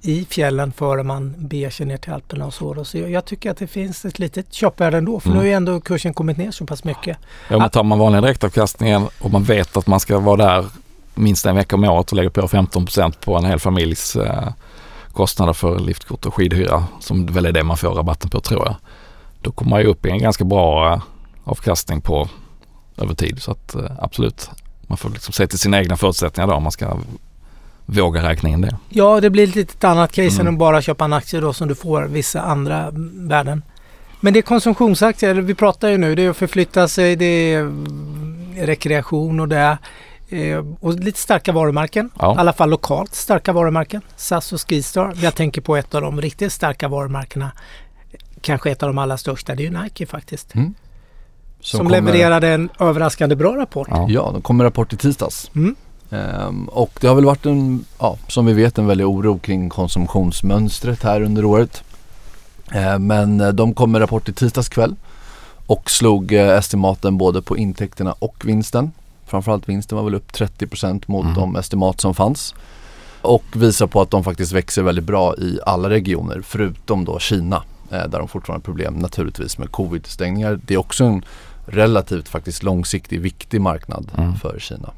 i 0.02 0.25
fjällen 0.25 0.73
före 0.73 1.02
man 1.02 1.35
beger 1.38 1.71
sig 1.71 1.87
ner 1.87 1.97
till 1.97 2.12
Alperna 2.12 2.47
och 2.47 2.54
så. 2.54 2.85
Så 2.85 2.99
jag, 2.99 3.25
tycker 3.25 3.50
att 3.50 3.57
det 3.57 3.66
finns 3.66 4.04
ett 4.04 4.18
litet 4.18 4.52
köpvärde 4.52 4.99
ändå 4.99 5.21
för 5.21 5.28
Mm. 5.28 5.37
nu 5.37 5.40
har 5.40 5.47
ju 5.47 5.52
ändå 5.52 5.80
kursen 5.80 6.14
kommit 6.14 6.37
ner 6.37 6.50
så 6.50 6.66
pass 6.66 6.85
mycket. 6.85 7.16
Ja, 7.49 7.59
men 7.59 7.71
tar 7.71 7.83
man 7.83 7.99
vanliga 7.99 8.21
direktavkastningen 8.21 9.09
och 9.21 9.30
man 9.30 9.45
vet 9.45 9.76
att 9.76 9.87
man 9.87 10.00
ska 10.00 10.18
vara 10.18 10.37
där 10.37 10.66
minst 11.14 11.47
en 11.47 11.57
vecka 11.57 11.76
om 11.76 11.85
året 11.85 12.11
och 12.11 12.16
lägga 12.16 12.30
på 12.30 12.49
15 12.49 12.85
procent 12.85 13.21
på 13.21 13.37
en 13.37 13.45
hel 13.45 13.59
familjs 13.59 14.16
eh, 14.16 14.49
kostnader 15.12 15.52
för 15.52 15.78
liftkort 15.78 16.26
och 16.26 16.35
skidhyra 16.35 16.85
som 17.00 17.26
väl 17.26 17.47
är 17.47 17.52
det 17.52 17.62
man 17.64 17.76
får 17.76 17.88
rabatten 17.95 18.30
på 18.30 18.40
tror 18.40 18.66
jag. 18.66 18.76
då 19.42 19.52
kommer 19.52 19.71
man 19.71 19.80
ju 19.80 19.87
upp 19.87 20.07
i 20.07 20.11
en 20.11 20.18
ganska 20.18 20.45
bra 20.45 20.92
eh, 20.92 21.00
avkastning 21.45 22.00
på 22.00 22.28
över 22.97 23.14
tid. 23.14 23.42
Så 23.42 23.50
att 23.50 23.75
eh, 23.75 23.90
absolut, 23.99 24.50
man 24.80 24.99
får 24.99 25.11
liksom 25.11 25.33
se 25.33 25.47
till 25.47 25.59
sina 25.59 25.78
egna 25.78 25.97
förutsättningar 25.97 26.49
då 26.49 26.54
om 26.54 26.62
man 26.62 26.73
ska 26.73 26.97
våga 27.90 28.23
räkna 28.28 28.49
in 28.49 28.61
det. 28.61 28.76
Ja, 28.88 29.21
det 29.21 29.30
blir 29.30 29.49
ett 29.49 29.54
lite 29.54 29.88
annat 29.88 30.12
case 30.12 30.35
Mm. 30.40 30.47
än 30.47 30.54
att 30.54 30.59
bara 30.59 30.83
köpa 30.83 31.04
en 31.04 31.12
aktie 31.12 31.40
då 31.40 31.52
som 31.52 31.68
du 31.68 31.75
får 31.75 32.02
vissa 32.02 32.40
andra 32.42 32.90
värden. 33.14 33.62
Men 34.21 34.33
det 34.33 34.38
är 34.38 34.42
konsumtionsaktier, 34.42 35.35
vi 35.35 35.54
pratar 35.54 35.88
ju 35.88 35.99
nu, 35.99 36.14
det 36.14 36.23
är 36.23 36.30
att 36.30 36.37
förflytta 36.37 36.88
sig, 36.88 37.16
det 37.16 37.25
är 37.25 37.61
mm, 37.61 38.54
rekreation 38.57 39.40
och 39.40 39.49
det 39.49 39.57
är 39.57 39.78
eh, 40.28 40.64
och 40.80 40.95
lite 40.95 41.18
starka 41.18 41.52
varumärken. 41.52 42.11
Ja. 42.18 42.35
I 42.35 42.38
alla 42.38 42.52
fall 42.52 42.71
lokalt 42.71 43.14
starka 43.14 43.52
varumärken. 43.52 44.00
SAS 44.16 44.52
och 44.52 44.61
Skistar. 44.68 45.12
Jag 45.23 45.35
tänker 45.35 45.61
på 45.61 45.76
ett 45.76 45.95
av 45.95 46.02
de 46.02 46.21
riktigt 46.21 46.52
starka 46.52 46.88
varumärkena. 46.88 47.50
Kanske 48.40 48.71
ett 48.71 48.83
av 48.83 48.88
de 48.88 48.99
allra 48.99 49.18
största, 49.18 49.54
det 49.54 49.62
är 49.66 49.71
ju 49.71 49.83
Nike 49.83 50.07
faktiskt. 50.07 50.54
Mm. 50.54 50.75
Som, 51.61 51.78
kommer- 51.78 51.90
levererade 51.90 52.49
en 52.49 52.68
överraskande 52.80 53.37
bra 53.37 53.57
rapport. 53.57 53.88
Ja. 53.90 54.07
Ja, 54.09 54.30
de 54.33 54.42
kommer 54.42 54.64
rapport 54.64 54.92
i 54.92 54.97
tisdags. 54.97 55.50
Mm. 55.57 55.76
Ehm, 56.10 56.68
och 56.68 56.98
det 57.00 57.06
har 57.06 57.14
väl 57.14 57.24
varit 57.24 57.46
en, 57.46 57.84
ja, 57.98 58.16
som 58.28 58.46
vi 58.46 58.52
vet 58.52 58.78
en 58.78 58.86
väldig 58.86 59.06
oro 59.06 59.38
kring 59.38 59.68
konsumtionsmönstret 59.68 61.02
här 61.02 61.20
under 61.22 61.44
året. 61.44 61.82
Ehm, 62.72 63.06
men 63.06 63.40
eh, 63.40 63.48
de 63.48 63.74
kom 63.74 63.92
med 63.92 64.00
rapport 64.00 64.28
i 64.28 64.32
tisdags 64.32 64.68
kväll 64.68 64.94
och 65.66 65.90
slog 65.90 66.32
eh, 66.32 66.48
estimaten 66.58 67.18
både 67.18 67.42
på 67.42 67.56
intäkterna 67.56 68.12
och 68.18 68.36
vinsten. 68.44 68.90
Framförallt 69.26 69.68
vinsten 69.68 69.96
var 69.96 70.04
väl 70.04 70.14
upp 70.14 70.32
30% 70.32 71.02
mot 71.06 71.24
Mm. 71.24 71.34
de 71.36 71.56
estimat 71.56 72.00
som 72.00 72.14
fanns. 72.14 72.54
Och 73.22 73.44
visar 73.54 73.86
på 73.86 74.00
att 74.00 74.10
de 74.10 74.24
faktiskt 74.24 74.52
växer 74.52 74.82
väldigt 74.82 75.04
bra 75.04 75.34
i 75.36 75.58
alla 75.66 75.90
regioner 75.90 76.42
förutom 76.44 77.04
då 77.04 77.18
Kina. 77.18 77.62
Eh, 77.90 78.08
där 78.08 78.18
de 78.18 78.28
fortfarande 78.28 78.60
har 78.60 78.64
problem 78.64 78.94
naturligtvis 78.94 79.58
med 79.58 79.70
covid-stängningar. 79.70 80.60
Det 80.66 80.74
är 80.74 80.78
också 80.78 81.04
en 81.04 81.24
relativt 81.66 82.28
faktiskt 82.28 82.62
långsiktig 82.62 83.20
viktig 83.20 83.60
marknad 83.60 84.10
Mm. 84.18 84.34
för 84.36 84.58
Kina. 84.58 84.90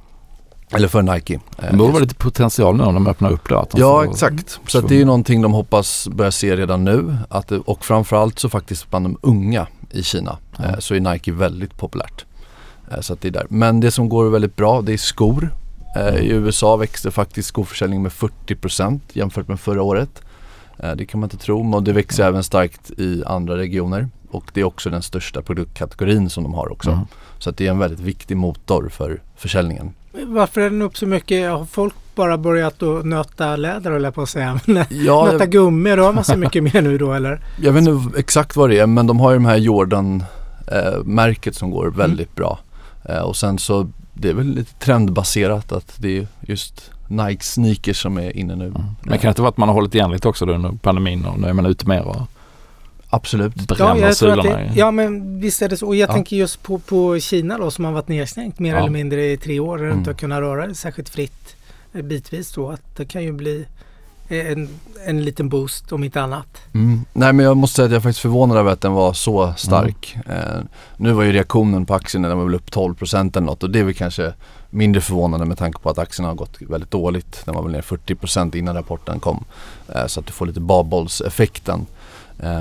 Eller 0.73 0.89
för 0.89 1.03
Nike. 1.03 1.41
Det 1.71 1.77
borde 1.77 1.93
vara 1.93 2.03
lite 2.03 2.15
potential 2.15 2.77
nu 2.77 2.83
om 2.85 2.95
de 2.95 3.07
öppnar 3.07 3.31
upp 3.31 3.49
det. 3.49 3.59
Att 3.59 3.71
de 3.71 3.81
Ja 3.81 4.05
exakt. 4.05 4.61
Så 4.67 4.81
det 4.81 4.95
är 4.95 4.99
ju 4.99 5.05
någonting 5.05 5.43
de 5.43 5.53
hoppas 5.53 6.09
börja 6.09 6.31
se 6.31 6.57
redan 6.57 6.85
nu. 6.85 7.17
Att 7.29 7.49
det, 7.49 7.59
och 7.59 7.85
framförallt 7.85 8.39
så 8.39 8.49
faktiskt 8.49 8.91
bland 8.91 9.05
de 9.05 9.19
unga 9.21 9.67
i 9.91 10.03
Kina 10.03 10.39
Ja. 10.57 10.65
eh, 10.65 10.79
så 10.79 10.95
är 10.95 11.01
Nike 11.01 11.33
väldigt 11.33 11.77
populärt. 11.77 12.25
Eh, 12.91 13.01
så 13.01 13.17
det 13.21 13.29
är 13.29 13.33
där. 13.33 13.47
Men 13.49 13.81
det 13.81 13.91
som 13.91 14.09
går 14.09 14.31
väldigt 14.31 14.57
bra 14.57 14.83
det 14.83 14.93
är 14.93 14.97
skor. 14.97 15.55
Eh, 15.97 16.15
I 16.17 16.29
USA 16.31 16.77
växte 16.77 17.11
faktiskt 17.11 17.49
skoförsäljningen 17.49 18.03
med 18.03 18.13
40% 18.13 19.01
jämfört 19.13 19.49
med 19.49 19.61
förra 19.61 19.83
året. 19.83 20.23
Det 20.97 21.07
kan 21.07 21.21
man 21.21 21.27
inte 21.27 21.45
tro. 21.45 21.75
Och 21.75 21.83
det 21.83 21.93
växer 21.93 22.25
även 22.25 22.43
starkt 22.45 22.91
i 22.91 23.23
andra 23.27 23.57
regioner. 23.57 24.09
Och 24.31 24.45
det 24.55 24.61
är 24.61 24.65
också 24.65 24.91
den 24.91 25.03
största 25.03 25.43
produktkategorin 25.43 26.31
som 26.31 26.43
de 26.43 26.55
har 26.55 26.73
också. 26.73 26.91
Mm. 26.91 27.05
Så 27.39 27.51
det 27.51 27.67
är 27.67 27.71
en 27.71 27.79
väldigt 27.79 28.01
viktig 28.01 28.37
motor 28.37 28.89
för 28.89 29.23
försäljningen. 29.37 29.95
Varför 30.13 30.61
är 30.61 30.71
den 30.71 30.83
upp 30.83 30.97
så 30.97 31.07
mycket? 31.07 31.51
Har 31.51 31.65
folk 31.65 31.95
bara 32.15 32.39
börjat 32.39 32.83
att 32.83 33.05
nöta 33.05 33.57
läder 33.57 33.91
höll 33.91 34.03
jag 34.03 34.15
på 34.15 34.23
att 34.23 34.29
säga. 34.29 34.61
Ja, 34.89 35.29
nöta 35.33 35.47
gummi 35.47 35.97
rör 35.97 36.13
man 36.13 36.25
sig 36.25 36.37
mycket 36.37 36.63
mer 36.63 36.83
nu 36.83 36.99
då 36.99 37.13
eller? 37.13 37.41
Jag 37.61 37.73
vet 37.73 37.89
inte 37.89 38.19
exakt 38.19 38.57
vad 38.57 38.71
det 38.71 38.79
är 38.79 38.87
men 38.87 39.07
de 39.07 39.21
har 39.21 39.31
ju 39.31 39.37
de 39.37 39.45
här 39.45 39.57
Jordan 39.57 40.25
eh, 40.67 41.05
märket 41.05 41.55
som 41.55 41.71
går 41.71 41.91
väldigt 41.91 42.35
bra. 42.35 42.59
Eh, 43.05 43.19
och 43.19 43.37
sen 43.37 43.59
så 43.59 43.91
det 44.15 44.29
är 44.31 44.35
väl 44.35 44.47
lite 44.47 44.75
trendbaserat 44.75 45.73
att 45.73 45.93
det 45.97 46.19
är 46.19 46.27
just 46.41 46.91
Nike 47.09 47.45
sneakers 47.45 48.03
som 48.03 48.19
är 48.19 48.37
inne 48.37 48.57
nu. 48.57 48.67
Mm. 48.67 48.83
Men 49.03 49.19
kan 49.19 49.21
det 49.21 49.29
inte 49.29 49.43
vara 49.43 49.51
att 49.51 49.57
man 49.57 49.69
har 49.69 49.75
hållit 49.75 49.95
igen 49.95 50.11
lite 50.11 50.29
också 50.29 50.47
då 50.47 50.53
under 50.53 50.73
pandemin 50.83 51.25
och 51.25 51.41
nu 51.41 51.49
är 51.49 51.53
man 51.53 51.67
ute 51.67 51.89
mer 51.89 52.03
och 52.03 52.17
Absolut. 53.11 53.55
bränner 53.55 54.01
jag 54.01 54.17
tror 54.17 54.31
att 54.31 54.45
sulorna 54.45 54.57
det, 54.59 54.65
i? 54.65 54.79
ja 54.79 54.91
men 54.91 55.41
visst 55.41 55.63
är 55.63 55.69
det 55.69 55.77
så. 55.77 55.87
Och 55.87 55.97
jag 55.97 56.09
Ja. 56.09 56.13
tänker 56.15 56.37
just 56.37 56.63
på, 56.63 56.79
på 56.79 57.19
Kina 57.21 57.59
då 57.59 57.71
som 57.71 57.85
har 57.85 57.93
varit 57.93 58.09
nedstängt 58.09 58.59
mer 58.59 58.73
Ja. 58.75 58.79
eller 58.79 58.91
mindre 58.91 59.31
i 59.33 59.37
tre 59.37 59.61
år. 59.61 59.79
Du 59.79 59.85
Mm. 59.85 59.99
inte 59.99 60.11
har 60.11 60.15
kunnat 60.15 60.41
röra 60.41 60.67
dig 60.67 60.75
särskilt 60.75 61.09
fritt 61.09 61.57
eh, 61.95 62.03
bitvis 62.03 62.53
då. 62.53 62.71
Att 62.71 62.97
det 62.97 63.05
kan 63.05 63.23
ju 63.23 63.33
bli 63.33 63.67
en, 64.29 64.69
en 65.07 65.23
liten 65.25 65.49
boost 65.49 65.93
om 65.93 66.05
inte 66.05 66.21
annat. 66.23 66.47
Mm. 66.75 67.05
Nej 67.13 67.33
men 67.33 67.47
jag 67.47 67.57
måste 67.57 67.77
säga 67.77 67.87
att 67.87 67.91
jag 67.93 67.97
är 67.97 68.03
faktiskt 68.03 68.21
förvånad 68.21 68.57
över 68.59 68.73
att 68.73 68.81
den 68.81 68.93
var 68.93 69.13
så 69.13 69.55
stark. 69.57 70.17
Eh, 70.29 70.61
nu 70.97 71.13
var 71.13 71.23
ju 71.23 71.33
reaktionen 71.33 71.87
på 71.87 71.95
aktien 71.95 72.23
den 72.23 72.39
var 72.39 72.45
väl 72.45 72.55
upp 72.55 72.71
12% 72.71 73.37
eller 73.37 73.47
något 73.47 73.63
och 73.63 73.71
det 73.71 73.79
är 73.79 73.85
väl 73.85 73.95
kanske 73.95 74.33
mindre 74.71 75.01
förvånande 75.01 75.47
med 75.47 75.59
tanke 75.59 75.79
på 75.79 75.91
att 75.91 75.99
aktien 75.99 76.27
har 76.27 76.35
gått 76.35 76.57
väldigt 76.63 76.91
dåligt. 76.91 77.43
Den 77.45 77.55
var 77.55 77.63
väl 77.63 77.73
ner 77.73 77.83
40% 77.83 78.57
innan 78.57 78.75
rapporten 78.75 79.21
kom. 79.21 79.45
Eh, 79.95 80.07
så 80.07 80.21
att 80.21 80.27
du 80.27 80.33
får 80.33 80.47
lite 80.47 80.61
bubbles-effekten. 80.61 81.81
Eh, 81.81 81.87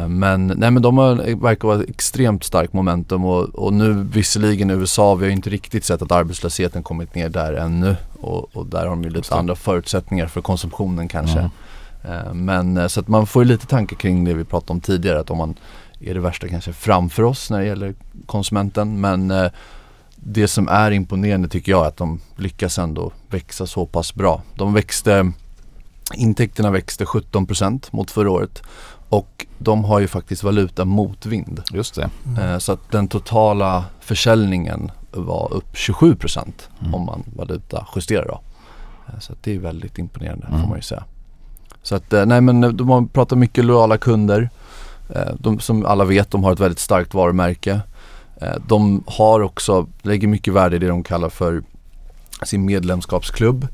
men, 0.07 0.47
nej, 0.47 0.71
men 0.71 0.81
de 0.81 0.97
har, 0.97 1.35
verkar 1.41 1.67
vara 1.67 1.83
extremt 1.83 2.43
starkt 2.43 2.73
momentum 2.73 3.25
och, 3.25 3.43
och 3.43 3.73
nu 3.73 3.93
visserligen 4.13 4.69
i 4.69 4.73
USA, 4.73 5.15
vi 5.15 5.25
har 5.25 5.31
inte 5.31 5.49
riktigt 5.49 5.85
sett 5.85 6.01
att 6.01 6.11
arbetslösheten 6.11 6.83
kommit 6.83 7.15
ner 7.15 7.29
där 7.29 7.53
ännu 7.53 7.95
och, 8.21 8.55
och 8.55 8.65
där 8.65 8.79
har 8.79 8.89
de 8.89 9.03
ju 9.03 9.09
lite 9.09 9.35
andra 9.35 9.55
förutsättningar 9.55 10.27
för 10.27 10.41
konsumtionen 10.41 11.07
kanske. 11.07 11.39
Mm. 11.39 11.49
Eh, 12.03 12.33
Men 12.33 12.77
eh, 12.77 12.87
så 12.87 12.99
att 12.99 13.07
man 13.07 13.27
får 13.27 13.43
ju 13.43 13.49
lite 13.49 13.67
tankar 13.67 13.95
kring 13.95 14.23
det 14.23 14.33
vi 14.33 14.43
pratade 14.43 14.73
om 14.73 14.81
tidigare 14.81 15.19
att 15.19 15.29
om 15.29 15.37
man 15.37 15.55
är 15.99 16.13
det 16.13 16.19
värsta 16.19 16.47
kanske 16.47 16.73
framför 16.73 17.23
oss 17.23 17.49
när 17.49 17.59
det 17.59 17.65
gäller 17.65 17.95
konsumenten 18.25 19.01
men 19.01 19.31
eh, 19.31 19.51
det 20.15 20.47
som 20.47 20.67
är 20.67 20.91
imponerande 20.91 21.47
tycker 21.47 21.71
jag 21.71 21.83
är 21.83 21.87
att 21.87 21.97
de 21.97 22.19
lyckas 22.35 22.79
ändå 22.79 23.11
växa 23.29 23.67
så 23.67 23.85
pass 23.85 24.15
bra. 24.15 24.41
De 24.55 24.73
växte, 24.73 25.31
intäkterna 26.15 26.71
växte 26.71 27.05
17% 27.05 27.87
mot 27.91 28.11
förra 28.11 28.31
året 28.31 28.63
och 29.10 29.45
de 29.58 29.84
har 29.84 30.00
ju 30.00 30.08
faktiskt 30.08 30.43
valuta 30.43 30.86
motvind. 30.86 31.62
Just 31.72 31.95
det. 31.95 32.10
Eh, 32.41 32.58
Så 32.58 32.72
att 32.72 32.91
den 32.91 33.08
totala 33.08 33.86
försäljningen 34.00 34.91
var 35.12 35.54
upp 35.54 35.76
27% 35.76 36.69
Mm. 36.82 36.95
om 36.95 37.06
man 37.06 37.24
valuta 37.36 37.88
justerar 37.95 38.26
då. 38.28 38.41
Eh, 39.08 39.19
Så 39.19 39.34
att 39.34 39.43
det 39.43 39.56
är 39.56 39.60
väldigt 39.60 39.98
imponerande 39.98 40.48
Mm. 40.48 40.62
får 40.62 40.67
man 40.67 40.78
ju 40.78 40.82
säga. 40.82 41.04
Så 41.84 41.95
att 41.95 42.13
eh, 42.13 42.26
nej 42.26 42.41
men 42.41 42.78
de 42.78 42.89
har 42.89 43.06
pratat 43.06 43.38
mycket 43.38 43.65
lojala 43.65 43.98
kunder. 43.98 44.50
De, 45.39 45.60
som 45.60 45.86
alla 45.86 46.06
vet, 46.06 46.32
de 46.32 46.43
har 46.43 46.54
ett 46.54 46.60
väldigt 46.60 46.80
starkt 46.80 47.13
varumärke. 47.13 47.82
De 48.67 49.04
har 49.08 49.39
också, 49.39 49.88
lägger 50.02 50.28
mycket 50.28 50.54
värde 50.54 50.76
i 50.76 50.80
det 50.80 50.88
de 50.88 51.04
kallar 51.04 51.30
för 51.30 51.63
sin 52.43 52.65
medlemskapsklubb 52.65 53.67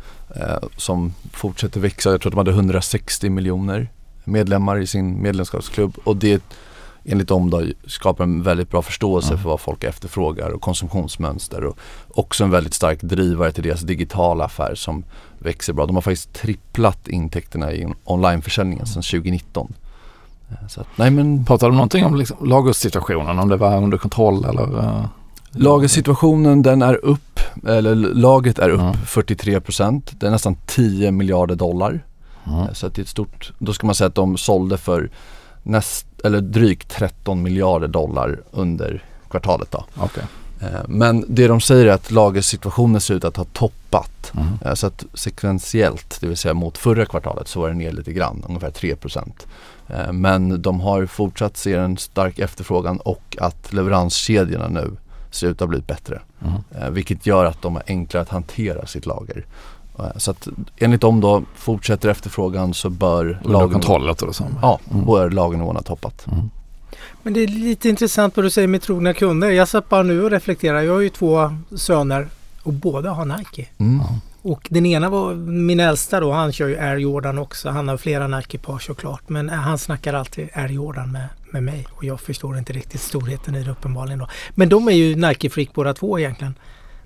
som 0.78 1.14
fortsätter 1.32 1.80
växa. 1.80 2.12
Jag 2.12 2.22
tror 2.22 2.30
att 2.30 2.34
de 2.34 2.38
hade 2.38 2.52
160 2.52 3.30
miljoner 3.30 3.90
medlemmar 4.26 4.78
i 4.82 4.88
sin 4.88 5.22
medlemskapsklubb 5.22 5.98
och 6.04 6.18
det 6.18 6.44
enligt 7.08 7.28
dem 7.28 7.50
då 7.50 7.64
skapar 7.88 8.24
en 8.24 8.44
väldigt 8.44 8.70
bra 8.70 8.82
förståelse 8.82 9.30
Mm. 9.30 9.42
för 9.44 9.50
vad 9.50 9.60
folk 9.60 9.84
efterfrågar 9.84 10.50
och 10.50 10.62
konsumtionsmönster 10.62 11.64
och 11.64 11.78
också 12.10 12.44
en 12.44 12.50
väldigt 12.52 12.74
stark 12.74 13.02
drivare 13.02 13.52
till 13.52 13.64
deras 13.64 13.82
digitala 13.82 14.46
affär 14.46 14.76
som 14.76 15.04
växer 15.40 15.74
bra. 15.74 15.86
De 15.86 15.96
har 15.96 16.02
faktiskt 16.02 16.34
tripplat 16.34 17.08
intäkterna 17.08 17.74
i 17.74 17.88
onlineförsäljningen 18.04 18.86
sedan 18.86 19.04
2019. 19.04 19.74
Eh, 20.50 20.68
Så 20.68 20.82
att, 20.82 20.88
nej 20.96 21.12
men 21.12 21.46
Pratade 21.46 21.72
de 21.72 21.76
någonting 21.76 22.06
om 22.06 22.16
liksom 22.16 22.38
lagersituationen? 22.50 23.40
Om 23.40 23.50
det 23.50 23.58
var 23.58 23.78
under 23.78 23.98
kontroll 23.98 24.46
eller? 24.46 24.80
eh? 24.80 25.06
lagersituationen 25.52 26.62
den 26.62 26.82
är 26.82 27.06
upp, 27.06 27.40
eller 27.68 27.96
laget 27.96 28.60
är 28.60 28.70
upp 28.70 28.80
Mm. 28.82 28.94
43%. 29.06 30.02
Det 30.20 30.28
är 30.28 30.32
nästan 30.32 30.58
10 30.66 31.12
miljarder 31.12 31.56
dollar. 31.56 32.06
Mm. 32.48 32.76
Så 32.76 32.88
att 32.88 32.94
det 32.94 33.00
är 33.00 33.04
ett 33.04 33.10
stort, 33.10 33.54
då 33.60 33.74
ska 33.74 33.86
man 33.88 33.96
säga 33.96 34.08
att 34.08 34.16
de 34.16 34.38
sålde 34.38 34.78
för 34.78 35.10
näst, 35.64 36.06
eller 36.24 36.42
drygt 36.42 36.90
13 36.90 37.42
miljarder 37.42 37.88
dollar 37.88 38.40
under 38.52 39.04
kvartalet 39.30 39.72
då. 39.72 39.86
Okej. 39.98 40.24
Eh, 40.62 40.68
Men 40.88 41.26
det 41.28 41.48
de 41.48 41.62
säger 41.62 41.86
är 41.86 41.92
att 41.92 42.12
lagersituationen 42.12 43.02
ser 43.02 43.14
ut 43.14 43.26
att 43.26 43.38
ha 43.38 43.46
toppat. 43.54 44.32
Mm. 44.34 44.48
Eh, 44.66 44.74
Så 44.74 44.88
att 44.88 45.06
sekventiellt, 45.14 46.18
det 46.22 46.28
vill 46.28 46.38
säga 46.38 46.54
mot 46.54 46.78
förra 46.78 47.06
kvartalet 47.06 47.48
så 47.48 47.60
var 47.62 47.68
det 47.70 47.76
ner 47.76 47.92
lite 47.92 48.14
grann, 48.14 48.44
ungefär 48.48 48.72
3%. 48.72 49.48
Eh, 49.88 50.12
Men 50.12 50.62
de 50.62 50.80
har 50.80 51.06
fortsatt 51.06 51.58
se 51.58 51.74
en 51.74 51.98
stark 51.98 52.40
efterfrågan 52.40 52.98
och 53.00 53.38
att 53.40 53.74
leveranskedjorna 53.74 54.68
nu 54.68 54.92
ser 55.32 55.48
ut 55.48 55.54
att 55.54 55.60
ha 55.60 55.68
blivit 55.68 55.88
bättre. 55.88 56.22
Mm. 56.46 56.94
Vilket 56.94 57.26
gör 57.26 57.46
att 57.46 57.62
de 57.62 57.76
är 57.76 57.84
enklare 57.88 58.22
att 58.22 58.30
hantera 58.30 58.86
sitt 58.88 59.06
lager. 59.06 59.46
Eh, 60.00 60.06
Så 60.18 60.32
att 60.32 60.48
enligt 60.78 61.02
dem 61.02 61.22
då, 61.22 61.44
fortsätter 61.56 62.10
efterfrågan 62.10 62.74
så 62.74 62.90
bör 62.90 63.26
lagen-. 63.44 63.72
Ja, 64.62 64.80
Mm. 64.92 65.06
bör 65.06 65.30
lagernivån 65.30 65.76
ha 65.76 65.84
toppat. 65.84 66.28
Mm. 66.32 66.50
Men 67.24 67.34
det 67.34 67.40
är 67.44 67.48
lite 67.48 67.90
intressant 67.90 68.36
vad 68.36 68.46
du 68.46 68.50
säger 68.50 68.68
med 68.68 68.82
trogna 68.82 69.14
kunder. 69.14 69.50
Jag 69.50 69.68
satt 69.68 69.90
bara 69.90 70.04
nu 70.04 70.24
och 70.24 70.32
reflekterar. 70.32 70.82
Jag 70.82 70.94
har 70.94 71.00
ju 71.00 71.10
två 71.10 71.58
söner 71.76 72.28
och 72.64 72.74
båda 72.74 73.12
har 73.12 73.26
Nike. 73.38 73.68
Mm. 73.78 74.02
Och 74.42 74.68
den 74.72 74.86
ena 74.86 75.10
var 75.10 75.34
min 75.36 75.80
äldsta 75.80 76.20
då, 76.20 76.32
han 76.32 76.52
kör 76.52 76.68
ju 76.68 76.78
Air 76.80 76.98
Jordan 76.98 77.38
också. 77.38 77.70
Han 77.70 77.88
har 77.88 77.98
flera 77.98 78.28
Nike-par 78.28 78.80
såklart. 78.80 79.30
Men 79.30 79.50
eh, 79.50 79.56
han 79.56 79.78
snackar 79.78 80.14
alltid 80.14 80.50
Air 80.54 80.68
Jordan 80.70 81.12
med, 81.12 81.28
med 81.52 81.64
mig. 81.64 81.88
Och 81.92 82.04
jag 82.04 82.20
förstår 82.20 82.58
inte 82.58 82.74
riktigt 82.74 83.02
storheten 83.02 83.56
i 83.56 83.64
det 83.64 83.72
uppenbarligen 83.72 84.20
då. 84.20 84.28
Men 84.56 84.70
de 84.70 84.88
är 84.88 84.92
ju 84.92 85.16
Nike-freak 85.16 85.70
båda 85.74 85.94
två 85.94 86.20
egentligen. 86.20 86.56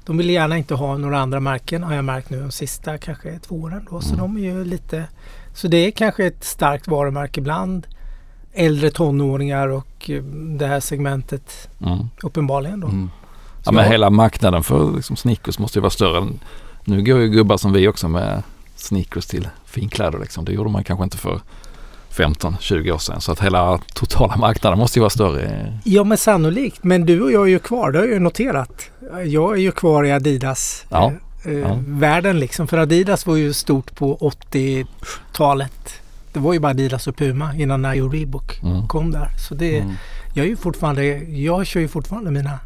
De 0.09 0.17
vill 0.17 0.29
gärna 0.29 0.57
inte 0.57 0.75
ha 0.75 0.97
några 0.97 1.19
andra 1.19 1.39
märken 1.39 1.83
har 1.83 1.93
jag 1.95 2.05
märkt 2.05 2.29
nu 2.29 2.41
de 2.41 2.51
sista 2.51 2.97
kanske 2.97 3.39
två 3.39 3.55
åren 3.55 3.87
då. 3.89 4.01
Så 4.01 4.07
Mm. 4.13 4.19
de 4.19 4.37
är 4.37 4.41
ju 4.41 4.65
lite... 4.65 5.05
Så 5.53 5.67
det 5.67 5.77
är 5.77 5.91
kanske 5.91 6.25
ett 6.25 6.43
starkt 6.43 6.87
varumärke 6.87 7.41
bland 7.41 7.87
äldre 8.53 8.91
tonåringar 8.91 9.67
och 9.67 10.09
eh, 10.09 10.23
det 10.57 10.67
här 10.67 10.79
segmentet 10.79 11.69
Mm. 11.85 11.97
uppenbarligen 12.23 12.79
då. 12.79 12.87
Mm. 12.87 13.09
Ja, 13.65 13.71
men 13.71 13.85
hela 13.91 14.09
marknaden 14.09 14.63
för 14.63 14.91
liksom, 14.95 15.15
sneakers 15.15 15.59
måste 15.59 15.77
ju 15.79 15.81
vara 15.81 15.89
större. 15.89 16.17
än- 16.17 16.39
Nu 16.85 17.03
går 17.03 17.19
ju 17.19 17.29
gubbar 17.29 17.57
som 17.57 17.73
vi 17.73 17.87
också 17.87 18.07
med 18.07 18.43
sneakers 18.75 19.25
till 19.25 19.47
finkläder. 19.65 20.19
Liksom. 20.19 20.45
Det 20.45 20.51
gjorde 20.51 20.69
man 20.69 20.83
kanske 20.83 21.03
inte 21.03 21.17
för 21.17 21.41
15-20 22.11 22.91
år 22.91 22.97
sedan. 22.97 23.21
Så 23.21 23.31
att 23.31 23.39
hela 23.39 23.79
totala 23.93 24.35
marknaden 24.37 24.79
måste 24.79 24.99
ju 24.99 25.01
vara 25.01 25.09
större. 25.09 25.73
Ja 25.83 26.03
men 26.03 26.17
sannolikt. 26.17 26.83
Men 26.83 27.05
du 27.05 27.21
och 27.21 27.31
jag 27.31 27.43
är 27.43 27.47
ju 27.49 27.59
kvar, 27.59 27.91
det 27.91 27.97
har 27.99 28.05
jag 28.05 28.13
ju 28.13 28.19
noterat. 28.19 28.89
Jag 29.25 29.53
är 29.53 29.61
ju 29.61 29.71
kvar 29.71 30.03
i 30.03 30.11
Adidas. 30.11 30.85
Ja. 30.89 31.13
Eh, 31.45 31.51
eh, 31.51 31.57
Ja. 31.59 31.77
Världen 31.87 32.39
liksom. 32.39 32.67
För 32.67 32.77
Adidas 32.77 33.25
var 33.25 33.35
ju 33.35 33.53
stort 33.53 33.95
på 33.95 34.17
80-talet. 34.17 36.01
Det 36.33 36.39
var 36.39 36.53
ju 36.53 36.59
bara 36.59 36.69
Adidas 36.69 37.07
och 37.07 37.15
Puma 37.17 37.55
innan 37.55 37.81
Nike 37.81 38.01
och 38.01 38.11
Reebok 38.13 38.59
Mm. 38.63 38.87
kom 38.87 39.11
där. 39.11 39.29
Så 39.47 39.55
det, 39.55 39.77
Mm. 39.79 39.93
jag 40.33 40.45
är 40.45 40.49
ju 40.49 40.55
fortfarande, 40.57 41.03
jag 41.17 41.65
kör 41.67 41.79
ju 41.79 41.87
fortfarande 41.87 42.31
mina 42.31 42.59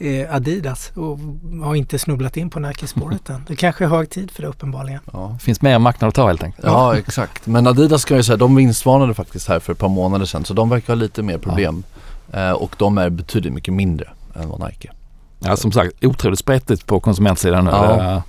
eh, 0.00 0.34
Adidas 0.34 0.92
och 0.94 1.18
har 1.62 1.74
inte 1.74 1.98
snubblat 1.98 2.36
in 2.36 2.50
på 2.50 2.60
Nike-spåret 2.60 3.30
än. 3.30 3.44
Det 3.48 3.56
kanske 3.56 3.84
är 3.84 3.88
hög 3.88 4.10
tid 4.10 4.30
för 4.30 4.42
det 4.42 4.48
uppenbarligen. 4.48 5.00
Ja. 5.12 5.30
Det 5.38 5.44
finns 5.44 5.62
mer 5.62 5.78
marknad 5.78 6.08
att 6.08 6.14
ta 6.14 6.26
helt 6.26 6.42
enkelt. 6.42 6.66
Ja 6.66 6.96
exakt. 6.96 7.46
Men 7.46 7.66
Adidas 7.66 8.02
ska 8.02 8.16
jag 8.16 8.24
säga, 8.24 8.36
de 8.36 8.54
vinstvarnade 8.54 9.14
faktiskt 9.14 9.48
här 9.48 9.60
för 9.60 9.72
ett 9.72 9.78
par 9.78 9.88
månader 9.88 10.26
sedan 10.26 10.44
så 10.44 10.54
de 10.54 10.68
verkar 10.68 10.86
ha 10.86 10.94
lite 10.94 11.22
mer 11.22 11.38
problem. 11.38 11.82
Eh, 12.32 12.50
och 12.50 12.74
de 12.78 12.98
är 12.98 13.10
betydligt 13.10 13.52
mycket 13.52 13.74
mindre 13.74 14.08
än 14.34 14.48
vad 14.48 14.60
Nike. 14.60 14.90
Ja, 15.38 15.56
som 15.56 15.72
sagt, 15.72 16.04
otroligt 16.04 16.38
spretigt 16.38 16.86
på 16.86 17.00
konsumentsidan 17.00 17.64
nu. 17.64 17.70
Ja. 17.70 18.22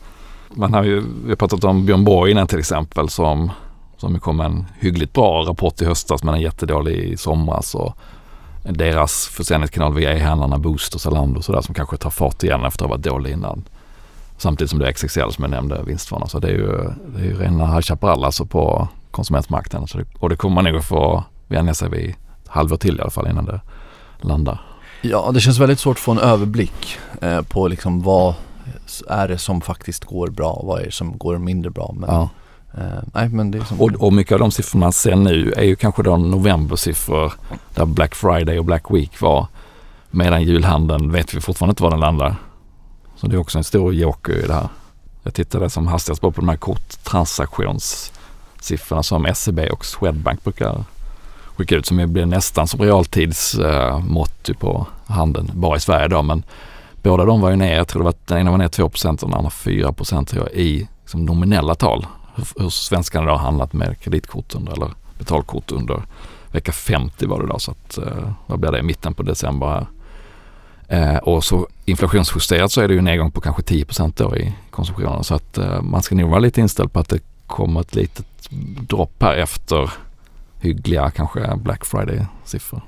Man 0.50 0.74
har 0.74 0.84
ju, 0.84 1.04
vi 1.24 1.30
har 1.30 1.36
pratat 1.36 1.64
om 1.64 1.86
Björn 1.86 2.04
Borg 2.04 2.32
innan 2.32 2.48
till 2.48 2.60
exempel 2.60 3.10
som, 3.10 3.52
som 3.98 4.20
kom 4.20 4.38
med 4.38 4.46
en 4.46 4.66
hyggligt 4.80 5.14
bra 5.14 5.46
rapport 5.48 5.82
i 5.82 5.86
höstas 5.86 6.24
men 6.24 6.34
en 6.34 6.42
jättedålig 6.42 6.98
i 6.98 7.18
somras. 7.18 7.76
Och 7.76 7.98
deras 8.64 9.28
försäljningskanal 9.28 9.94
via 9.94 10.18
e-handlarna 10.18 10.58
Boost 10.58 10.96
och 10.96 11.02
Zalando 11.02 11.38
och 11.38 11.46
sådär 11.46 11.62
som 11.62 11.76
kanske 11.76 11.98
tar 11.98 12.10
fart 12.10 12.44
igen 12.44 12.66
efter 12.66 12.86
att 12.86 12.90
ha 12.90 12.98
varit 12.98 13.06
dålig 13.06 13.32
innan. 13.32 13.64
Samtidigt 14.38 14.70
som 14.70 14.80
det 14.80 14.88
är 14.88 14.92
XXL 14.92 15.32
som 15.32 15.44
jag 15.44 15.52
nämnde 15.52 15.84
vinstvarna. 15.84 16.28
Så 16.28 16.40
det 16.40 16.48
är 16.48 16.52
ju, 16.52 16.68
det 17.16 17.20
är 17.20 17.26
ju 17.26 17.40
rena 17.40 17.66
High 17.74 17.82
Chaparral 17.82 18.26
alltså 18.26 18.46
på 18.46 18.88
konsumentmarknaden. 19.12 19.88
Så 19.88 19.98
det, 19.98 20.06
och 20.20 20.30
det 20.30 20.36
kommer 20.36 20.56
man 20.62 20.74
nog 20.74 20.84
få 20.84 21.24
vänja 21.48 21.74
sig 21.74 21.90
vid 21.90 22.10
ett 22.10 22.48
halvår 22.48 22.78
till 22.78 22.98
i 22.98 23.02
alla 23.02 23.10
fall 23.10 23.28
innan 23.28 23.46
det 23.46 23.62
landar. 24.22 24.62
Ja, 25.02 25.32
det 25.34 25.40
känns 25.40 25.60
väldigt 25.60 25.80
svårt 25.80 25.98
att 25.98 26.02
få 26.02 26.12
en 26.12 26.20
överblick 26.20 26.98
eh, 27.22 27.42
på 27.42 27.68
liksom 27.68 28.02
vad 28.02 28.34
är 29.08 29.28
det 29.28 29.38
som 29.38 29.62
faktiskt 29.62 30.06
går 30.06 30.28
bra 30.28 30.52
och 30.52 30.68
vad 30.68 30.82
är 30.82 30.86
det 30.86 30.92
som 30.92 31.18
går 31.18 31.38
mindre 31.38 31.72
bra. 31.72 31.96
Men, 31.98 32.10
Ja. 32.10 32.30
Eh, 32.78 33.04
nej, 33.14 33.30
men 33.30 33.52
det 33.52 33.58
är 33.58 33.64
som 33.64 33.82
Och, 33.82 33.92
och 33.92 34.14
mycket 34.14 34.34
av 34.34 34.40
de 34.40 34.52
siffror 34.52 34.80
man 34.80 34.94
ser 34.94 35.16
nu 35.16 35.52
är 35.52 35.64
ju 35.64 35.76
kanske 35.76 36.04
de 36.04 36.32
novembersiffror 36.32 37.34
där 37.76 37.86
Black 37.86 38.16
Friday 38.16 38.60
och 38.60 38.66
Black 38.66 38.92
Week 38.92 39.22
var. 39.22 39.48
Medan 40.12 40.44
julhandeln 40.44 41.12
vet 41.12 41.34
vi 41.34 41.42
fortfarande 41.42 41.72
inte 41.72 41.84
var 41.84 41.92
den 41.92 42.00
landar. 42.00 42.36
Så 43.16 43.28
det 43.28 43.36
är 43.36 43.40
också 43.40 43.58
en 43.58 43.64
stor 43.64 43.94
joker 43.94 44.44
i 44.44 44.48
det 44.48 44.54
här. 44.54 44.68
Jag 45.24 45.34
tittade 45.34 45.70
som 45.70 45.88
hastigast 45.88 46.22
på 46.22 46.34
de 46.36 46.50
här 46.50 46.58
korttransaktionssiffrorna 46.58 49.04
som 49.04 49.28
SEB 49.36 49.60
och 49.60 49.86
Swedbank 49.86 50.44
brukar 50.44 50.84
skicka 51.56 51.76
ut 51.76 51.86
som 51.86 52.14
blir 52.14 52.26
nästan 52.26 52.68
som 52.68 52.80
realtidsmått 52.80 54.50
uh, 54.50 54.56
på 54.56 54.88
handeln 55.06 55.52
bara 55.54 55.78
i 55.78 55.80
Sverige 55.80 56.08
då. 56.08 56.22
Men 56.22 56.44
båda 57.04 57.26
de 57.26 57.42
var 57.42 57.50
ju 57.50 57.56
ner, 57.56 57.78
jag 57.78 57.88
tror 57.88 58.00
det 58.00 58.06
var, 58.06 58.14
den 58.26 58.38
ena 58.38 58.52
var 58.52 58.58
ner 58.58 58.68
2 58.68 58.84
och 58.84 58.98
den 59.22 59.34
andra 59.34 59.50
4 59.50 59.94
tror 59.94 60.26
jag, 60.34 60.52
i 60.52 60.88
liksom 61.02 61.26
nominella 61.26 61.76
tal 61.76 62.06
hur, 62.36 62.70
svenskarna 62.70 63.32
har 63.32 63.38
handlat 63.38 63.74
med 63.74 64.00
kreditkort 64.00 64.56
under, 64.56 64.74
eller 64.74 64.90
betalkort 65.18 65.72
under 65.72 66.04
vecka 66.52 66.72
50 66.72 67.26
var 67.26 67.42
det 67.42 67.48
då. 67.48 67.60
Så 67.60 67.72
att, 67.72 67.98
eh, 67.98 68.32
vad 68.48 68.60
blir 68.60 68.72
det, 68.72 68.80
i 68.80 68.84
mitten 68.84 69.14
på 69.14 69.24
december 69.24 69.68
här. 69.68 69.86
Eh, 70.88 71.18
och 71.18 71.44
så 71.44 71.68
inflationsjusterat 71.86 72.72
så 72.72 72.82
är 72.82 72.88
det 72.88 72.94
ju 72.94 72.98
en 72.98 73.06
nedgång 73.06 73.32
på 73.32 73.42
kanske 73.42 73.62
10 73.62 73.86
då 74.16 74.38
i 74.38 74.54
konsumtionen. 74.70 75.24
Så 75.24 75.36
att 75.36 75.58
eh, 75.58 75.82
man 75.82 76.04
ska 76.04 76.16
nog 76.16 76.30
vara 76.30 76.40
lite 76.40 76.62
inställd 76.62 76.94
på 76.94 77.00
att 77.00 77.10
det 77.10 77.20
kommer 77.48 77.82
ett 77.82 77.96
litet 77.96 78.26
dropp 78.80 79.14
här 79.24 79.36
efter 79.36 79.92
hyggliga 80.60 81.12
kanske 81.12 81.56
Black 81.56 81.86
Friday-siffror. 81.86 82.82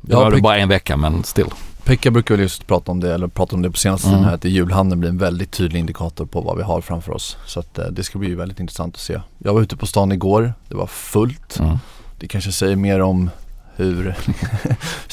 Det 0.00 0.12
Ja, 0.12 0.20
var 0.20 0.30
Pek- 0.32 0.42
bara 0.42 0.56
en 0.56 0.68
vecka 0.68 0.96
men 0.96 1.24
still. 1.24 1.50
Pekka 1.88 2.10
brukar 2.10 2.34
väl 2.34 2.42
just 2.42 2.66
prata 2.66 2.92
om 2.92 3.00
det, 3.00 3.14
eller 3.14 3.28
prata 3.28 3.56
om 3.56 3.62
det 3.62 3.70
på 3.70 3.76
senaste 3.76 4.08
Mm. 4.08 4.18
tiden 4.18 4.28
här, 4.28 4.34
att 4.34 4.44
julhandeln 4.44 5.00
blir 5.00 5.10
en 5.10 5.18
väldigt 5.18 5.50
tydlig 5.50 5.80
indikator 5.80 6.26
på 6.26 6.40
vad 6.40 6.56
vi 6.56 6.62
har 6.62 6.80
framför 6.80 7.12
oss. 7.12 7.36
Så 7.46 7.60
att 7.60 7.78
eh, 7.78 7.86
det 7.86 8.04
ska 8.04 8.18
bli 8.18 8.34
väldigt 8.34 8.60
intressant 8.60 8.94
att 8.94 9.00
se. 9.00 9.20
Jag 9.38 9.54
var 9.54 9.60
ute 9.62 9.76
på 9.76 9.86
stan 9.86 10.12
igår, 10.12 10.54
det 10.68 10.74
var 10.74 10.86
fullt. 10.86 11.58
Mm. 11.58 11.78
Det 12.18 12.28
kanske 12.28 12.52
säger 12.52 12.76
mer 12.76 13.00
om 13.00 13.30
hur 13.76 14.14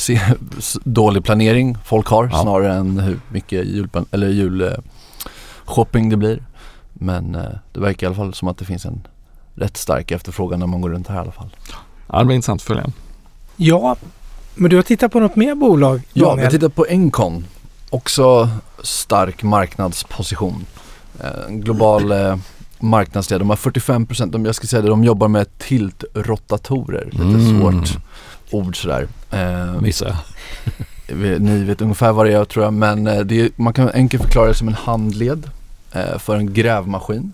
dålig 0.83 1.23
planering 1.23 1.77
folk 1.85 2.07
har 2.07 2.29
Ja. 2.31 2.41
snarare 2.41 2.73
än 2.73 2.99
hur 2.99 3.19
mycket 3.29 3.65
julpan- 3.67 4.05
eller 4.11 4.27
julshopping 4.29 4.83
shopping 5.65 6.09
det 6.09 6.17
blir. 6.17 6.43
Men 6.93 7.35
eh, 7.35 7.41
det 7.73 7.79
verkar 7.79 8.05
i 8.05 8.07
alla 8.07 8.15
fall 8.15 8.33
som 8.33 8.47
att 8.47 8.57
det 8.57 8.65
finns 8.65 8.85
en 8.85 9.07
rätt 9.55 9.77
stark 9.77 10.11
efterfrågan 10.11 10.59
när 10.59 10.67
man 10.67 10.81
går 10.81 10.89
runt 10.89 11.07
här 11.07 11.15
i 11.15 11.19
alla 11.19 11.31
fall. 11.31 11.49
Ja, 12.11 12.19
det 12.19 12.25
blir 12.25 12.35
intressant 12.35 12.61
att 12.61 12.67
följa. 12.67 12.85
Ja, 13.55 13.95
men 14.55 14.69
du 14.69 14.75
har 14.75 14.83
tittat 14.83 15.11
på 15.11 15.19
något 15.19 15.35
mer 15.35 15.55
bolag 15.55 15.97
Ja, 15.97 16.03
vi 16.13 16.21
Daniel? 16.21 16.45
har 16.45 16.51
tittat 16.51 16.75
på 16.75 16.85
Encon. 16.89 17.45
Också 17.89 18.49
stark 18.83 19.43
marknadsposition. 19.43 20.65
Eh, 21.23 21.29
En 21.47 21.61
global 21.61 22.11
eh, 22.11 22.35
marknadsledare. 22.79 23.39
De 23.41 23.49
har 23.49 23.57
45 23.57 24.05
procent, 24.05 24.35
jag 24.45 24.55
ska 24.55 24.67
säga 24.67 24.81
det, 24.81 24.87
de 24.87 25.03
jobbar 25.03 25.27
med 25.27 25.57
tiltrotatorer. 25.57 27.05
Lite 27.11 27.23
Mm. 27.23 27.59
svårt 27.59 27.97
ord 28.51 28.81
sådär. 28.81 29.07
Eh, 29.31 29.81
vi- 31.07 31.39
ni 31.39 31.63
vet 31.63 31.81
ungefär 31.81 32.11
vad 32.11 32.25
det 32.25 32.33
är 32.33 32.45
tror 32.45 32.65
jag 32.65 32.73
men 32.73 33.07
eh, 33.07 33.19
det 33.19 33.41
är, 33.41 33.49
man 33.55 33.73
kan 33.73 33.89
enkelt 33.89 34.23
förklara 34.23 34.47
det 34.47 34.53
som 34.53 34.67
en 34.67 34.73
handled 34.73 35.49
eh, 35.91 36.17
för 36.17 36.35
en 36.35 36.53
grävmaskin. 36.53 37.33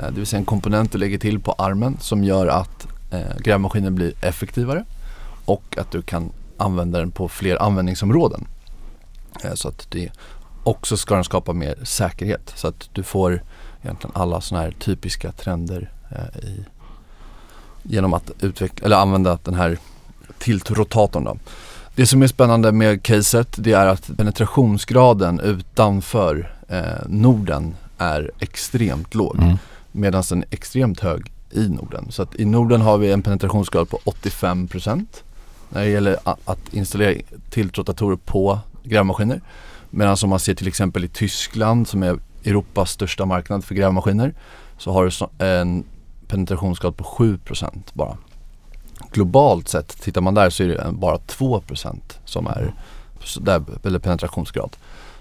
Eh, 0.00 0.06
det 0.08 0.14
vill 0.16 0.26
säga 0.26 0.38
en 0.38 0.44
komponent 0.44 0.92
du 0.92 0.98
lägger 0.98 1.18
till 1.18 1.40
på 1.40 1.52
armen 1.52 1.96
som 2.00 2.24
gör 2.24 2.46
att 2.46 2.86
eh, 3.10 3.20
grävmaskinen 3.44 3.94
blir 3.94 4.12
effektivare 4.20 4.84
och 5.44 5.78
att 5.78 5.90
du 5.90 6.02
kan 6.02 6.32
använda 6.56 6.98
den 6.98 7.10
på 7.10 7.28
fler 7.28 7.62
användningsområden. 7.62 8.44
Eh, 9.44 9.54
så 9.54 9.68
att 9.68 9.86
det 9.90 10.10
också 10.64 10.96
ska 10.96 11.14
den 11.14 11.24
skapa 11.24 11.52
mer 11.52 11.74
säkerhet 11.82 12.52
så 12.56 12.68
att 12.68 12.88
du 12.92 13.02
får 13.02 13.42
egentligen 13.82 14.12
alla 14.14 14.40
sådana 14.40 14.64
här 14.64 14.72
typiska 14.72 15.32
trender 15.32 15.90
eh, 16.10 16.48
i, 16.48 16.64
genom 17.82 18.14
att 18.14 18.30
utveckla, 18.40 18.84
eller 18.86 18.96
använda 18.96 19.38
den 19.44 19.54
här 19.54 19.78
tiltrotatorn 20.38 21.24
då. 21.24 21.36
Det 21.94 22.06
som 22.06 22.22
är 22.22 22.26
spännande 22.26 22.72
med 22.72 23.02
caset 23.02 23.56
det 23.58 23.72
är 23.72 23.86
att 23.86 24.16
penetrationsgraden 24.16 25.40
utanför 25.40 26.54
eh, 26.68 26.82
Norden 27.06 27.74
är 27.98 28.30
extremt 28.38 29.14
låg 29.14 29.36
Mm. 29.36 29.58
medan 29.92 30.22
den 30.28 30.38
är 30.38 30.46
extremt 30.50 31.00
hög 31.00 31.32
i 31.50 31.68
Norden. 31.68 32.06
Så 32.10 32.22
att 32.22 32.36
i 32.36 32.44
Norden 32.44 32.80
har 32.80 32.98
vi 32.98 33.12
en 33.12 33.22
penetrationsgrad 33.22 33.88
på 33.88 34.00
85% 34.04 35.06
när 35.72 35.80
det 35.80 35.90
gäller 35.90 36.16
att 36.24 36.74
installera 36.74 37.22
tiltrotatorer 37.50 38.16
på 38.16 38.58
grävmaskiner. 38.82 39.40
Medan 39.90 40.16
om 40.22 40.30
man 40.30 40.40
ser 40.40 40.54
till 40.54 40.68
exempel 40.68 41.04
i 41.04 41.08
Tyskland 41.08 41.88
som 41.88 42.02
är 42.02 42.18
Europas 42.44 42.90
största 42.90 43.26
marknad 43.26 43.64
för 43.64 43.74
grävmaskiner 43.74 44.34
så 44.78 44.92
har 44.92 45.04
du 45.04 45.46
en 45.46 45.84
penetrationsgrad 46.28 46.96
på 46.96 47.04
7% 47.04 47.70
bara. 47.92 48.16
Globalt 49.12 49.68
sett, 49.68 50.02
tittar 50.02 50.20
man 50.20 50.34
där 50.34 50.50
så 50.50 50.62
är 50.62 50.68
det 50.68 50.86
bara 50.92 51.16
2% 51.16 52.00
som 52.24 52.46
är 52.46 52.74
där, 53.40 53.62
eller 53.84 53.98
penetrationsgrad. 53.98 54.76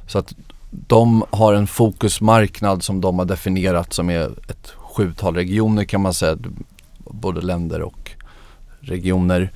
Så 0.07 0.19
att 0.19 0.33
de 0.69 1.23
har 1.29 1.53
en 1.53 1.67
fokusmarknad 1.67 2.83
som 2.83 3.01
de 3.01 3.19
har 3.19 3.25
definierat 3.25 3.93
som 3.93 4.09
är 4.09 4.29
ett 4.49 4.73
sjutal 4.77 5.35
regioner 5.35 5.83
kan 5.83 6.01
man 6.01 6.13
säga. 6.13 6.37
Både 6.97 7.41
länder 7.41 7.81
och 7.81 8.11
regioner. 8.79 9.51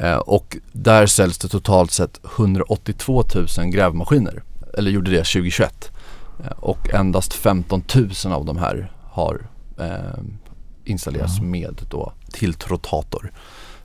Eh, 0.00 0.16
och 0.16 0.56
där 0.72 1.06
säljs 1.06 1.38
det 1.38 1.48
totalt 1.48 1.90
sett 1.90 2.20
182 2.36 3.24
000 3.58 3.66
grävmaskiner. 3.70 4.42
Eller 4.78 4.90
gjorde 4.90 5.10
det 5.10 5.16
2021. 5.16 5.90
Eh, 6.44 6.50
och 6.50 6.94
endast 6.94 7.32
15 7.32 7.82
000 8.24 8.32
av 8.32 8.44
de 8.44 8.56
här 8.56 8.92
har 9.10 9.46
eh, 9.80 10.20
installerats 10.84 11.34
Ja. 11.38 11.42
med 11.44 11.80
då 11.90 12.12
tiltrotator. 12.32 13.32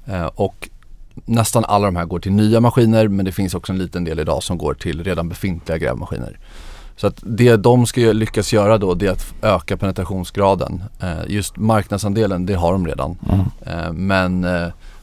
Eh, 0.06 0.25
och 0.25 0.69
nästan 1.25 1.65
alla 1.65 1.86
de 1.86 1.95
här 1.95 2.06
går 2.06 2.19
till 2.19 2.32
nya 2.32 2.60
maskiner 2.62 3.08
men 3.08 3.25
det 3.25 3.32
finns 3.32 3.54
också 3.56 3.71
en 3.73 3.78
liten 3.80 4.04
del 4.04 4.19
idag 4.19 4.43
som 4.43 4.58
går 4.58 4.73
till 4.73 5.04
redan 5.04 5.30
befintliga 5.30 5.78
grävmaskiner. 5.78 6.39
Så 6.95 7.08
att 7.08 7.19
det 7.23 7.56
de 7.56 7.86
ska 7.86 7.99
lyckas 8.01 8.54
göra 8.54 8.78
då 8.78 8.93
det 8.93 9.08
är 9.08 9.12
att 9.12 9.34
öka 9.41 9.78
penetrationsgraden. 9.78 10.84
Eh, 11.01 11.17
just 11.28 11.58
marknadsandelen 11.58 12.45
det 12.45 12.54
har 12.54 12.71
de 12.71 12.88
redan. 12.88 13.17
Mm. 13.30 13.45
Eh, 13.65 13.93
men 13.93 14.43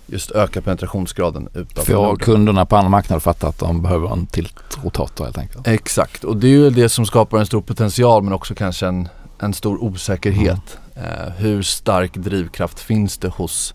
just 0.06 0.30
öka 0.30 0.62
penetrationsgraden 0.62 1.48
Får 1.74 1.92
Norden. 1.94 2.16
kunderna 2.16 2.66
på 2.66 2.76
andra 2.76 2.88
marknader 2.88 3.20
fatta 3.20 3.48
att 3.48 3.58
de 3.58 3.82
behöver 3.82 4.12
en 4.12 4.26
tiltrotator 4.26 5.24
helt 5.24 5.38
enkelt. 5.38 5.66
Exakt 5.66 6.24
och 6.24 6.36
det 6.36 6.46
är 6.46 6.50
ju 6.50 6.70
det 6.70 6.88
som 6.88 7.06
skapar 7.06 7.38
en 7.38 7.46
stor 7.46 7.60
potential 7.60 8.22
men 8.22 8.32
också 8.32 8.54
kanske 8.54 8.86
en, 8.86 9.08
en 9.38 9.54
stor 9.54 9.82
osäkerhet. 9.84 10.78
Eh, 10.94 11.32
hur 11.36 11.62
stark 11.62 12.14
drivkraft 12.14 12.80
finns 12.80 13.18
det 13.18 13.28
hos 13.28 13.74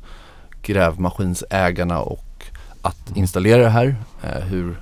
grävmaskinsägarna 0.61 2.01
och 2.01 2.43
att 2.81 3.15
installera 3.15 3.61
det 3.61 3.69
här. 3.69 3.95
Eh, 4.23 4.41
hur 4.41 4.81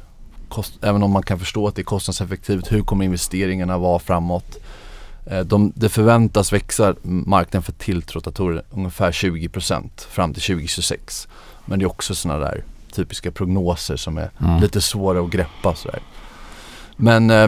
kost, 0.49 0.73
även 0.81 1.03
om 1.03 1.11
man 1.11 1.23
kan 1.23 1.39
förstå 1.39 1.67
att 1.67 1.75
det 1.75 1.81
är 1.81 1.83
kostnadseffektivt, 1.83 2.71
hur 2.71 2.81
kommer 2.81 3.05
investeringarna 3.05 3.77
vara 3.77 3.99
framåt? 3.99 4.57
Eh, 5.25 5.39
de, 5.39 5.71
det 5.75 5.89
förväntas 5.89 6.53
växa 6.53 6.95
marknaden 7.03 7.63
för 7.63 7.71
tilltrotatorer 7.71 8.63
ungefär 8.69 9.11
20% 9.11 9.89
fram 10.09 10.33
till 10.33 10.43
2026. 10.43 11.27
Men 11.65 11.79
det 11.79 11.85
är 11.85 11.89
också 11.89 12.15
sådana 12.15 12.39
där 12.39 12.63
typiska 12.91 13.31
prognoser 13.31 13.95
som 13.95 14.17
är 14.17 14.29
Mm. 14.39 14.61
lite 14.61 14.81
svåra 14.81 15.19
att 15.21 15.29
greppa 15.29 15.75
sådär. 15.75 15.99
Men 16.97 17.29
eh, 17.29 17.47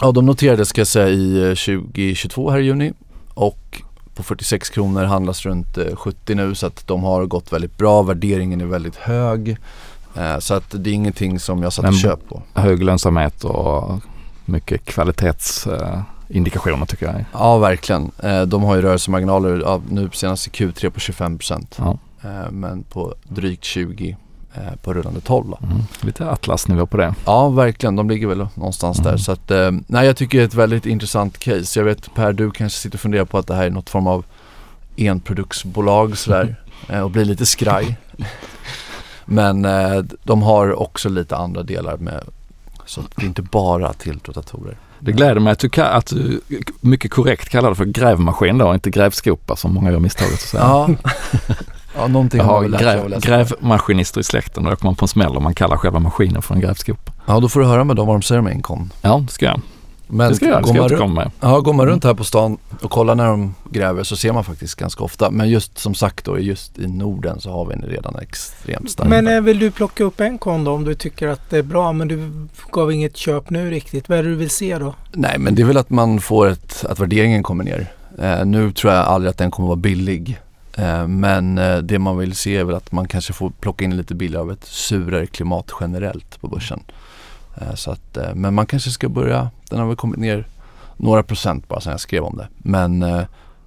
ja, 0.00 0.12
de 0.12 0.26
noterades 0.26 0.68
ska 0.68 0.80
jag 0.80 0.88
säga 0.88 1.08
i 1.08 1.42
eh, 1.42 1.54
2022 1.54 2.50
här 2.50 2.58
i 2.58 2.64
juni 2.64 2.92
och 3.34 3.82
på 4.14 4.22
46 4.22 4.70
kronor 4.70 5.04
handlas 5.04 5.42
runt 5.46 5.78
eh, 5.78 5.96
70 5.96 6.34
nu 6.34 6.54
så 6.54 6.66
att 6.66 6.86
de 6.86 7.02
har 7.04 7.26
gått 7.26 7.52
väldigt 7.52 7.78
bra. 7.78 8.02
Värderingen 8.02 8.60
är 8.60 8.64
väldigt 8.66 8.96
hög. 8.96 9.56
Eh, 10.16 10.38
så 10.38 10.54
att 10.54 10.70
det 10.70 10.90
är 10.90 10.94
ingenting 10.94 11.40
som 11.40 11.62
jag 11.62 11.72
satt 11.72 11.84
och 11.84 11.94
köp 11.94 12.28
på. 12.28 12.42
Hög 12.54 12.82
lönsamhet 12.82 13.44
och 13.44 14.00
mycket 14.44 14.84
kvalitetsindikationer 16.34 16.86
tycker 16.86 17.06
jag. 17.06 17.24
Ja 17.32 17.58
verkligen. 17.58 18.10
Eh, 18.22 18.42
de 18.42 18.62
har 18.62 18.76
ju 18.76 18.82
rörelsemarginaler 18.82 19.60
ja, 19.60 19.80
nu 19.88 20.10
senast 20.12 20.46
i 20.46 20.50
Q3 20.50 20.90
på 20.90 21.00
25% 21.00 21.66
Ja. 21.76 21.98
eh, 22.22 22.50
men 22.50 22.82
på 22.82 23.14
drygt 23.28 23.64
20 23.64 24.16
eh, 24.54 24.62
på 24.82 24.94
rullande 24.94 25.20
12 25.20 25.50
då. 25.50 25.58
Mm. 25.62 25.82
Lite 26.00 26.30
Atlas-nivå 26.30 26.86
på 26.86 26.96
det. 26.96 27.14
Ja 27.24 27.48
verkligen, 27.48 27.96
de 27.96 28.10
ligger 28.10 28.26
väl 28.26 28.46
någonstans 28.54 28.98
där. 28.98 29.08
Mm. 29.08 29.18
Så 29.18 29.32
att, 29.32 29.50
nej 29.86 30.06
jag 30.06 30.16
tycker 30.16 30.38
det 30.38 30.44
är 30.44 30.48
ett 30.48 30.54
väldigt 30.54 30.86
intressant 30.86 31.38
case. 31.38 31.80
Jag 31.80 31.84
vet 31.84 32.14
Per, 32.14 32.32
du 32.32 32.50
kanske 32.50 32.78
sitter 32.78 32.96
och 32.96 33.00
funderar 33.00 33.24
på 33.24 33.38
att 33.38 33.46
det 33.46 33.54
här 33.54 33.66
är 33.66 33.70
något 33.70 33.90
form 33.90 34.06
av 34.06 34.24
enproduktsbolag 34.96 36.18
sådär 36.18 36.56
och 37.02 37.10
blir 37.10 37.24
lite 37.24 37.46
skraj. 37.46 37.96
Men 39.26 39.66
de 40.24 40.42
har 40.42 40.72
också 40.82 41.08
lite 41.08 41.36
andra 41.36 41.62
delar 41.62 41.96
med 41.96 42.20
så 42.86 43.00
det 43.16 43.22
är 43.22 43.26
inte 43.26 43.42
bara 43.42 43.92
tilltrotatorer. 43.92 44.76
Det 45.04 45.12
gläder 45.12 45.40
mig 45.40 45.52
att 45.52 45.58
du, 45.58 45.82
att 45.82 46.06
du 46.06 46.40
mycket 46.80 47.10
korrekt 47.10 47.48
kallar 47.48 47.68
det 47.68 47.74
för 47.74 47.84
grävmaskin 47.84 48.58
då, 48.58 48.74
inte 48.74 48.90
grävskopa 48.90 49.56
som 49.56 49.74
många 49.74 49.90
gör 49.92 49.98
misstaget 49.98 50.34
att 50.34 50.40
säga. 50.40 50.62
Ja, 50.62 50.88
ja 51.96 52.06
någonting 52.06 52.38
Jag 52.40 52.46
har 52.46 52.62
man 52.62 52.70
väl 52.70 52.80
gräv, 52.80 53.20
grävmaskinister 53.20 54.20
i 54.20 54.24
släkten 54.24 54.64
och 54.64 54.70
då 54.70 54.74
åker 54.74 54.84
man 54.84 54.94
på 54.94 55.04
en 55.04 55.08
smäll 55.08 55.36
om 55.36 55.42
man 55.42 55.54
kallar 55.54 55.76
själva 55.76 55.98
maskinen 55.98 56.42
för 56.42 56.54
en 56.54 56.60
grävskopa. 56.60 57.12
Ja 57.26 57.40
då 57.40 57.48
får 57.48 57.60
du 57.60 57.66
höra 57.66 57.84
med 57.84 57.96
dem 57.96 58.06
vad 58.06 58.16
de 58.16 58.22
säger 58.22 58.38
om 58.38 58.46
Encon. 58.46 58.92
Ja, 59.02 59.22
det 59.26 59.32
ska 59.32 59.46
jag. 59.46 59.60
Men 60.06 60.28
Det 60.28 60.34
ska 60.34 60.46
jag, 60.46 60.58
det 60.58 60.62
går, 60.62 60.68
ska 60.68 60.74
man 60.74 60.82
runt, 60.82 60.92
återkomma 60.92 61.14
med. 61.14 61.30
ja, 61.40 61.60
går 61.60 61.72
man 61.72 61.86
runt 61.86 62.04
här 62.04 62.14
på 62.14 62.24
stan 62.24 62.58
och 62.82 62.90
kollar 62.90 63.14
när 63.14 63.26
de 63.26 63.54
gräver 63.70 64.02
så 64.02 64.16
ser 64.16 64.32
man 64.32 64.44
faktiskt 64.44 64.74
ganska 64.74 65.04
ofta. 65.04 65.30
Men 65.30 65.48
just 65.48 65.78
som 65.78 65.94
sagt 65.94 66.24
då, 66.24 66.38
just 66.38 66.78
i 66.78 66.86
Norden 66.86 67.40
så 67.40 67.50
har 67.50 67.64
vi 67.66 67.74
en 67.74 67.82
redan 67.82 68.16
extremt 68.16 68.90
stark. 68.90 69.08
Men 69.08 69.28
eh, 69.28 69.40
vill 69.40 69.58
du 69.58 69.70
plocka 69.70 70.04
upp 70.04 70.20
en 70.20 70.38
kon 70.38 70.64
då 70.64 70.72
om 70.72 70.84
du 70.84 70.94
tycker 70.94 71.28
att 71.28 71.50
det 71.50 71.58
är 71.58 71.62
bra 71.62 71.92
men 71.92 72.08
du 72.08 72.30
gav 72.70 72.92
inget 72.92 73.16
köp 73.16 73.50
nu 73.50 73.70
riktigt. 73.70 74.08
Vad 74.08 74.18
är 74.18 74.22
det 74.22 74.28
du 74.28 74.36
vill 74.36 74.50
se 74.50 74.78
då? 74.78 74.94
Nej 75.12 75.38
men 75.38 75.54
det 75.54 75.62
är 75.62 75.66
väl 75.66 75.76
att 75.76 75.90
man 75.90 76.20
får 76.20 76.48
ett, 76.48 76.84
att 76.88 77.00
värderingen 77.00 77.42
kommer 77.42 77.64
ner. 77.64 77.92
Eh, 78.18 78.44
nu 78.46 78.72
tror 78.72 78.92
jag 78.92 79.04
aldrig 79.04 79.30
att 79.30 79.38
den 79.38 79.50
kommer 79.50 79.66
vara 79.66 79.76
billig. 79.76 80.40
Eh, 80.76 81.06
men 81.06 81.58
eh, 81.58 81.78
det 81.78 81.98
man 81.98 82.18
vill 82.18 82.34
se 82.34 82.56
är 82.56 82.64
väl 82.64 82.74
att 82.74 82.92
man 82.92 83.08
kanske 83.08 83.32
får 83.32 83.50
plocka 83.50 83.84
in 83.84 83.96
lite 83.96 84.14
billigare 84.14 84.42
av 84.42 84.52
ett 84.52 84.64
surare 84.64 85.26
klimat 85.26 85.70
generellt 85.80 86.40
på 86.40 86.48
börsen. 86.48 86.80
Eh, 87.56 87.74
så 87.74 87.90
att, 87.90 88.16
eh, 88.16 88.34
men 88.34 88.54
man 88.54 88.66
kanske 88.66 88.90
ska 88.90 89.08
börja, 89.08 89.50
den 89.70 89.78
har 89.78 89.86
väl 89.86 89.96
kommit 89.96 90.20
ner 90.20 90.46
några 90.96 91.22
procent 91.22 91.68
bara 91.68 91.80
sedan 91.80 91.90
jag 91.90 92.00
skrev 92.00 92.24
om 92.24 92.36
det. 92.36 92.48
Men 92.58 93.02
eh, 93.02 93.22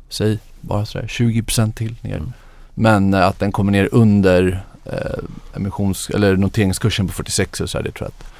säg 0.09 0.39
bara 0.61 0.85
sådär 0.85 1.07
20% 1.07 1.73
till 1.73 1.95
ner. 2.01 2.17
Mm. 2.17 2.33
Men 2.73 3.13
eh, 3.13 3.27
att 3.27 3.39
den 3.39 3.51
kommer 3.51 3.71
ner 3.71 3.89
under 3.91 4.63
eh, 4.85 5.55
emissions, 5.55 6.09
eller 6.09 6.37
noteringskursen 6.37 7.07
på 7.07 7.13
46 7.13 7.61
och 7.61 7.69
så 7.69 7.77
här, 7.77 7.85
det 7.85 7.91
tror 7.91 8.05
jag 8.05 8.13
att 8.19 8.33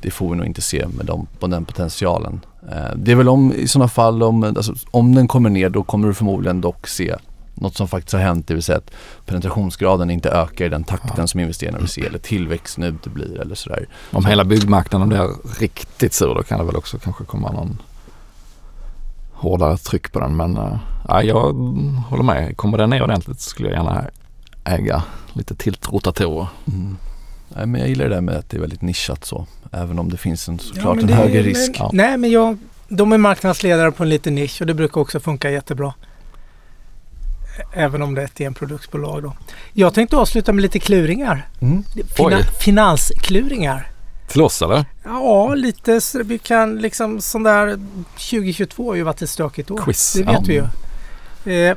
det 0.00 0.10
får 0.10 0.30
vi 0.30 0.36
nog 0.36 0.46
inte 0.46 0.62
se 0.62 0.86
med 0.86 1.06
dem, 1.06 1.26
på 1.38 1.46
den 1.46 1.64
potentialen. 1.64 2.40
Eh, 2.72 2.96
det 2.96 3.12
är 3.12 3.16
väl 3.16 3.28
om 3.28 3.52
i 3.52 3.68
sådana 3.68 3.88
fall 3.88 4.22
om, 4.22 4.44
alltså, 4.44 4.74
om 4.90 5.14
den 5.14 5.28
kommer 5.28 5.50
ner 5.50 5.68
då 5.68 5.82
kommer 5.82 6.08
du 6.08 6.14
förmodligen 6.14 6.60
dock 6.60 6.88
se 6.88 7.16
något 7.56 7.76
som 7.76 7.88
faktiskt 7.88 8.12
har 8.12 8.20
hänt, 8.20 8.48
det 8.48 8.54
vill 8.54 8.62
säga 8.62 8.78
att 8.78 8.90
penetrationsgraden 9.26 10.10
inte 10.10 10.30
ökar 10.30 10.64
i 10.64 10.68
den 10.68 10.84
takten 10.84 11.10
Ja. 11.16 11.26
som 11.26 11.40
investerarna 11.40 11.78
vill 11.78 11.88
se 11.88 12.06
eller 12.06 12.18
tillväxten 12.18 12.84
uteblir 12.84 13.40
eller 13.40 13.54
sådär. 13.54 13.86
Om 14.10 14.24
hela 14.26 14.44
byggmarknaden 14.44 15.08
blir 15.08 15.58
riktigt 15.60 16.12
sur 16.12 16.34
då 16.34 16.42
kan 16.42 16.58
det 16.58 16.64
väl 16.64 16.76
också 16.76 16.98
kanske 16.98 17.24
komma 17.24 17.52
någon 17.52 17.82
hårdare 19.32 19.76
tryck 19.76 20.12
på 20.12 20.20
den. 20.20 20.36
Men 20.36 20.56
äh, 20.56 20.76
ja, 21.08 21.22
jag 21.22 21.52
håller 22.08 22.22
med. 22.22 22.56
Kommer 22.56 22.78
den 22.78 22.90
ner 22.90 23.02
ordentligt 23.02 23.40
så 23.40 23.50
skulle 23.50 23.68
jag 23.68 23.76
gärna 23.76 24.04
äga 24.64 25.02
lite 25.32 25.54
tiltrotatorer. 25.54 26.46
Mm. 26.72 26.96
Nej, 27.48 27.66
men 27.66 27.80
jag 27.80 27.88
gillar 27.88 28.08
det 28.08 28.14
där 28.14 28.20
med 28.20 28.36
att 28.36 28.50
det 28.50 28.56
är 28.56 28.60
väldigt 28.60 28.82
nischat 28.82 29.24
så. 29.24 29.46
Även 29.72 29.98
om 29.98 30.10
det 30.10 30.16
finns 30.16 30.48
en, 30.48 30.54
Ja, 30.54 30.74
såklart 30.74 30.96
men 30.96 31.04
en 31.08 31.12
högre 31.16 31.34
men- 31.34 31.42
risk. 31.42 31.70
Ja. 31.78 31.90
Nej 31.92 32.16
men 32.16 32.30
jag, 32.30 32.58
de 32.88 33.12
är 33.12 33.18
marknadsledare 33.18 33.92
på 33.92 34.02
en 34.02 34.08
liten 34.08 34.34
nisch 34.34 34.60
och 34.60 34.66
det 34.66 34.74
brukar 34.74 35.00
också 35.00 35.20
funka 35.20 35.50
jättebra. 35.50 35.94
Även 37.72 38.02
om 38.02 38.14
det 38.14 38.20
är 38.20 38.24
ett 38.24 38.40
enproduktsbolag 38.40 39.22
då. 39.22 39.36
Jag 39.72 39.94
tänkte 39.94 40.16
avsluta 40.16 40.52
med 40.52 40.62
lite 40.62 40.78
kluringar. 40.78 41.48
Mm. 41.60 41.84
Fina, 42.16 42.38
finanskluringar. 42.60 43.90
Till 44.28 44.42
oss 44.42 44.62
eller? 44.62 44.84
Ja, 45.04 45.54
lite 45.54 46.00
vi 46.24 46.38
kan 46.38 46.76
liksom 46.78 47.20
sån 47.20 47.42
där 47.42 47.78
2022 48.30 48.88
har 48.90 48.94
ju 48.96 49.02
varit 49.02 49.22
ett 49.22 49.30
stökigt 49.30 49.70
år. 49.70 49.78
Quiz. 49.84 50.12
Det 50.12 50.22
vet 50.22 50.32
Ja. 50.32 50.42
vi 50.46 50.54
ju. 51.54 51.68
Eh, 51.68 51.76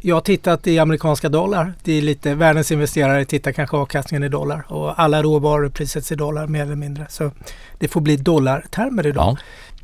jag 0.00 0.16
har 0.16 0.20
tittat 0.20 0.66
i 0.66 0.78
amerikanska 0.78 1.28
dollar. 1.28 1.72
Det 1.84 1.92
är 1.92 2.02
lite, 2.02 2.34
världens 2.34 2.72
investerare 2.72 3.24
tittar 3.24 3.52
kanske 3.52 3.76
avkastningen 3.76 4.24
i 4.24 4.28
dollar 4.28 4.64
och 4.72 5.00
alla 5.00 5.22
råvaror 5.22 5.68
prissätts 5.68 6.12
i 6.12 6.14
dollar 6.14 6.46
mer 6.46 6.62
eller 6.62 6.76
mindre. 6.76 7.06
Så 7.10 7.30
det 7.78 7.88
får 7.88 8.00
bli 8.00 8.16
dollartermer 8.16 9.06
idag. 9.06 9.24
Ja. 9.24 9.36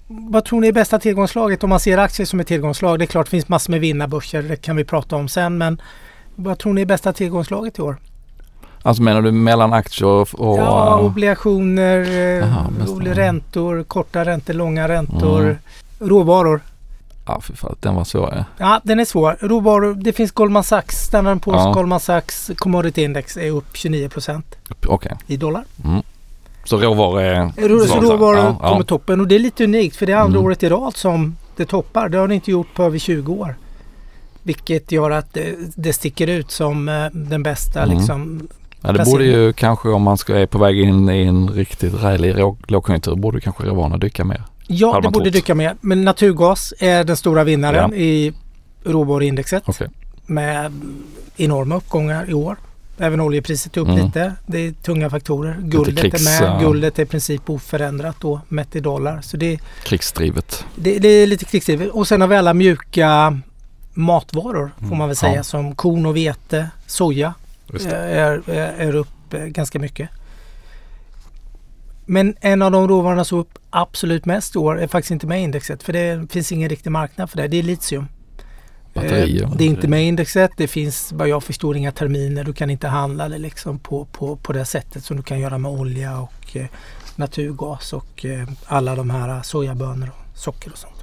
Vad 0.06 0.44
tror 0.44 0.60
ni 0.60 0.68
är 0.68 0.72
bästa 0.72 0.98
tillgångslaget 0.98 1.64
om 1.64 1.70
man 1.70 1.80
ser 1.80 1.98
aktier 1.98 2.26
som 2.26 2.40
ett 2.40 2.46
tillgångslag? 2.46 2.98
Det 2.98 3.04
är 3.04 3.06
klart 3.06 3.26
det 3.26 3.30
finns 3.30 3.48
massor 3.48 3.70
med 3.70 3.80
vinnarbörser, 3.80 4.42
det 4.42 4.56
kan 4.56 4.76
vi 4.76 4.84
prata 4.84 5.16
om 5.16 5.28
sen. 5.28 5.58
Men 5.58 5.80
vad 6.34 6.58
tror 6.58 6.72
ni 6.72 6.80
är 6.80 6.86
bästa 6.86 7.12
tillgångslaget 7.12 7.78
i 7.78 7.82
år? 7.82 7.96
Alltså 8.82 9.02
menar 9.02 9.22
du 9.22 9.32
mellan 9.32 9.72
aktier 9.72 10.06
och... 10.40 10.58
ja, 10.58 10.98
obligationer, 11.00 11.98
eh, 12.00 12.66
oli- 12.86 13.14
räntor, 13.14 13.82
korta 13.82 14.24
räntor, 14.24 14.54
långa 14.54 14.88
räntor, 14.88 15.40
Mm. 15.42 15.56
råvaror. 15.98 16.60
ja 17.26 17.40
fy 17.40 17.54
fan, 17.54 17.76
den 17.80 17.94
var 17.94 18.04
svår. 18.04 18.34
Ja. 18.36 18.44
Ja, 18.58 18.80
den 18.84 19.00
är 19.00 19.04
svår. 19.04 19.36
Råvaror, 19.40 19.94
det 19.94 20.12
finns 20.12 20.32
Goldman 20.32 20.64
Sachs, 20.64 20.96
Standard 21.06 21.38
Poor's, 21.38 21.56
Ja. 21.66 21.72
Goldman 21.72 22.00
Sachs 22.00 22.50
Commodity 22.56 23.02
Index 23.02 23.36
är 23.36 23.50
upp 23.50 23.76
29 23.76 24.10
Okej. 24.86 25.12
i 25.26 25.36
dollar. 25.36 25.64
Så 26.64 26.76
råvaror 26.78 27.20
är... 27.20 27.52
Så 27.86 28.00
råvaror 28.00 28.36
ja, 28.36 28.56
ja. 28.62 28.68
kommer 28.68 28.84
toppen 28.84 29.20
och 29.20 29.28
det 29.28 29.34
är 29.34 29.38
lite 29.38 29.64
unikt 29.64 29.96
för 29.96 30.06
det 30.06 30.12
är 30.12 30.16
andra 30.16 30.38
Mm. 30.38 30.46
året 30.46 30.62
i 30.62 30.68
rad 30.68 30.96
som 30.96 31.36
det 31.56 31.64
toppar. 31.64 32.08
Det 32.08 32.18
har 32.18 32.28
det 32.28 32.34
inte 32.34 32.50
gjort 32.50 32.74
på 32.74 32.82
över 32.82 32.98
20 32.98 33.32
år. 33.32 33.56
Vilket 34.42 34.92
gör 34.92 35.10
att 35.10 35.32
det, 35.34 35.54
det 35.76 35.92
sticker 35.92 36.26
ut 36.26 36.50
som 36.50 36.88
eh, 36.88 37.06
den 37.12 37.42
bästa 37.42 37.82
Mm. 37.82 37.96
liksom. 37.96 38.48
Ja, 38.80 38.92
det 38.92 39.04
borde 39.04 39.24
ju 39.24 39.52
kanske 39.52 39.88
om 39.88 40.02
man 40.02 40.18
ska 40.18 40.36
är 40.38 40.46
på 40.46 40.58
väg 40.58 40.80
in 40.80 41.08
i 41.10 41.24
en 41.24 41.48
riktigt 41.48 42.02
rälig 42.02 42.34
låg- 42.38 42.58
lågkonjunktur 42.70 43.14
borde 43.16 43.40
kanske 43.40 43.64
råvarorna 43.64 43.96
dyka 43.96 44.24
mer. 44.24 44.42
Ja, 44.66 45.00
det 45.02 45.08
borde 45.10 45.24
trott. 45.24 45.32
dyka 45.32 45.54
med. 45.54 45.76
Men 45.80 46.02
naturgas 46.04 46.74
är 46.78 47.04
den 47.04 47.16
stora 47.16 47.44
vinnaren 47.44 47.90
Ja. 47.90 47.96
i 47.96 48.32
råvaruindexet 48.84 49.62
Okej. 49.66 49.88
med 50.26 50.72
enorma 51.36 51.76
uppgångar 51.76 52.30
i 52.30 52.34
år. 52.34 52.56
Även 52.98 53.20
oljepriset 53.20 53.76
är 53.76 53.80
upp 53.80 53.88
Mm. 53.88 54.06
lite. 54.06 54.32
Det 54.46 54.58
är 54.58 54.72
tunga 54.72 55.10
faktorer. 55.10 55.56
Guldet 55.62 55.98
krigs, 55.98 56.26
är 56.38 56.42
med. 56.42 56.50
ja. 56.52 56.60
Guldet 56.68 56.98
är 56.98 57.02
i 57.02 57.06
princip 57.06 57.50
oförändrat 57.50 58.16
då 58.20 58.40
mätt 58.48 58.76
i 58.76 58.80
dollar. 58.80 59.20
Så 59.20 59.36
det, 59.36 59.58
Krigsdrivet. 59.84 60.64
det, 60.76 60.98
det 60.98 61.08
är 61.08 61.26
lite 61.26 61.44
krigsdrivet. 61.44 61.90
Och 61.90 62.08
sen 62.08 62.20
har 62.20 62.28
vi 62.28 62.36
alla 62.36 62.54
mjuka 62.54 63.38
matvaror 63.94 64.70
får 64.78 64.86
Mm. 64.86 64.98
man 64.98 65.08
väl 65.08 65.16
säga 65.16 65.34
Ja. 65.34 65.42
som 65.42 65.74
korn 65.74 66.06
och 66.06 66.16
vete, 66.16 66.68
soja 66.86 67.34
eh, 67.74 67.92
är, 67.92 68.50
är, 68.50 68.72
är 68.88 68.94
upp 68.96 69.34
eh, 69.34 69.40
ganska 69.44 69.78
mycket. 69.78 70.08
Men 72.06 72.36
en 72.40 72.62
av 72.62 72.70
de 72.72 72.88
råvarorna 72.88 73.24
som 73.24 73.38
upp 73.38 73.58
absolut 73.70 74.24
mest 74.24 74.54
i 74.54 74.58
år 74.58 74.80
är 74.80 74.86
faktiskt 74.86 75.10
inte 75.10 75.26
med 75.26 75.40
i 75.40 75.42
indexet 75.42 75.82
för 75.82 75.92
det 75.92 76.32
finns 76.32 76.52
ingen 76.52 76.68
riktig 76.68 76.90
marknad 76.90 77.30
för 77.30 77.36
det. 77.36 77.48
Det 77.48 77.56
är 77.58 77.62
litium. 77.62 78.08
Batterier. 78.94 79.42
Eh, 79.42 79.50
Det 79.56 79.64
är 79.64 79.68
inte 79.68 79.88
med 79.88 80.04
indexet. 80.06 80.50
Det 80.56 80.66
finns 80.68 81.12
vad 81.12 81.28
jag 81.28 81.42
förstår 81.44 81.76
inga 81.76 81.92
terminer. 81.92 82.44
Du 82.44 82.52
kan 82.52 82.70
inte 82.70 82.88
handla 82.88 83.28
det 83.28 83.38
liksom 83.38 83.78
på, 83.78 84.04
på, 84.04 84.36
på 84.36 84.52
det 84.52 84.64
sättet 84.64 85.04
som 85.04 85.16
du 85.16 85.22
kan 85.22 85.40
göra 85.40 85.58
med 85.58 85.70
olja 85.72 86.18
och 86.20 86.56
eh, 86.56 86.66
naturgas 87.16 87.92
och 87.92 88.24
eh, 88.24 88.48
alla 88.66 88.94
de 88.96 89.10
här 89.10 89.42
sojabönor 89.42 90.08
och 90.08 90.38
socker 90.38 90.72
och 90.72 90.78
sånt. 90.78 90.94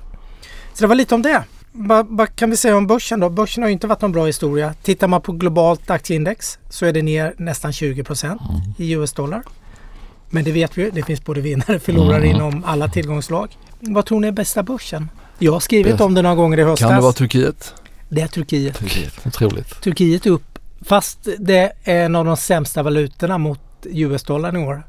Så 0.73 0.81
det 0.83 0.87
var 0.87 0.95
lite 0.95 1.15
om 1.15 1.21
det. 1.21 1.43
Vad, 1.71 2.07
vad 2.09 2.35
kan 2.35 2.49
vi 2.49 2.57
säga 2.57 2.77
om 2.77 2.87
börsen 2.87 3.19
då? 3.19 3.29
Börsen 3.29 3.63
har 3.63 3.69
inte 3.69 3.87
varit 3.87 4.01
någon 4.01 4.11
bra 4.11 4.25
historia. 4.25 4.73
Tittar 4.83 5.07
man 5.07 5.21
på 5.21 5.31
globalt 5.31 5.89
aktieindex 5.89 6.59
så 6.69 6.85
är 6.85 6.93
det 6.93 7.01
ner 7.01 7.33
nästan 7.37 7.73
20 7.73 8.03
procent 8.03 8.41
Mm. 8.49 8.61
i 8.77 8.91
US-dollar. 8.91 9.43
Men 10.29 10.43
det 10.43 10.51
vet 10.51 10.77
vi 10.77 10.81
ju. 10.81 10.91
Det 10.91 11.03
finns 11.03 11.25
både 11.25 11.41
vinnare 11.41 11.75
och 11.75 11.81
förlorare 11.81 12.17
Mm. 12.23 12.35
inom 12.35 12.63
alla 12.65 12.87
tillgångslag. 12.87 13.57
Vad 13.79 14.05
tror 14.05 14.19
ni 14.19 14.27
är 14.27 14.31
bästa 14.31 14.63
börsen? 14.63 15.09
Jag 15.39 15.51
har 15.51 15.59
skrivit 15.59 15.91
Bäst- 15.93 16.01
om 16.03 16.13
det 16.13 16.21
några 16.21 16.35
gånger 16.35 16.57
i 16.59 16.63
höstas. 16.63 16.87
Kan 16.89 16.95
det 16.95 17.01
vara 17.01 17.13
Turkiet? 17.13 17.73
Det 18.11 18.21
är 18.21 18.27
Turkiet. 18.27 18.81
Otroligt. 19.25 19.81
Turkiet 19.81 20.25
upp 20.25 20.51
Fast 20.81 21.27
det 21.39 21.71
är 21.83 22.05
en 22.05 22.15
av 22.15 22.25
de 22.25 22.37
sämsta 22.37 22.83
valutorna 22.83 23.37
mot 23.37 23.59
US-dollarn 23.83 24.55
i 24.55 24.59
år. 24.59 24.83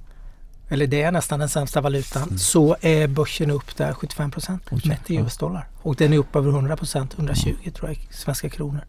Eller 0.68 0.86
det 0.86 1.02
är 1.02 1.12
nästan 1.12 1.38
den 1.38 1.48
sämsta 1.48 1.80
valutan. 1.80 2.22
Mm. 2.22 2.38
Så 2.38 2.76
är 2.80 3.06
börsen 3.06 3.50
upp 3.50 3.76
där 3.76 3.92
75 3.92 4.30
procent 4.30 4.70
mätt 4.84 5.10
i. 5.10 5.16
US-dollar. 5.16 5.68
Och 5.82 5.96
den 5.96 6.12
är 6.12 6.18
upp 6.18 6.36
över 6.36 6.50
100 6.50 6.76
procent, 6.76 7.14
120 7.14 7.70
tror 7.74 7.88
jag, 7.90 8.08
svenska 8.10 8.48
kronor. 8.48 8.84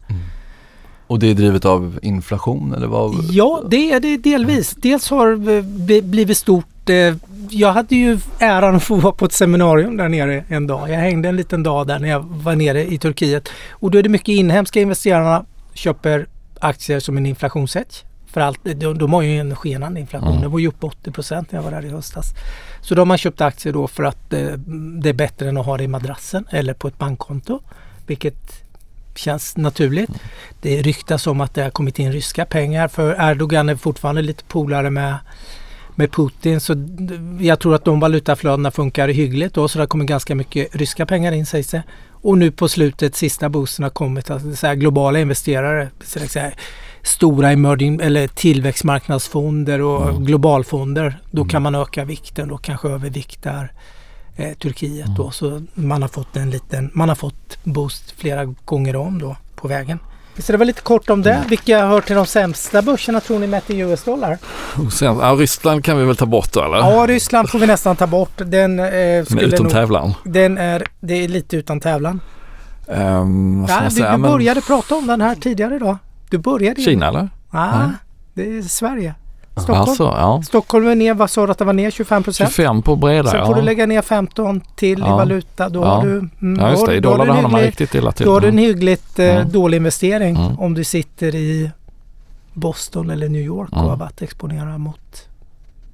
Och 1.06 1.18
det 1.18 1.30
är 1.30 1.34
drivet 1.34 1.64
av 1.64 1.98
inflation 2.02 2.74
eller 2.74 2.86
vad? 2.86 3.14
Ja, 3.30 3.62
det 3.70 3.92
är 3.92 4.00
det 4.00 4.16
delvis. 4.16 4.74
Dels 4.76 5.10
har 5.10 5.28
det 5.36 5.62
bli- 5.62 6.02
blivit 6.02 6.38
stort. 6.38 6.90
eh, 6.90 7.14
Jag 7.50 7.72
hade 7.72 7.96
ju 7.96 8.18
äran 8.38 8.76
att 8.76 8.82
få 8.82 8.94
vara 8.96 9.12
på 9.14 9.24
ett 9.24 9.32
seminarium 9.32 9.96
där 9.96 10.08
nere 10.08 10.44
en 10.48 10.66
dag. 10.66 10.90
Jag 10.90 10.96
hängde 10.98 11.28
en 11.28 11.36
liten 11.36 11.62
dag 11.62 11.86
där 11.86 11.98
när 11.98 12.08
jag 12.08 12.20
var 12.20 12.56
nere 12.56 12.84
i 12.92 12.98
Turkiet. 12.98 13.48
Och 13.70 13.90
då 13.90 13.98
är 13.98 14.02
det 14.02 14.08
mycket 14.08 14.28
inhemska 14.28 14.80
investerarna 14.80 15.44
köper 15.74 16.26
aktier 16.60 17.00
som 17.00 17.16
en 17.16 17.26
inflationshedge. 17.26 18.04
För 18.26 18.40
allt, 18.40 18.60
de, 18.64 18.98
de 18.98 19.12
har 19.12 19.22
ju 19.22 19.38
en 19.38 19.56
skenande 19.56 20.00
inflation. 20.00 20.28
Mm. 20.28 20.42
Det 20.42 20.48
var 20.48 20.58
ju 20.58 20.68
upp 20.68 20.84
80 20.84 21.10
procent 21.10 21.52
när 21.52 21.58
jag 21.58 21.64
var 21.64 21.70
där 21.70 21.84
i 21.84 21.88
höstas. 21.88 22.26
Så 22.80 22.94
då 22.94 23.00
har 23.00 23.06
man 23.06 23.18
köpt 23.18 23.40
aktier 23.40 23.72
då 23.72 23.86
för 23.88 24.02
att 24.02 24.32
eh, 24.32 24.40
det 25.02 25.08
är 25.08 25.12
bättre 25.12 25.48
än 25.48 25.56
att 25.56 25.66
ha 25.66 25.76
det 25.76 25.84
i 25.84 25.88
madrassen 25.88 26.44
eller 26.50 26.74
på 26.74 26.88
ett 26.88 26.98
bankkonto. 26.98 27.60
Vilket 28.06 28.63
känns 29.18 29.56
naturligt. 29.56 30.10
Det 30.60 30.82
ryktas 30.82 31.26
om 31.26 31.40
att 31.40 31.54
det 31.54 31.62
har 31.62 31.70
kommit 31.70 31.98
in 31.98 32.12
ryska 32.12 32.44
pengar 32.44 32.88
för 32.88 33.30
Erdogan 33.30 33.68
är 33.68 33.76
fortfarande 33.76 34.22
lite 34.22 34.44
polare 34.44 34.90
med, 34.90 35.16
med 35.94 36.12
Putin. 36.12 36.60
Så 36.60 36.74
jag 37.40 37.60
tror 37.60 37.74
att 37.74 37.84
de 37.84 38.00
valutaflödena 38.00 38.70
funkar 38.70 39.08
hyggligt 39.08 39.54
då 39.54 39.68
så 39.68 39.78
det 39.78 39.86
kommit 39.86 40.08
ganska 40.08 40.34
mycket 40.34 40.76
ryska 40.76 41.06
pengar 41.06 41.32
in 41.32 41.46
sägs 41.46 41.68
det. 41.70 41.82
Och 42.10 42.38
nu 42.38 42.50
på 42.50 42.68
slutet, 42.68 43.16
sista 43.16 43.48
boosten 43.48 43.82
har 43.82 43.90
kommit, 43.90 44.30
alltså 44.30 44.56
så 44.56 44.66
här 44.66 44.74
globala 44.74 45.18
investerare, 45.20 45.88
så 46.04 46.38
här, 46.38 46.54
stora 47.02 47.50
emerging 47.52 48.00
eller 48.00 48.28
tillväxtmarknadsfonder 48.28 49.80
och 49.80 50.08
Mm. 50.10 50.24
globalfonder. 50.24 51.18
Då 51.30 51.40
Mm. 51.42 51.48
kan 51.48 51.62
man 51.62 51.74
öka 51.74 52.04
vikten 52.04 52.50
och 52.50 52.62
kanske 52.64 52.88
överviktar 52.88 53.72
eh, 54.36 54.52
Turkiet 54.54 55.06
då. 55.16 55.30
Så 55.30 55.62
man 55.74 56.02
har 56.02 56.08
fått 56.08 56.36
en 56.36 56.50
liten, 56.50 56.90
man 56.94 57.08
har 57.08 57.16
fått 57.16 57.58
boost 57.64 58.14
flera 58.18 58.44
gånger 58.44 58.96
om 58.96 59.18
då 59.18 59.36
på 59.54 59.68
vägen. 59.68 59.98
Så 60.38 60.52
det 60.52 60.58
var 60.58 60.64
lite 60.64 60.80
kort 60.82 61.10
om 61.10 61.22
det. 61.22 61.44
Vilka 61.48 61.86
hör 61.86 62.00
till 62.00 62.16
de 62.16 62.26
sämsta 62.26 62.82
börserna 62.82 63.20
tror 63.20 63.38
ni 63.38 63.46
mätt 63.46 63.70
i 63.70 63.78
US-dollar? 63.78 64.38
Sen, 64.92 65.16
ja, 65.18 65.34
Ryssland 65.38 65.84
kan 65.84 65.98
vi 65.98 66.04
väl 66.04 66.16
ta 66.16 66.26
bort 66.26 66.52
då 66.52 66.64
eller? 66.64 66.76
Ja, 66.76 67.06
Ryssland 67.08 67.50
får 67.50 67.58
vi 67.58 67.66
nästan 67.66 67.96
ta 67.96 68.06
bort. 68.06 68.30
Den, 68.36 68.78
eh, 68.80 68.86
Men 68.86 69.26
skulle 69.26 69.42
utom 69.42 69.62
nog, 69.64 69.72
tävlan. 69.72 70.14
den 70.24 70.58
är, 70.58 70.86
det 71.00 71.14
är 71.24 71.28
lite 71.28 71.56
utan 71.56 71.80
tävlan. 71.80 72.20
Um, 72.86 73.66
Ja, 73.68 73.80
du, 73.90 73.96
du 73.96 74.02
Men 74.02 74.22
började 74.22 74.60
prata 74.60 74.94
om 74.94 75.06
den 75.06 75.20
här 75.20 75.34
tidigare 75.34 75.76
idag. 75.76 75.96
Du 76.30 76.38
började 76.38 76.82
Kina 76.82 77.08
eller? 77.08 77.28
Ja, 77.52 77.78
Nej. 77.78 77.88
det 78.34 78.58
är 78.58 78.62
Sverige. 78.62 79.14
Stockholm. 79.56 79.80
Alltså, 79.80 80.02
ja. 80.04 80.42
Stockholm 80.46 80.86
är 80.88 80.94
ner, 80.94 81.14
vad 81.14 81.30
sa 81.30 81.46
du 81.46 81.52
att 81.52 81.58
det 81.58 81.64
var 81.64 81.72
ner? 81.72 81.90
25 81.90 82.22
procent? 82.22 82.50
25 82.50 82.82
på 82.82 82.96
breda 82.96 83.30
Sen 83.30 83.40
ja. 83.40 83.46
får 83.46 83.54
du 83.54 83.62
lägga 83.62 83.86
ner 83.86 84.02
15 84.02 84.60
till 84.76 84.98
i 84.98 85.02
Ja. 85.02 85.16
valuta. 85.16 85.68
Då 85.68 85.80
Ja. 85.80 85.86
har 85.86 86.02
du... 86.02 86.18
Mm, 86.42 86.60
Ja 86.60 86.70
just 86.70 86.86
det, 86.86 86.94
i 86.96 87.00
dollar 87.00 87.26
hamnar 87.26 87.48
man 87.50 87.60
riktigt 87.60 87.94
illa 87.94 88.12
till. 88.12 88.26
Då 88.26 88.32
har 88.32 88.40
du 88.40 88.48
en 88.48 88.58
hyggligt 88.58 89.18
eh, 89.18 89.36
Mm. 89.36 89.52
dålig 89.52 89.76
investering 89.76 90.36
Mm. 90.36 90.58
om 90.60 90.74
du 90.74 90.84
sitter 90.84 91.34
i 91.34 91.70
Boston 92.52 93.10
eller 93.10 93.28
New 93.28 93.42
York 93.42 93.68
och 93.72 93.78
Mm. 93.78 93.90
har 93.90 93.96
varit 93.96 94.22
exponerad 94.22 94.80
mot 94.80 95.28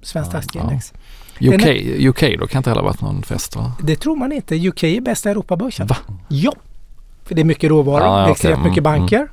svenskt 0.02 0.32
Ja, 0.32 0.38
aktieindex. 0.38 0.92
UK, 1.40 2.06
UK 2.08 2.36
då 2.40 2.46
kan 2.46 2.58
inte 2.58 2.70
heller 2.70 2.82
varit 2.82 3.00
någon 3.02 3.22
fest 3.22 3.56
va? 3.56 3.72
Det 3.82 3.96
tror 3.96 4.16
man 4.16 4.32
inte. 4.32 4.68
UK 4.68 4.84
är 4.84 5.00
bästa 5.00 5.30
Europabörsen. 5.30 5.86
Va? 5.86 5.96
Ja. 6.28 6.52
För 7.24 7.34
det 7.34 7.42
är 7.42 7.44
mycket 7.44 7.70
råvaror, 7.70 8.06
Ja, 8.06 8.16
det 8.16 8.22
är 8.26 8.30
extremt 8.30 8.64
mycket 8.64 8.86
Mm, 8.86 9.00
banker. 9.00 9.28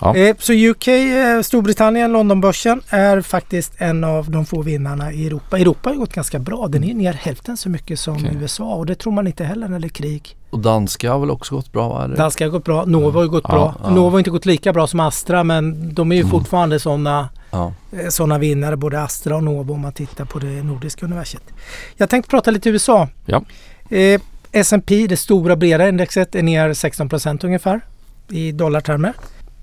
Ja. 0.00 0.16
Eh, 0.16 0.36
så 0.38 0.52
UK, 0.52 0.88
eh, 0.88 1.40
Storbritannien, 1.42 2.12
Londonbörsen 2.12 2.80
är 2.88 3.20
faktiskt 3.20 3.72
en 3.78 4.04
av 4.04 4.30
de 4.30 4.46
få 4.46 4.62
vinnarna 4.62 5.12
i 5.12 5.26
Europa. 5.26 5.58
Europa 5.58 5.88
har 5.90 5.96
gått 5.96 6.12
ganska 6.12 6.38
bra. 6.38 6.68
Den 6.68 6.84
är 6.84 6.94
ner 6.94 7.12
hälften 7.12 7.56
så 7.56 7.68
mycket 7.68 8.00
som 8.00 8.14
Okej. 8.16 8.36
USA 8.40 8.74
och 8.74 8.86
det 8.86 8.94
tror 8.94 9.12
man 9.12 9.26
inte 9.26 9.44
heller 9.44 9.68
när 9.68 9.78
det 9.80 9.86
är 9.86 9.88
krig. 9.88 10.36
Och 10.50 10.58
danska 10.58 11.12
har 11.12 11.18
väl 11.18 11.30
också 11.30 11.54
gått 11.54 11.72
bra? 11.72 12.04
Eller? 12.04 12.16
Danska 12.16 12.44
har 12.44 12.50
gått 12.50 12.64
bra. 12.64 12.84
Novo 12.84 13.18
har 13.18 13.26
gått 13.26 13.44
Ja, 13.48 13.54
bra. 13.54 13.74
ja. 13.82 13.90
Novo 13.90 14.10
har 14.10 14.18
inte 14.18 14.30
gått 14.30 14.46
lika 14.46 14.72
bra 14.72 14.86
som 14.86 15.00
Astra 15.00 15.44
men 15.44 15.94
de 15.94 16.12
är 16.12 16.16
ju 16.16 16.20
Mm. 16.22 16.30
fortfarande 16.30 16.80
sådana 16.80 17.28
Ja. 17.50 17.72
eh, 17.92 18.08
såna 18.08 18.38
vinnare, 18.38 18.76
både 18.76 19.02
Astra 19.02 19.36
och 19.36 19.44
Novo 19.44 19.72
om 19.74 19.80
man 19.80 19.92
tittar 19.92 20.24
på 20.24 20.38
det 20.38 20.62
nordiska 20.62 21.06
universet. 21.06 21.42
Jag 21.96 22.10
tänkte 22.10 22.30
prata 22.30 22.50
lite 22.50 22.68
USA. 22.70 23.08
Ja. 23.26 23.42
Eh, 23.90 24.20
S&P, 24.52 25.06
det 25.08 25.16
stora 25.16 25.56
breda 25.56 25.88
indexet, 25.88 26.34
är 26.34 26.42
ner 26.42 26.74
16 26.74 27.08
procent 27.08 27.44
ungefär 27.44 27.80
i 28.28 28.52
dollartermer. 28.52 29.12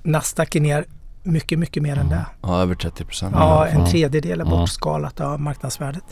Nasdaq 0.08 0.56
är 0.56 0.60
ner 0.62 0.86
mycket, 1.24 1.60
mycket 1.60 1.84
mer 1.84 1.98
än 1.98 2.10
det. 2.10 2.26
ja, 2.42 2.62
över 2.62 2.76
30 2.76 3.06
procent. 3.06 3.36
Ja, 3.38 3.68
en 3.68 3.86
tredjedel 3.86 4.42
är 4.42 4.46
bortskalat 4.46 5.20
av 5.22 5.42
marknadsvärdet. 5.42 6.04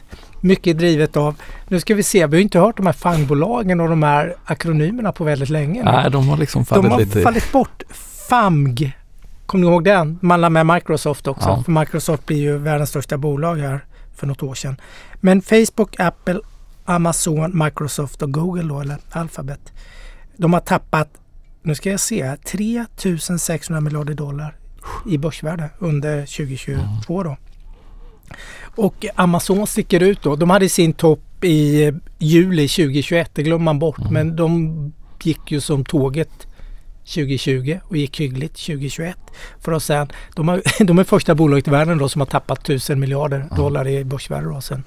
Mycket 0.42 0.78
drivet 0.78 1.18
av, 1.18 1.36
nu 1.68 1.80
ska 1.80 1.96
vi 1.96 2.04
se, 2.04 2.28
vi 2.28 2.38
har 2.38 2.42
inte 2.42 2.60
hört 2.60 2.78
de 2.78 2.86
här 2.86 2.94
fangbolagen 2.94 3.80
och 3.80 3.90
de 3.90 4.04
här 4.04 4.36
akronymerna 4.46 5.12
på 5.12 5.24
väldigt 5.24 5.50
länge. 5.50 5.84
nu. 5.84 5.92
Nej, 5.92 6.12
de 6.12 6.30
har 6.30 6.38
liksom 6.38 6.62
de 6.62 6.66
fallit 6.66 6.92
har 6.92 7.00
lite. 7.00 7.22
fallit 7.22 7.52
bort. 7.52 7.84
FAMG, 8.30 8.98
kommer 9.46 9.66
ni 9.66 9.72
ihåg 9.72 9.84
den? 9.84 10.20
Man 10.22 10.42
la 10.42 10.50
med 10.50 10.66
Microsoft 10.66 11.28
också. 11.28 11.50
Ja. 11.50 11.64
För 11.64 11.72
Microsoft 11.72 12.26
blir 12.26 12.38
ju 12.38 12.58
världens 12.58 12.90
största 12.90 13.18
bolag 13.18 13.56
här 13.56 13.86
för 14.16 14.28
något 14.28 14.44
år 14.44 14.56
sedan. 14.56 14.78
Men 15.16 15.42
Facebook, 15.42 16.00
Apple, 16.00 16.40
Amazon, 16.86 17.64
Microsoft 17.64 18.22
och 18.22 18.32
Google 18.34 18.64
då, 18.64 18.80
eller 18.82 18.98
Alphabet. 19.12 19.74
De 20.38 20.54
har 20.54 20.60
tappat, 20.60 21.10
nu 21.66 21.76
ska 21.76 21.92
jag 21.92 22.00
se 22.00 22.24
här, 22.24 22.36
3600 22.36 23.82
miljarder 23.82 24.14
dollar 24.14 24.56
i 25.10 25.18
börsvärde 25.18 25.70
under 25.80 26.20
2022 26.22 27.24
då. 27.24 27.38
Och 28.76 29.06
Amazon 29.16 29.68
sticker 29.68 30.04
ut 30.04 30.22
då. 30.22 30.36
De 30.36 30.50
hade 30.50 30.70
sin 30.70 30.94
topp 30.94 31.44
i 31.44 31.92
juli 32.20 32.68
2021, 32.68 33.32
det 33.34 33.44
glömmer 33.44 33.66
man 33.66 33.80
bort. 33.80 34.00
Mm. 34.00 34.14
Men 34.14 34.36
de 34.36 34.94
gick 35.24 35.52
ju 35.52 35.62
som 35.62 35.86
tåget 35.86 36.48
2020 37.06 37.80
och 37.84 37.98
gick 37.98 38.20
hyggligt 38.20 38.66
2021. 38.66 39.18
För 39.60 39.72
att 39.72 39.84
sen, 39.84 40.08
de, 40.36 40.48
har, 40.48 40.62
de 40.86 41.00
är 41.00 41.04
första 41.04 41.36
bolaget 41.36 41.68
i 41.68 41.72
världen 41.72 41.98
då 41.98 42.10
som 42.10 42.22
har 42.22 42.26
tappat 42.26 42.60
1000 42.60 43.00
miljarder 43.00 43.46
dollar 43.56 43.88
i 43.88 44.04
börsvärde 44.04 44.50
då 44.50 44.62
sen 44.62 44.84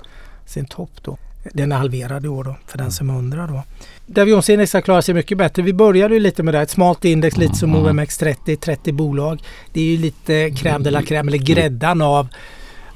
sin 0.47 0.67
topp 0.67 0.91
då. 1.03 1.19
Den 1.53 1.73
är 1.73 1.77
halverad 1.77 2.25
i 2.25 2.29
år 2.29 2.45
då 2.45 2.57
för 2.67 2.79
den 2.79 2.93
som 2.93 3.11
undrar 3.11 3.49
då. 3.49 3.63
Dow 4.11 4.29
Jones-index 4.29 4.73
har 4.75 4.81
klarat 4.81 5.05
sig 5.05 5.15
mycket 5.15 5.39
bättre. 5.39 5.63
Vi 5.63 5.73
började 5.73 6.15
ju 6.15 6.21
lite 6.21 6.43
med 6.43 6.55
det. 6.55 6.61
Ett 6.61 6.71
smalt 6.71 7.05
index 7.05 7.37
lite 7.37 7.55
som 7.55 7.75
Mm. 7.75 7.99
OMX30, 7.99 8.57
30 8.57 8.93
bolag. 8.93 9.43
Det 9.73 9.81
är 9.81 9.85
ju 9.85 9.97
lite 9.97 10.33
crème 10.49 10.83
de 10.83 10.91
la 10.91 11.01
crème 11.01 11.27
eller 11.29 11.39
gräddan 11.39 12.03
av 12.03 12.29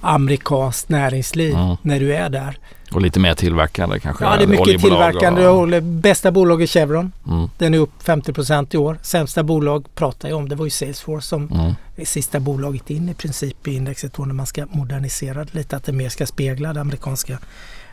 amerikanskt 0.00 0.88
näringsliv 0.88 1.54
Mm. 1.54 1.76
när 1.82 2.00
du 2.00 2.14
är 2.14 2.28
där. 2.28 2.58
Och 2.92 3.00
lite 3.02 3.20
mer 3.20 3.34
tillverkande 3.34 3.98
kanske. 4.00 4.24
Ja, 4.24 4.36
det 4.36 4.42
är 4.42 4.48
mycket 4.48 4.80
tillverkande. 4.80 5.46
Och. 5.46 5.82
Bästa 5.82 6.30
bolag 6.32 6.62
är 6.62 6.66
Chevron. 6.66 7.12
mm, 7.28 7.48
Den 7.58 7.74
är 7.74 7.78
upp 7.78 8.02
50% 8.04 8.74
i 8.74 8.78
år. 8.78 8.98
Sämsta 9.02 9.42
bolag 9.42 9.86
pratar 9.94 10.28
jag 10.28 10.38
om. 10.38 10.48
Det 10.48 10.54
var 10.54 10.64
ju 10.64 10.70
Salesforce 10.70 11.26
som 11.26 11.48
mm, 11.52 11.72
är 11.96 12.04
sista 12.04 12.40
bolaget 12.40 12.90
in 12.90 13.08
i 13.08 13.14
princip 13.14 13.68
i 13.68 13.74
indexet 13.74 14.12
då 14.14 14.24
när 14.24 14.34
man 14.34 14.46
ska 14.46 14.66
modernisera 14.70 15.44
det 15.44 15.54
lite. 15.54 15.76
Att 15.76 15.84
det 15.84 15.92
mer 15.92 16.08
ska 16.08 16.26
spegla 16.26 16.72
det 16.72 16.80
amerikanska 16.80 17.38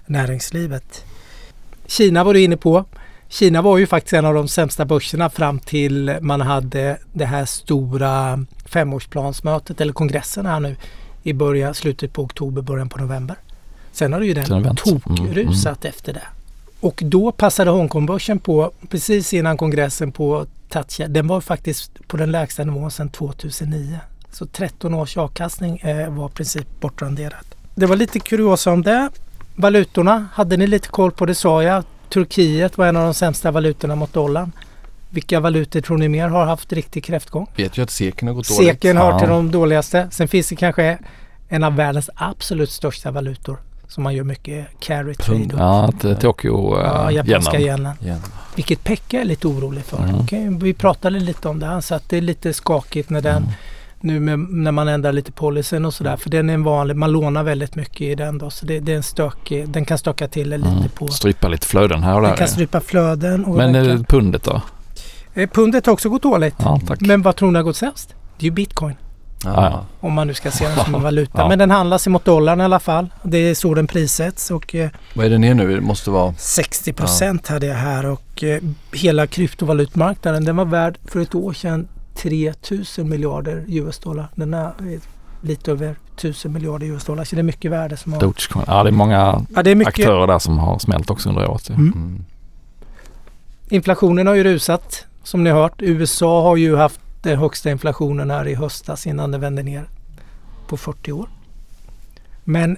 näringslivet. 0.06 1.04
Kina 1.88 2.24
var 2.24 2.34
du 2.34 2.42
inne 2.42 2.58
på. 2.58 2.86
Kina 3.30 3.62
var 3.62 3.78
ju 3.78 3.88
faktiskt 3.88 4.14
en 4.14 4.26
av 4.26 4.34
de 4.34 4.48
sämsta 4.48 4.86
börserna 4.86 5.30
fram 5.30 5.60
till 5.60 6.18
man 6.22 6.42
hade 6.42 6.98
det 7.14 7.26
här 7.26 7.46
stora 7.46 8.46
femårsplansmötet 8.66 9.82
eller 9.82 9.94
kongressen 9.94 10.46
här 10.46 10.60
nu 10.60 10.76
i 11.24 11.34
början, 11.34 11.74
slutet 11.74 12.14
på 12.14 12.22
oktober, 12.22 12.62
början 12.62 12.90
på 12.90 13.00
november. 13.00 13.38
Sen 13.92 14.14
har 14.14 14.20
det 14.20 14.26
ju 14.26 14.34
den 14.34 14.64
vänt. 14.64 14.80
tokrusat 14.80 15.86
efter 15.86 16.14
det. 16.14 16.28
Och 16.80 17.02
då 17.06 17.32
passade 17.32 17.72
Hongkongbörsen 17.72 18.40
på 18.40 18.72
precis 18.90 19.34
innan 19.34 19.58
kongressen 19.58 20.12
på 20.12 20.46
toucha. 20.70 21.08
Den 21.08 21.28
var 21.28 21.42
faktiskt 21.42 22.08
på 22.08 22.18
den 22.18 22.32
lägsta 22.32 22.64
nivån 22.64 22.92
sedan 22.92 23.10
2009. 23.10 24.00
Så 24.32 24.46
13 24.46 24.94
års 24.94 25.18
avkastning 25.18 25.78
eh, 25.78 26.10
var 26.10 26.30
i 26.30 26.32
princip 26.32 26.68
bortranderat. 26.80 27.56
Det 27.76 27.86
var 27.86 27.96
lite 27.96 28.20
kuriosa 28.20 28.72
om 28.72 28.82
det. 28.82 29.10
Valutorna 29.56 30.28
hade 30.34 30.58
ni 30.58 30.68
lite 30.68 30.88
koll 30.88 31.12
på, 31.12 31.26
det 31.26 31.36
sa 31.36 31.64
jag. 31.64 31.84
Turkiet 32.10 32.78
var 32.78 32.86
en 32.88 32.98
av 32.98 33.04
de 33.04 33.14
sämsta 33.14 33.52
valutorna 33.52 33.96
mot 33.96 34.14
dollarn. 34.14 34.52
Vilka 35.10 35.40
valutor 35.40 35.82
tror 35.82 35.98
ni 35.98 36.10
mer 36.10 36.28
har 36.28 36.46
haft 36.46 36.74
riktig 36.74 37.04
kräftgång? 37.04 37.48
Vet 37.56 37.78
ju 37.78 37.84
att 37.84 37.90
seken 37.90 38.28
har 38.28 38.36
gått 38.36 38.48
dåligt. 38.50 38.70
Seken 38.70 38.96
Ja. 38.98 39.20
till 39.20 39.30
de 39.30 39.52
dåligaste. 39.52 40.08
Sen 40.12 40.28
finns 40.28 40.50
det 40.50 40.56
kanske 40.56 40.98
en 41.50 41.64
av 41.64 41.76
världens 41.76 42.10
absolut 42.16 42.70
största 42.70 43.12
valutor 43.12 43.58
som 43.88 44.04
man 44.04 44.16
gör 44.16 44.24
mycket 44.24 44.68
carry 44.80 45.14
trade. 45.16 45.48
Ja, 45.58 45.92
Tokyo 46.22 46.78
Ja, 46.78 47.08
uh, 47.10 47.16
japanska 47.16 47.60
yenen. 47.60 47.96
Vilket 48.56 48.84
Pekka 48.84 49.22
är 49.22 49.26
lite 49.26 49.48
orolig 49.48 49.84
för. 49.86 50.26
Mm. 50.32 50.60
Vi 50.60 50.74
pratade 50.74 51.20
lite 51.20 51.48
om 51.50 51.60
det. 51.60 51.66
Han 51.66 51.82
sa 51.82 51.96
att 51.96 52.10
det 52.10 52.18
är 52.18 52.22
lite 52.22 52.54
skakigt 52.54 53.10
när 53.10 53.22
den 53.22 53.38
Mm. 53.38 53.50
Nu 54.02 54.20
med, 54.20 54.40
när 54.40 54.72
man 54.72 54.88
ändrar 54.88 55.12
lite 55.12 55.32
policyn 55.32 55.86
och 55.86 55.94
sådär. 55.94 56.18
För 56.18 56.30
den 56.30 56.50
är 56.50 56.54
en 56.54 56.64
vanlig, 56.64 56.96
man 56.96 57.12
lånar 57.12 57.44
väldigt 57.44 57.76
mycket 57.76 58.02
i 58.02 58.16
den 58.16 58.38
då. 58.38 58.50
Så 58.50 58.66
det, 58.66 58.80
det 58.80 58.92
är 58.92 58.96
en 58.98 59.04
stökig, 59.04 59.70
den 59.70 59.86
kan 59.86 59.98
stöka 59.98 60.28
till 60.28 60.50
det 60.50 60.58
lite 60.58 60.70
Mm. 60.70 60.90
på. 60.90 61.08
Strypa 61.08 61.48
lite 61.48 61.68
flöden 61.68 62.04
här 62.04 62.16
och 62.16 62.22
Den 62.22 62.30
där. 62.30 62.38
kan 62.38 62.48
strypa 62.48 62.82
flöden. 62.82 63.46
Och 63.46 63.56
Men 63.58 63.74
den 63.74 63.86
eh, 63.86 63.96
kan, 63.96 64.04
pundet 64.04 64.44
då? 64.44 64.62
eh, 65.34 65.50
pundet 65.50 65.86
har 65.86 65.94
också 65.94 66.10
gått 66.10 66.22
dåligt. 66.24 66.56
Ja, 66.58 66.80
tack. 66.88 67.02
Men 67.02 67.22
vad 67.22 67.36
tror 67.36 67.52
ni 67.52 67.58
har 67.58 67.64
gått 67.64 67.78
sämst? 67.78 68.16
Det 68.38 68.44
är 68.44 68.46
ju 68.46 68.52
bitcoin. 68.52 68.96
Ja. 69.44 69.86
Om 70.00 70.14
man 70.14 70.28
nu 70.28 70.34
ska 70.34 70.52
se 70.52 70.68
den 70.68 70.76
som 70.86 70.96
en 70.96 71.02
valuta. 71.04 71.32
Ja. 71.42 71.50
Men 71.50 71.60
den 71.60 71.72
handlas 71.72 72.08
emot 72.08 72.26
dollarn 72.26 72.62
i 72.62 72.64
alla 72.64 72.80
fall. 72.80 73.10
Det 73.24 73.38
är 73.38 73.56
så 73.56 73.74
den 73.74 73.88
prissätts 73.88 74.52
och 74.52 74.76
eh, 74.76 74.90
Vad 75.14 75.26
är 75.26 75.30
det 75.30 75.38
ner 75.38 75.54
nu? 75.54 75.76
Det 75.76 75.82
måste 75.82 76.10
vara... 76.12 76.34
60 76.38 76.94
procent 76.94 77.48
hade 77.48 77.66
jag 77.66 77.76
här 77.76 78.06
och 78.06 78.44
eh, 78.44 78.62
hela 78.94 79.28
kryptovalutmarknaden 79.28 80.46
den 80.46 80.56
var 80.58 80.66
värd 80.66 80.98
för 81.06 81.20
ett 81.20 81.36
år 81.36 81.54
sedan 81.54 81.88
3000 82.22 83.10
miljarder 83.10 83.66
US-dollar. 83.68 84.28
Den 84.36 84.54
är 84.54 84.66
eh, 84.68 85.00
lite 85.42 85.72
över 85.72 85.96
1000 86.16 86.54
miljarder 86.54 86.88
US-dollar 86.88 87.24
så 87.24 87.36
det 87.36 87.42
är 87.42 87.44
mycket 87.44 87.72
värde 87.72 87.98
som 87.98 88.14
har... 88.14 88.20
Dogecoin. 88.20 88.66
Ja, 88.68 88.84
det 88.84 88.90
är 88.90 88.92
många 88.92 89.46
Ja, 89.56 89.64
det 89.64 89.72
är 89.72 89.76
mycket. 89.76 89.94
aktörer 90.00 90.28
där 90.28 90.40
som 90.40 90.58
har 90.60 90.80
smält 90.80 91.10
också 91.10 91.30
under 91.30 91.50
året. 91.50 91.70
Mm. 91.70 91.82
Mm. 91.96 92.24
Inflationen 93.70 94.28
har 94.28 94.36
ju 94.36 94.44
rusat 94.44 95.06
som 95.24 95.44
ni 95.44 95.50
har 95.50 95.62
hört. 95.62 95.82
USA 95.82 96.42
har 96.44 96.56
ju 96.58 96.76
haft 96.76 97.00
den 97.22 97.40
högsta 97.40 97.72
inflationen 97.72 98.32
här 98.32 98.48
i 98.48 98.56
höstas 98.56 99.08
innan 99.08 99.32
det 99.32 99.38
vände 99.38 99.64
ner 99.64 99.86
på 100.68 100.78
40 100.78 101.12
år. 101.12 101.30
Men 102.44 102.78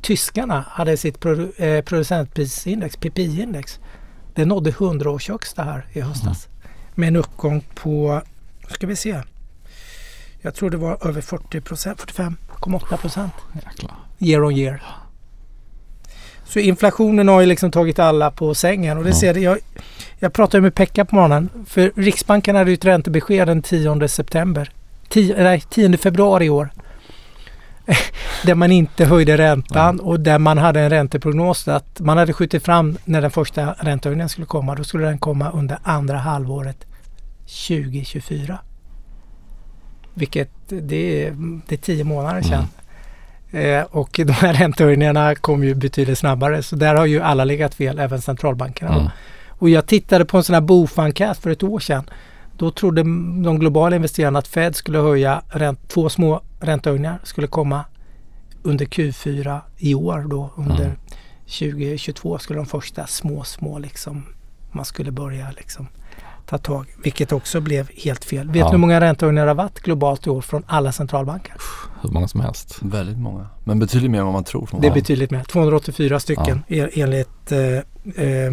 tyskarna 0.00 0.64
hade 0.68 0.96
sitt 0.96 1.18
produ- 1.20 1.62
eh, 1.62 1.82
producentprisindex, 1.82 2.96
PPI-index. 2.96 3.78
Det 4.34 4.44
nådde 4.44 4.70
100 4.70 5.10
års 5.10 5.28
högsta 5.28 5.62
här 5.62 5.86
i 5.92 6.00
höstas. 6.00 6.48
Med 6.94 7.08
en 7.08 7.16
uppgång 7.16 7.64
på, 7.74 8.22
ska 8.68 8.86
vi 8.86 8.96
se, 8.96 9.22
jag 10.40 10.54
tror 10.54 10.70
det 10.70 10.76
var 10.76 11.06
över 11.08 11.20
40 11.20 11.60
procent, 11.60 11.98
45,8 12.00 12.96
procent 12.96 13.32
year 14.18 14.44
on 14.44 14.52
year. 14.56 14.82
Så 16.44 16.58
inflationen 16.58 17.28
har 17.28 17.40
ju 17.40 17.46
liksom 17.46 17.70
tagit 17.70 17.98
alla 17.98 18.30
på 18.30 18.54
sängen 18.54 18.98
och 18.98 19.04
det 19.04 19.10
Ja. 19.10 19.16
ser. 19.16 19.34
Jag, 19.34 19.58
jag 20.18 20.32
pratade 20.32 20.60
med 20.60 20.74
Pekka 20.74 21.04
på 21.04 21.14
morgonen 21.16 21.48
för 21.66 21.92
Riksbanken 21.96 22.56
hade 22.56 22.70
ju 22.70 22.74
ett 22.74 22.84
räntebesked 22.84 23.48
den 23.48 23.62
10 23.62 24.08
september. 24.08 24.70
10, 25.08 25.42
nej, 25.42 25.60
10 25.70 25.96
februari 25.96 26.44
i 26.44 26.50
år. 26.50 26.68
där 28.44 28.54
man 28.54 28.72
inte 28.72 29.04
höjde 29.04 29.38
räntan 29.38 30.00
och 30.00 30.20
där 30.20 30.38
man 30.38 30.58
hade 30.58 30.80
en 30.80 30.90
ränteprognos 30.90 31.68
att 31.68 32.00
man 32.00 32.18
hade 32.18 32.32
skjutit 32.32 32.64
fram 32.64 32.98
när 33.04 33.20
den 33.20 33.30
första 33.30 33.72
räntehöjningen 33.72 34.28
skulle 34.28 34.46
komma. 34.46 34.74
Då 34.74 34.84
skulle 34.84 35.04
den 35.04 35.18
komma 35.18 35.50
under 35.50 35.78
andra 35.82 36.18
halvåret 36.18 36.86
2024. 37.68 38.58
Vilket 40.14 40.50
det 40.68 41.26
är, 41.26 41.34
det 41.66 41.74
är 41.74 41.78
tio 41.78 42.04
månader 42.04 42.42
sedan. 42.42 42.66
Eh, 43.50 43.82
och 43.82 44.20
de 44.26 44.32
här 44.32 44.52
räntehöjningarna 44.52 45.34
kom 45.34 45.64
ju 45.64 45.74
betydligt 45.74 46.18
snabbare. 46.18 46.62
Så 46.62 46.76
där 46.76 46.94
har 46.94 47.06
ju 47.06 47.20
alla 47.20 47.44
legat 47.44 47.74
fel, 47.74 47.98
även 47.98 48.20
centralbankerna. 48.20 48.94
Mm. 48.94 49.08
Och 49.48 49.70
jag 49.70 49.86
tittade 49.86 50.24
på 50.24 50.36
en 50.36 50.44
sån 50.44 50.54
här 50.54 50.60
BOF-enkät 50.60 51.38
för 51.38 51.50
ett 51.50 51.62
år 51.62 51.80
sedan. 51.80 52.04
Då 52.56 52.70
trodde 52.70 53.02
de 53.42 53.58
globala 53.58 53.96
investerarna 53.96 54.38
att 54.38 54.48
Fed 54.48 54.76
skulle 54.76 54.98
höja 54.98 55.42
ränt, 55.48 55.88
två 55.88 56.08
små 56.08 56.40
räntehöjningar 56.60 57.18
skulle 57.24 57.46
komma 57.46 57.84
under 58.62 58.86
Q4 58.86 59.60
i 59.78 59.94
år 59.94 60.26
då 60.30 60.50
under 60.56 60.84
Mm. 60.84 60.96
2022 61.46 62.38
skulle 62.38 62.58
de 62.58 62.66
första 62.66 63.06
små, 63.06 63.44
små 63.44 63.78
liksom 63.78 64.22
man 64.72 64.84
skulle 64.84 65.10
börja 65.12 65.46
liksom 65.56 65.88
ta 66.46 66.58
tag. 66.58 66.86
Vilket 67.04 67.32
också 67.32 67.60
blev 67.60 67.88
helt 68.04 68.24
fel. 68.24 68.46
Vet 68.48 68.56
Ja. 68.56 68.64
du 68.66 68.70
hur 68.70 68.78
många 68.78 69.00
räntehöjningar 69.00 69.44
det 69.44 69.50
har 69.50 69.54
varit 69.56 69.80
globalt 69.80 70.26
i 70.26 70.30
år 70.30 70.40
från 70.40 70.62
alla 70.66 70.92
centralbanker? 70.92 71.54
Hur 72.02 72.10
många 72.10 72.28
som 72.28 72.40
helst. 72.40 72.78
Väldigt 72.82 73.18
många. 73.18 73.46
Men 73.64 73.78
betydligt 73.78 74.10
mer 74.10 74.18
än 74.18 74.24
vad 74.24 74.32
man 74.32 74.44
tror. 74.44 74.68
Det 74.80 74.86
är 74.86 74.90
ja. 74.90 74.94
betydligt 74.94 75.30
mer. 75.30 75.44
284 75.44 76.20
stycken 76.20 76.62
e- 76.68 76.88
enligt 76.92 77.52
eh, 77.52 77.60
eh, 78.24 78.52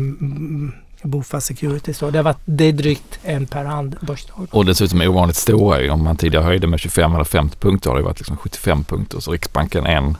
Bofa 1.03 1.41
Securities. 1.41 1.99
Då. 1.99 2.09
Det, 2.11 2.17
har 2.17 2.23
varit, 2.23 2.37
det 2.45 2.65
är 2.65 2.73
drygt 2.73 3.19
en 3.23 3.45
per 3.45 3.65
hand 3.65 3.95
börsdag. 4.01 4.33
Och 4.51 4.65
dessutom 4.65 5.01
ovanligt 5.01 5.35
stora. 5.37 5.93
Om 5.93 6.03
man 6.03 6.17
tidigare 6.17 6.43
höjde 6.43 6.67
med 6.67 6.79
25 6.79 7.13
eller 7.13 7.23
50 7.23 7.57
punkter 7.57 7.89
har 7.89 7.97
det 7.97 8.03
varit 8.03 8.19
liksom 8.19 8.37
75 8.37 8.83
punkter. 8.83 9.19
Så 9.19 9.31
Riksbanken 9.31 9.85
en 9.85 10.17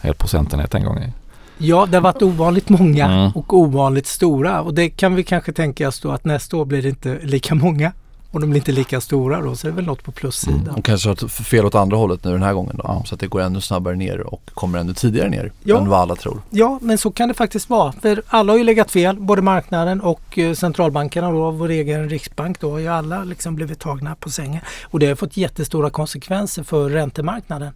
hel 0.00 0.14
procentenhet 0.14 0.74
en 0.74 0.84
gång. 0.84 1.12
Ja, 1.58 1.86
det 1.86 1.96
har 1.96 2.02
varit 2.02 2.22
ovanligt 2.22 2.68
många 2.68 3.06
Mm. 3.06 3.30
och 3.34 3.54
ovanligt 3.54 4.06
stora. 4.06 4.60
Och 4.60 4.74
det 4.74 4.88
kan 4.90 5.14
vi 5.14 5.22
kanske 5.24 5.52
tänka 5.52 5.88
oss 5.88 6.00
då 6.00 6.10
att 6.10 6.24
nästa 6.24 6.56
år 6.56 6.64
blir 6.64 6.82
det 6.82 6.88
inte 6.88 7.18
lika 7.22 7.54
många. 7.54 7.92
Och 8.32 8.40
de 8.40 8.50
blir 8.50 8.60
inte 8.60 8.72
lika 8.72 9.00
stora 9.00 9.40
då. 9.40 9.56
Så 9.56 9.66
det 9.66 9.70
är 9.72 9.74
väl 9.76 9.84
något 9.84 10.04
på 10.04 10.12
plussidan. 10.12 10.60
Mm. 10.60 10.74
Och 10.74 10.84
kanske 10.84 11.08
har 11.08 11.28
fel 11.28 11.64
åt 11.66 11.74
andra 11.74 11.96
hållet 11.96 12.24
nu 12.24 12.32
den 12.32 12.42
här 12.42 12.52
gången 12.54 12.76
då. 12.76 12.84
Ja. 12.86 13.02
Så 13.06 13.14
att 13.14 13.20
det 13.20 13.26
går 13.26 13.40
ännu 13.40 13.60
snabbare 13.60 13.96
ner 13.96 14.20
och 14.20 14.50
kommer 14.54 14.78
ännu 14.78 14.94
tidigare 14.94 15.28
ner 15.28 15.52
Ja. 15.64 15.78
än 15.78 15.88
vad 15.88 16.00
alla 16.00 16.16
tror. 16.16 16.42
Ja, 16.50 16.78
men 16.82 16.98
så 16.98 17.10
kan 17.10 17.28
det 17.28 17.34
faktiskt 17.34 17.70
vara. 17.70 17.92
För 17.92 18.22
alla 18.26 18.52
har 18.52 18.58
ju 18.58 18.64
legat 18.64 18.90
fel, 18.90 19.16
både 19.20 19.42
marknaden 19.42 20.00
och 20.00 20.38
eh, 20.38 20.54
centralbankerna 20.54 21.30
då, 21.30 21.50
vår 21.50 21.68
egen 21.68 22.08
riksbank 22.08 22.60
då. 22.60 22.70
har 22.70 22.78
ju 22.78 22.88
alla 22.88 23.24
liksom 23.24 23.54
blivit 23.54 23.78
tagna 23.78 24.14
på 24.14 24.30
sängen. 24.30 24.60
Och 24.84 24.98
det 24.98 25.06
har 25.06 25.14
fått 25.14 25.36
jättestora 25.36 25.90
konsekvenser 25.90 26.62
för 26.62 26.90
räntemarknaden. 26.90 27.72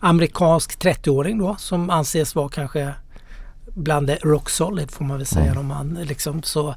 Amerikansk 0.00 0.78
30-åring 0.82 1.38
då 1.38 1.56
som 1.58 1.90
anses 1.90 2.34
vara 2.34 2.48
kanske 2.48 2.92
bland 3.74 4.06
det 4.06 4.18
rock 4.22 4.50
solid 4.50 4.90
får 4.90 5.04
man 5.04 5.16
väl 5.16 5.26
säga. 5.26 5.46
Mm. 5.46 5.58
Om 5.58 5.66
man 5.66 5.98
liksom 6.02 6.42
så 6.42 6.74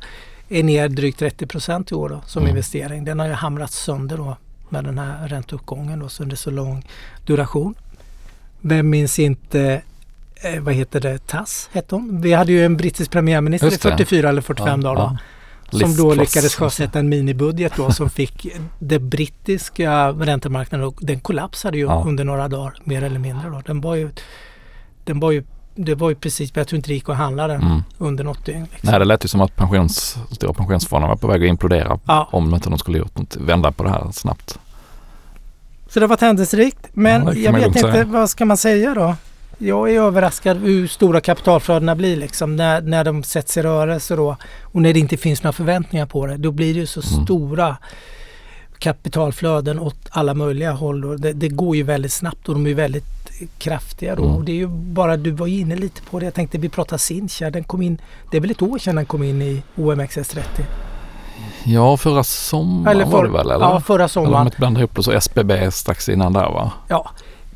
är 0.50 0.64
ner 0.64 0.90
drygt 0.90 1.20
30 1.20 1.46
procent 1.48 1.92
i 1.92 1.96
år 1.96 2.10
då, 2.10 2.22
som 2.26 2.42
Mm. 2.44 2.50
investering. 2.50 3.06
Den 3.06 3.20
har 3.20 3.28
ju 3.28 3.34
hamrats 3.34 3.84
sönder 3.84 4.18
då 4.18 4.38
med 4.70 4.84
den 4.84 4.98
här 5.00 5.28
ränteuppgången 5.28 6.00
då, 6.00 6.10
så 6.10 6.24
under 6.24 6.36
så 6.36 6.52
lång 6.52 6.86
duration. 7.26 7.76
Vem 8.62 8.90
minns 8.90 9.20
inte 9.20 9.82
eh, 10.36 10.60
vad 10.62 10.74
heter 10.74 11.00
det, 11.00 11.28
Tass 11.28 11.70
hette 11.74 11.96
hon. 11.96 12.22
Vi 12.22 12.34
hade 12.34 12.52
ju 12.52 12.66
en 12.66 12.78
brittisk 12.78 13.12
premiärminister 13.12 13.68
i 13.68 13.72
Just 13.72 13.84
det. 13.84 13.90
44 13.92 14.30
eller 14.30 14.42
45 14.42 14.82
dagar 14.84 14.96
då, 14.96 15.18
Ja. 15.72 15.80
som 15.80 15.96
då 15.96 16.14
lyckades 16.14 16.56
sjösätta 16.56 17.00
en 17.00 17.10
minibudget 17.10 17.74
då 17.76 17.92
som 17.92 18.10
fick 18.10 18.48
den 18.80 19.10
brittiska 19.10 20.10
räntemarknaden 20.10 20.88
och 20.88 20.96
den 21.02 21.20
kollapsade 21.20 21.78
ju 21.78 21.84
Ja. 21.84 22.04
under 22.08 22.24
några 22.24 22.48
dagar 22.48 22.74
mer 22.84 23.04
eller 23.04 23.20
mindre 23.20 23.50
då. 23.50 23.62
Den 23.66 23.82
var 23.82 23.96
ju, 23.96 24.10
den 25.06 25.20
var 25.20 25.32
ju 25.32 25.44
det 25.78 25.96
var 25.96 26.10
ju 26.10 26.16
precis, 26.16 26.52
jag 26.56 26.68
tror 26.68 26.78
inte 26.78 26.90
det 26.90 26.94
gick 26.94 27.10
att 27.10 27.18
handla 27.18 27.48
den 27.48 27.62
Mm. 27.62 27.84
under 27.98 28.24
något 28.24 28.46
dygn. 28.46 28.68
Liksom. 28.72 28.90
Nej, 28.90 29.00
det 29.00 29.06
lät 29.06 29.24
ju 29.26 29.28
som 29.28 29.42
att 29.42 29.56
pensions, 29.56 30.18
stora 30.32 30.54
pensionsfonderna 30.54 31.14
var 31.14 31.18
på 31.18 31.28
väg 31.28 31.44
att 31.44 31.50
implodera. 31.50 32.00
Ja. 32.06 32.30
Om 32.32 32.54
inte 32.56 32.70
de 32.70 32.80
skulle 32.80 32.98
gjort 32.98 33.18
något, 33.18 33.36
vända 33.36 33.72
på 33.72 33.84
det 33.84 33.90
här 33.90 34.12
snabbt. 34.12 34.60
Så 35.90 36.00
det 36.00 36.08
varit 36.08 36.22
händelserikt. 36.22 36.80
Men 36.94 37.26
Ja, 37.26 37.34
jag 37.34 37.54
vet 37.54 37.66
inte, 37.68 37.80
säga. 37.80 38.06
vad 38.06 38.30
ska 38.30 38.46
man 38.46 38.58
säga 38.58 38.94
då? 38.94 39.16
Jag 39.58 39.92
är 39.94 40.02
överraskad 40.02 40.58
hur 40.58 40.88
stora 40.88 41.22
kapitalflödena 41.22 41.96
blir 41.96 42.18
liksom 42.18 42.56
när, 42.56 42.82
när 42.82 43.04
de 43.04 43.24
sätts 43.24 43.58
i 43.58 43.62
rörelse 43.62 44.16
då. 44.16 44.38
Och 44.62 44.82
när 44.82 44.94
det 44.94 45.00
inte 45.00 45.18
finns 45.18 45.44
några 45.44 45.54
förväntningar 45.54 46.06
på 46.06 46.26
det. 46.28 46.38
Då 46.38 46.52
blir 46.52 46.74
det 46.74 46.80
ju 46.80 46.86
så 46.86 47.02
Mm. 47.14 47.26
stora 47.26 47.78
kapitalflöden 48.80 49.80
åt 49.80 49.96
alla 50.10 50.34
möjliga 50.34 50.72
håll. 50.72 51.22
Det, 51.22 51.34
det 51.34 51.48
går 51.50 51.76
ju 51.76 51.84
väldigt 51.84 52.14
snabbt 52.14 52.50
och 52.50 52.56
de 52.56 52.68
är 52.68 52.74
väldigt 52.74 53.06
kraftiga 53.58 54.16
då. 54.16 54.24
Mm. 54.24 54.36
Och 54.36 54.44
det 54.44 54.52
är 54.52 54.56
ju 54.56 54.68
bara, 54.68 55.18
du 55.18 55.32
var 55.32 55.48
inne 55.48 55.76
lite 55.76 56.02
på 56.02 56.20
det. 56.20 56.26
Jag 56.26 56.34
tänkte 56.34 56.58
vi 56.58 56.70
pratar 56.70 56.98
Sincha. 56.98 57.50
Den 57.50 57.64
kom 57.64 57.82
in, 57.82 57.98
det 58.32 58.38
är 58.38 58.42
väl 58.42 58.52
ett 58.52 58.62
år 58.62 58.78
sedan 58.78 58.96
den 58.96 59.06
kom 59.06 59.24
in 59.24 59.42
i 59.42 59.64
OMXS30? 59.76 60.44
Ja, 61.64 61.98
förra 61.98 62.24
sommaren 62.24 62.96
Eller 62.98 63.06
var 63.06 63.20
för- 63.20 63.24
det 63.28 63.32
väl? 63.34 63.52
Eller? 63.52 63.66
Ja, 63.66 63.80
förra 63.82 63.96
eller 63.96 64.04
om 64.04 64.10
sommaren. 64.10 64.32
man 64.34 64.48
inte 64.48 64.58
blandar 64.58 64.82
ihop 64.82 64.96
det 64.96 65.04
så 65.04 65.12
SBB 65.12 65.72
strax 65.72 66.10
innan 66.10 66.34
där 66.34 66.50
va? 66.50 66.72
Ja. 66.88 67.10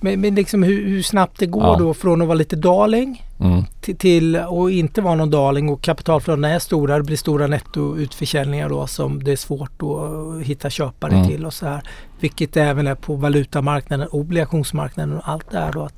Men, 0.04 0.22
men 0.22 0.36
liksom 0.36 0.64
hur, 0.64 0.86
hur 0.88 1.04
snabbt 1.04 1.40
det 1.40 1.46
går 1.46 1.64
Ja. 1.64 1.76
då 1.80 1.94
från 1.94 2.22
att 2.22 2.28
vara 2.28 2.38
lite 2.38 2.56
darling 2.56 3.26
Mm. 3.40 3.64
till, 3.82 3.98
till 3.98 4.36
att 4.36 4.70
inte 4.72 5.02
vara 5.02 5.16
någon 5.16 5.30
darling 5.32 5.70
och 5.70 5.82
kapitalflödena 5.82 6.50
är 6.50 6.60
stora. 6.60 6.98
Det 6.98 7.04
blir 7.04 7.18
stora 7.18 7.48
nettoutförsäljningar 7.48 8.70
då 8.70 8.88
som 8.88 9.24
det 9.24 9.32
är 9.32 9.36
svårt 9.36 9.72
att 9.82 10.46
hitta 10.46 10.70
köpare 10.70 11.14
Mm. 11.16 11.28
till 11.28 11.46
och 11.46 11.54
så 11.54 11.66
här. 11.68 11.82
Vilket 12.20 12.58
även 12.58 12.88
är 12.88 12.96
på 12.96 13.16
valutamarknaden, 13.16 14.08
obligationsmarknaden 14.12 15.18
och 15.18 15.30
allt 15.30 15.52
det 15.52 15.58
här 15.60 15.72
då. 15.72 15.84
Att 15.84 15.94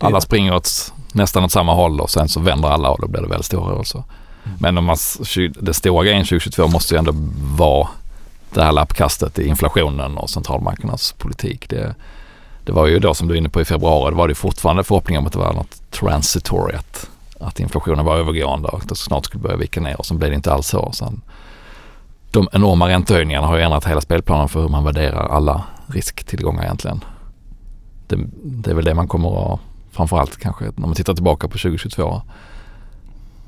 det- 0.00 0.06
Alla 0.06 0.20
springer 0.20 0.54
åt 0.54 0.92
nästan 1.12 1.44
åt 1.44 1.52
samma 1.52 1.74
håll 1.74 2.00
och 2.00 2.10
sen 2.10 2.28
så 2.28 2.40
vänder 2.40 2.68
alla 2.68 2.90
och 2.90 3.00
då 3.00 3.08
blir 3.08 3.22
det 3.22 3.28
väldigt 3.28 3.46
stora 3.46 3.72
rörelser. 3.72 4.02
Men 4.60 4.78
om 4.78 4.84
man, 4.84 4.96
det 5.60 5.74
stora 5.74 6.04
grejen 6.04 6.24
2022 6.24 6.68
måste 6.68 6.94
ju 6.94 6.98
ändå 6.98 7.12
vara 7.58 7.88
det 8.54 8.62
här 8.62 8.72
lappkastet 8.72 9.38
i 9.38 9.46
inflationen 9.46 10.18
och 10.18 10.30
centralbankernas 10.30 11.12
politik. 11.12 11.68
Det, 11.68 11.94
det 12.68 12.74
var 12.74 12.86
ju 12.86 12.98
då 12.98 13.14
som 13.14 13.28
du 13.28 13.34
är 13.34 13.38
inne 13.38 13.48
på 13.48 13.60
i 13.60 13.64
februari, 13.64 14.10
det 14.10 14.16
var 14.16 14.28
det 14.28 14.34
fortfarande 14.34 14.84
förhoppningar 14.84 15.20
om 15.20 15.26
att 15.26 15.32
det 15.32 15.38
var 15.38 15.52
något 15.52 15.90
transitory, 15.90 16.76
att, 16.76 17.10
att 17.40 17.60
inflationen 17.60 18.04
var 18.04 18.16
övergående 18.16 18.68
och 18.68 18.78
att 18.78 18.88
det 18.88 18.96
snart 18.96 19.24
skulle 19.24 19.42
börja 19.42 19.56
vika 19.56 19.80
ner 19.80 19.98
och 19.98 20.06
sen 20.06 20.18
blev 20.18 20.30
det 20.30 20.36
inte 20.36 20.52
alls 20.52 20.66
så. 20.66 20.92
Sen, 20.92 21.20
de 22.30 22.48
enorma 22.52 22.88
räntehöjningarna 22.88 23.46
har 23.46 23.56
ju 23.56 23.62
ändrat 23.62 23.86
hela 23.86 24.00
spelplanen 24.00 24.48
för 24.48 24.60
hur 24.60 24.68
man 24.68 24.84
värderar 24.84 25.28
alla 25.28 25.64
risktillgångar 25.86 26.62
egentligen. 26.64 27.04
Det, 28.06 28.18
det 28.44 28.70
är 28.70 28.74
väl 28.74 28.84
det 28.84 28.94
man 28.94 29.08
kommer 29.08 29.54
att, 29.54 29.60
framförallt 29.92 30.36
kanske 30.36 30.64
när 30.64 30.86
man 30.86 30.94
tittar 30.94 31.14
tillbaka 31.14 31.48
på 31.48 31.58
2022 31.58 32.22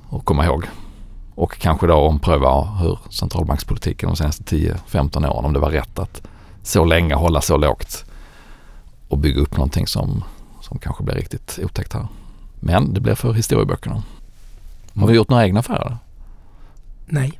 och 0.09 0.25
komma 0.25 0.45
ihåg. 0.45 0.65
Och 1.35 1.59
kanske 1.59 1.87
då 1.87 1.95
ompröva 1.95 2.63
hur 2.63 2.99
centralbankspolitiken 3.11 4.09
de 4.09 4.17
senaste 4.17 4.43
10-15 4.57 5.29
åren, 5.29 5.45
om 5.45 5.53
det 5.53 5.61
var 5.61 5.71
rätt 5.71 5.99
att 5.99 6.23
så 6.63 6.85
länge 6.85 7.15
hålla 7.15 7.41
så 7.41 7.57
lågt 7.57 8.05
och 9.11 9.19
bygga 9.19 9.41
upp 9.41 9.57
någonting 9.57 9.87
som, 9.87 10.25
som 10.61 10.79
kanske 10.79 11.05
blir 11.05 11.15
riktigt 11.15 11.59
otäckt 11.63 11.93
här. 11.93 12.07
Men 12.61 12.95
det 12.95 13.01
blir 13.01 13.15
för 13.15 13.33
historieböckerna. 13.33 14.03
Har 14.95 15.07
vi 15.07 15.15
gjort 15.15 15.29
några 15.29 15.45
egna 15.45 15.61
affärer? 15.61 15.97
nej. 17.07 17.39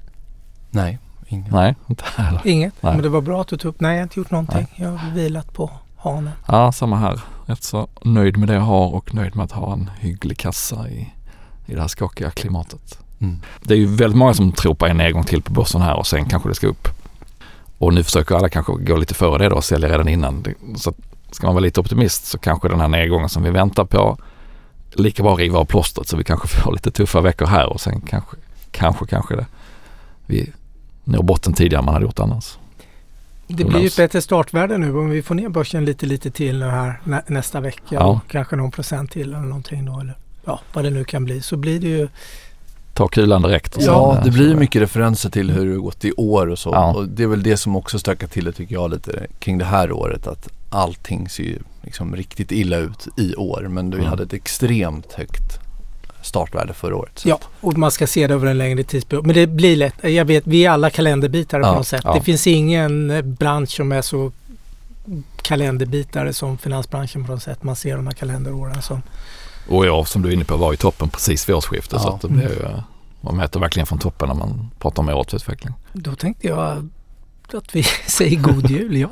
Nej, 0.71 0.99
Inget. 1.33 1.53
Nej, 1.53 1.75
inte 1.89 2.05
heller. 2.17 2.41
Inget? 2.45 2.75
Nej. 2.81 2.93
Men 2.93 3.03
det 3.03 3.09
var 3.09 3.21
bra 3.21 3.41
att 3.41 3.49
du 3.49 3.57
tog 3.57 3.69
upp. 3.69 3.81
Nej, 3.81 3.91
jag 3.91 3.99
har 3.99 4.03
inte 4.03 4.21
gjort 4.21 4.31
någonting. 4.31 4.67
Jag 4.77 4.91
har 4.91 5.11
vilat 5.11 5.53
på 5.53 5.71
hanen. 5.97 6.33
Ja, 6.47 6.73
samma 6.73 6.97
här. 6.97 7.21
Rätt 7.47 7.63
så 7.63 7.89
nöjd 8.03 8.37
med 8.37 8.49
det 8.49 8.55
jag 8.55 8.61
har 8.61 8.95
och 8.95 9.15
nöjd 9.15 9.37
med 9.37 9.45
att 9.45 9.53
ha 9.53 9.73
en 9.73 9.91
hygglig 10.01 10.39
kassa 10.39 10.89
i, 10.89 11.13
i 11.67 11.75
det 11.75 11.81
här 11.81 11.89
skakiga 11.89 12.31
klimatet. 12.31 12.99
Mm. 13.19 13.41
Det 13.63 13.75
är 13.75 13.79
ju 13.79 13.87
väldigt 13.87 14.19
många 14.19 14.35
som 14.35 14.53
tror 14.53 14.75
på 14.75 14.87
en 14.87 14.97
nedgång 14.97 15.25
till 15.25 15.43
på 15.43 15.53
börsen 15.53 15.81
här 15.81 15.97
och 15.97 16.07
sen 16.07 16.25
kanske 16.25 16.49
det 16.49 16.55
ska 16.55 16.67
upp. 16.67 16.89
Och 17.79 17.95
nu 17.95 18.05
försöker 18.05 18.35
alla 18.35 18.49
kanske 18.49 18.73
gå 18.73 18.97
lite 18.97 19.15
före 19.15 19.39
det 19.39 19.49
då 19.49 19.57
och 19.57 19.65
sälja 19.65 19.89
redan 19.89 20.09
innan. 20.09 20.45
Så 20.77 20.91
att 20.91 20.97
ska 21.35 21.47
man 21.47 21.55
vara 21.55 21.63
lite 21.63 21.81
optimist 21.81 22.27
så 22.27 22.39
kanske 22.39 22.69
den 22.69 22.81
här 22.81 22.89
nedgången 22.89 23.29
som 23.29 23.43
vi 23.43 23.51
väntar 23.51 23.85
på 23.85 24.19
lika 24.93 25.23
bra 25.23 25.35
riva 25.35 25.59
av 25.59 25.65
plåstret 25.65 26.09
så 26.09 26.17
vi 26.17 26.25
kanske 26.25 26.49
får 26.63 26.73
lite 26.73 26.91
tuffa 26.91 27.21
veckor 27.21 27.47
här 27.47 27.67
och 27.73 27.81
sen 27.81 28.01
kanske, 28.01 28.37
kanske, 28.71 29.07
kanske 29.07 29.37
det. 29.37 29.47
Vi 30.27 30.53
når 31.05 31.23
botten 31.23 31.53
tidigare 31.53 31.79
än 31.79 31.85
man 31.85 31.95
hade 31.95 32.07
gjort 32.07 32.19
annars. 32.19 32.59
Det 33.47 33.65
blir 33.65 33.81
ju 33.81 33.87
ett 33.87 33.97
bättre 33.97 34.23
startvärde 34.23 34.79
nu 34.79 34.99
om 34.99 35.11
vi 35.11 35.23
får 35.23 35.35
ner 35.35 35.49
börsen 35.49 35.85
lite, 35.85 36.07
lite 36.07 36.31
till 36.31 36.59
nu 36.59 36.67
här 36.67 37.01
nä, 37.05 37.23
nästa 37.27 37.61
vecka. 37.61 37.83
Ja. 37.91 38.05
Och 38.05 38.19
kanske 38.31 38.57
någon 38.57 38.71
procent 38.71 39.11
till 39.11 39.29
eller 39.29 39.39
någonting 39.41 39.85
då. 39.85 40.01
Eller, 40.01 40.15
ja, 40.45 40.61
vad 40.73 40.85
det 40.85 40.91
nu 40.91 41.05
kan 41.05 41.25
bli. 41.25 41.43
Så 41.43 41.57
blir 41.57 41.81
det 41.81 41.89
ju 41.89 42.09
Ta 42.95 43.09
kulan 43.09 43.43
direkt. 43.43 43.77
och 43.77 43.83
Ja, 43.83 44.13
sen, 44.15 44.23
det 44.25 44.29
eh, 44.29 44.35
blir 44.35 44.53
så- 44.53 44.59
mycket 44.59 44.83
referenser 44.83 45.31
till 45.31 45.51
hur 45.51 45.71
det 45.75 45.77
gått 45.81 46.05
i 46.05 46.13
år 46.13 46.47
och 46.47 46.59
så. 46.59 46.71
Ja. 46.73 46.95
Och 46.95 47.09
det 47.09 47.23
är 47.23 47.27
väl 47.27 47.43
det 47.43 47.57
som 47.57 47.77
också 47.77 47.99
stökar 47.99 48.27
till 48.27 48.45
det 48.45 48.53
tycker 48.53 48.75
jag 48.75 48.91
lite 48.91 49.27
kring 49.39 49.59
det 49.59 49.65
här 49.65 49.93
året. 49.93 50.27
Att 50.27 50.49
allting 50.71 51.29
ser 51.29 51.43
ju 51.43 51.59
liksom 51.83 52.17
riktigt 52.17 52.53
illa 52.53 52.77
ut 52.77 53.09
i 53.17 53.35
år. 53.35 53.67
Men 53.71 53.91
vi 53.91 53.97
Mm. 53.97 54.07
hade 54.11 54.23
ett 54.23 54.33
extremt 54.33 55.13
högt 55.13 55.59
startvärde 56.23 56.75
förra 56.75 56.97
året. 56.97 57.19
Så 57.19 57.29
Ja, 57.29 57.39
och 57.61 57.79
man 57.79 57.91
ska 57.91 58.07
se 58.07 58.27
det 58.27 58.35
över 58.35 58.47
en 58.47 58.59
längre 58.59 58.83
tidsperiod. 58.83 59.27
Men 59.27 59.35
det 59.35 59.47
blir 59.47 59.77
lätt. 59.77 59.95
Jag 60.03 60.25
vet, 60.25 60.47
vi 60.47 60.65
är 60.67 60.71
alla 60.71 60.91
kalenderbitare 60.91 61.63
Ja, 61.63 61.73
på 61.73 61.79
något 61.79 61.87
sätt. 61.87 62.01
ja. 62.05 62.15
Det 62.15 62.21
finns 62.21 62.47
ingen 62.47 63.09
bransch 63.35 63.71
som 63.71 63.93
är 63.93 64.03
så 64.03 64.33
kalenderbitare 65.43 66.33
som 66.33 66.59
finansbranschen 66.59 67.25
på 67.25 67.33
något 67.33 67.43
sätt. 67.43 67.63
Man 67.63 67.77
ser 67.77 67.97
de 67.97 68.07
här 68.07 68.15
kalenderåren 68.15 68.83
som... 68.83 69.03
Och 69.69 69.87
jag 69.87 70.09
som 70.09 70.23
du 70.23 70.29
är 70.29 70.33
inne 70.33 70.45
på 70.45 70.57
var 70.57 70.73
i 70.73 70.77
toppen 70.77 71.09
precis 71.09 71.49
vid 71.49 71.57
årsskiftet. 71.57 71.93
Ja. 71.93 71.99
Så 71.99 72.09
att 72.09 72.21
det 72.21 72.29
blir 72.29 72.49
ju, 72.49 72.63
eh, 72.65 72.81
man 73.21 73.37
mäter 73.37 73.61
verkligen 73.61 73.87
från 73.87 73.99
toppen 73.99 74.29
när 74.29 74.35
man 74.37 74.71
pratar 74.79 75.03
om 75.03 75.09
årets 75.09 75.35
utveckling. 75.35 75.75
Då 75.93 76.15
tänkte 76.15 76.47
jag 76.47 76.89
att 77.55 77.75
vi 77.75 77.83
säger 78.07 78.37
god 78.41 78.71
jul. 78.71 78.97
Ja, 78.97 79.09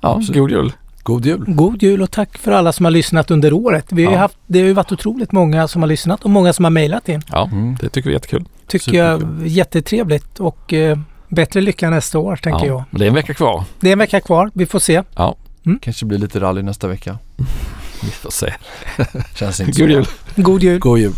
Ja, 0.00 0.14
Absolut. 0.16 0.38
god 0.40 0.50
jul. 0.50 0.72
God 1.02 1.26
jul! 1.26 1.44
god 1.46 1.82
jul 1.82 2.02
och 2.02 2.10
tack 2.10 2.38
för 2.38 2.52
alla 2.52 2.72
som 2.72 2.84
har 2.84 2.90
lyssnat 2.90 3.30
under 3.30 3.52
året. 3.52 3.86
Vi 3.90 4.04
har 4.04 4.10
ju 4.12 4.16
Ja. 4.16 4.20
haft, 4.20 4.36
det 4.46 4.58
har 4.58 4.66
ju 4.66 4.72
varit 4.72 4.92
otroligt 4.92 5.32
många 5.32 5.68
som 5.68 5.82
har 5.82 5.86
lyssnat 5.86 6.24
och 6.24 6.30
många 6.30 6.52
som 6.52 6.64
har 6.64 6.70
mejlat 6.70 7.08
in. 7.08 7.22
Ja, 7.32 7.48
Mm. 7.52 7.76
det 7.80 7.88
tycker 7.88 8.08
vi 8.10 8.14
är 8.14 8.16
jättekul. 8.16 8.44
Tycker 8.66 8.92
jag 8.92 9.20
Superkul. 9.20 9.46
jättetrevligt 9.46 10.40
och 10.40 10.72
eh, 10.72 10.98
bättre 11.28 11.60
lycka 11.60 11.90
nästa 11.90 12.18
år 12.18 12.36
tänker 12.36 12.66
ja. 12.66 12.72
jag. 12.72 12.84
Men 12.90 12.98
det 12.98 13.04
är 13.04 13.08
en 13.08 13.14
vecka 13.14 13.34
kvar. 13.34 13.64
Det 13.80 13.88
är 13.88 13.92
en 13.92 13.98
vecka 13.98 14.20
kvar. 14.20 14.50
Vi 14.54 14.66
får 14.66 14.78
se. 14.78 15.02
Kanske 15.80 16.06
blir 16.06 16.18
lite 16.18 16.40
rally 16.40 16.62
nästa 16.62 16.88
vecka. 16.88 17.18
Vi 18.02 18.10
får 18.10 18.30
se. 18.30 18.54
Känns 19.34 19.60
inte 19.60 19.72
God 19.82 19.90
så. 19.90 19.94
jul. 19.94 20.06
God 20.44 20.62
jul! 20.62 20.78
God 20.78 20.98
jul! 20.98 21.12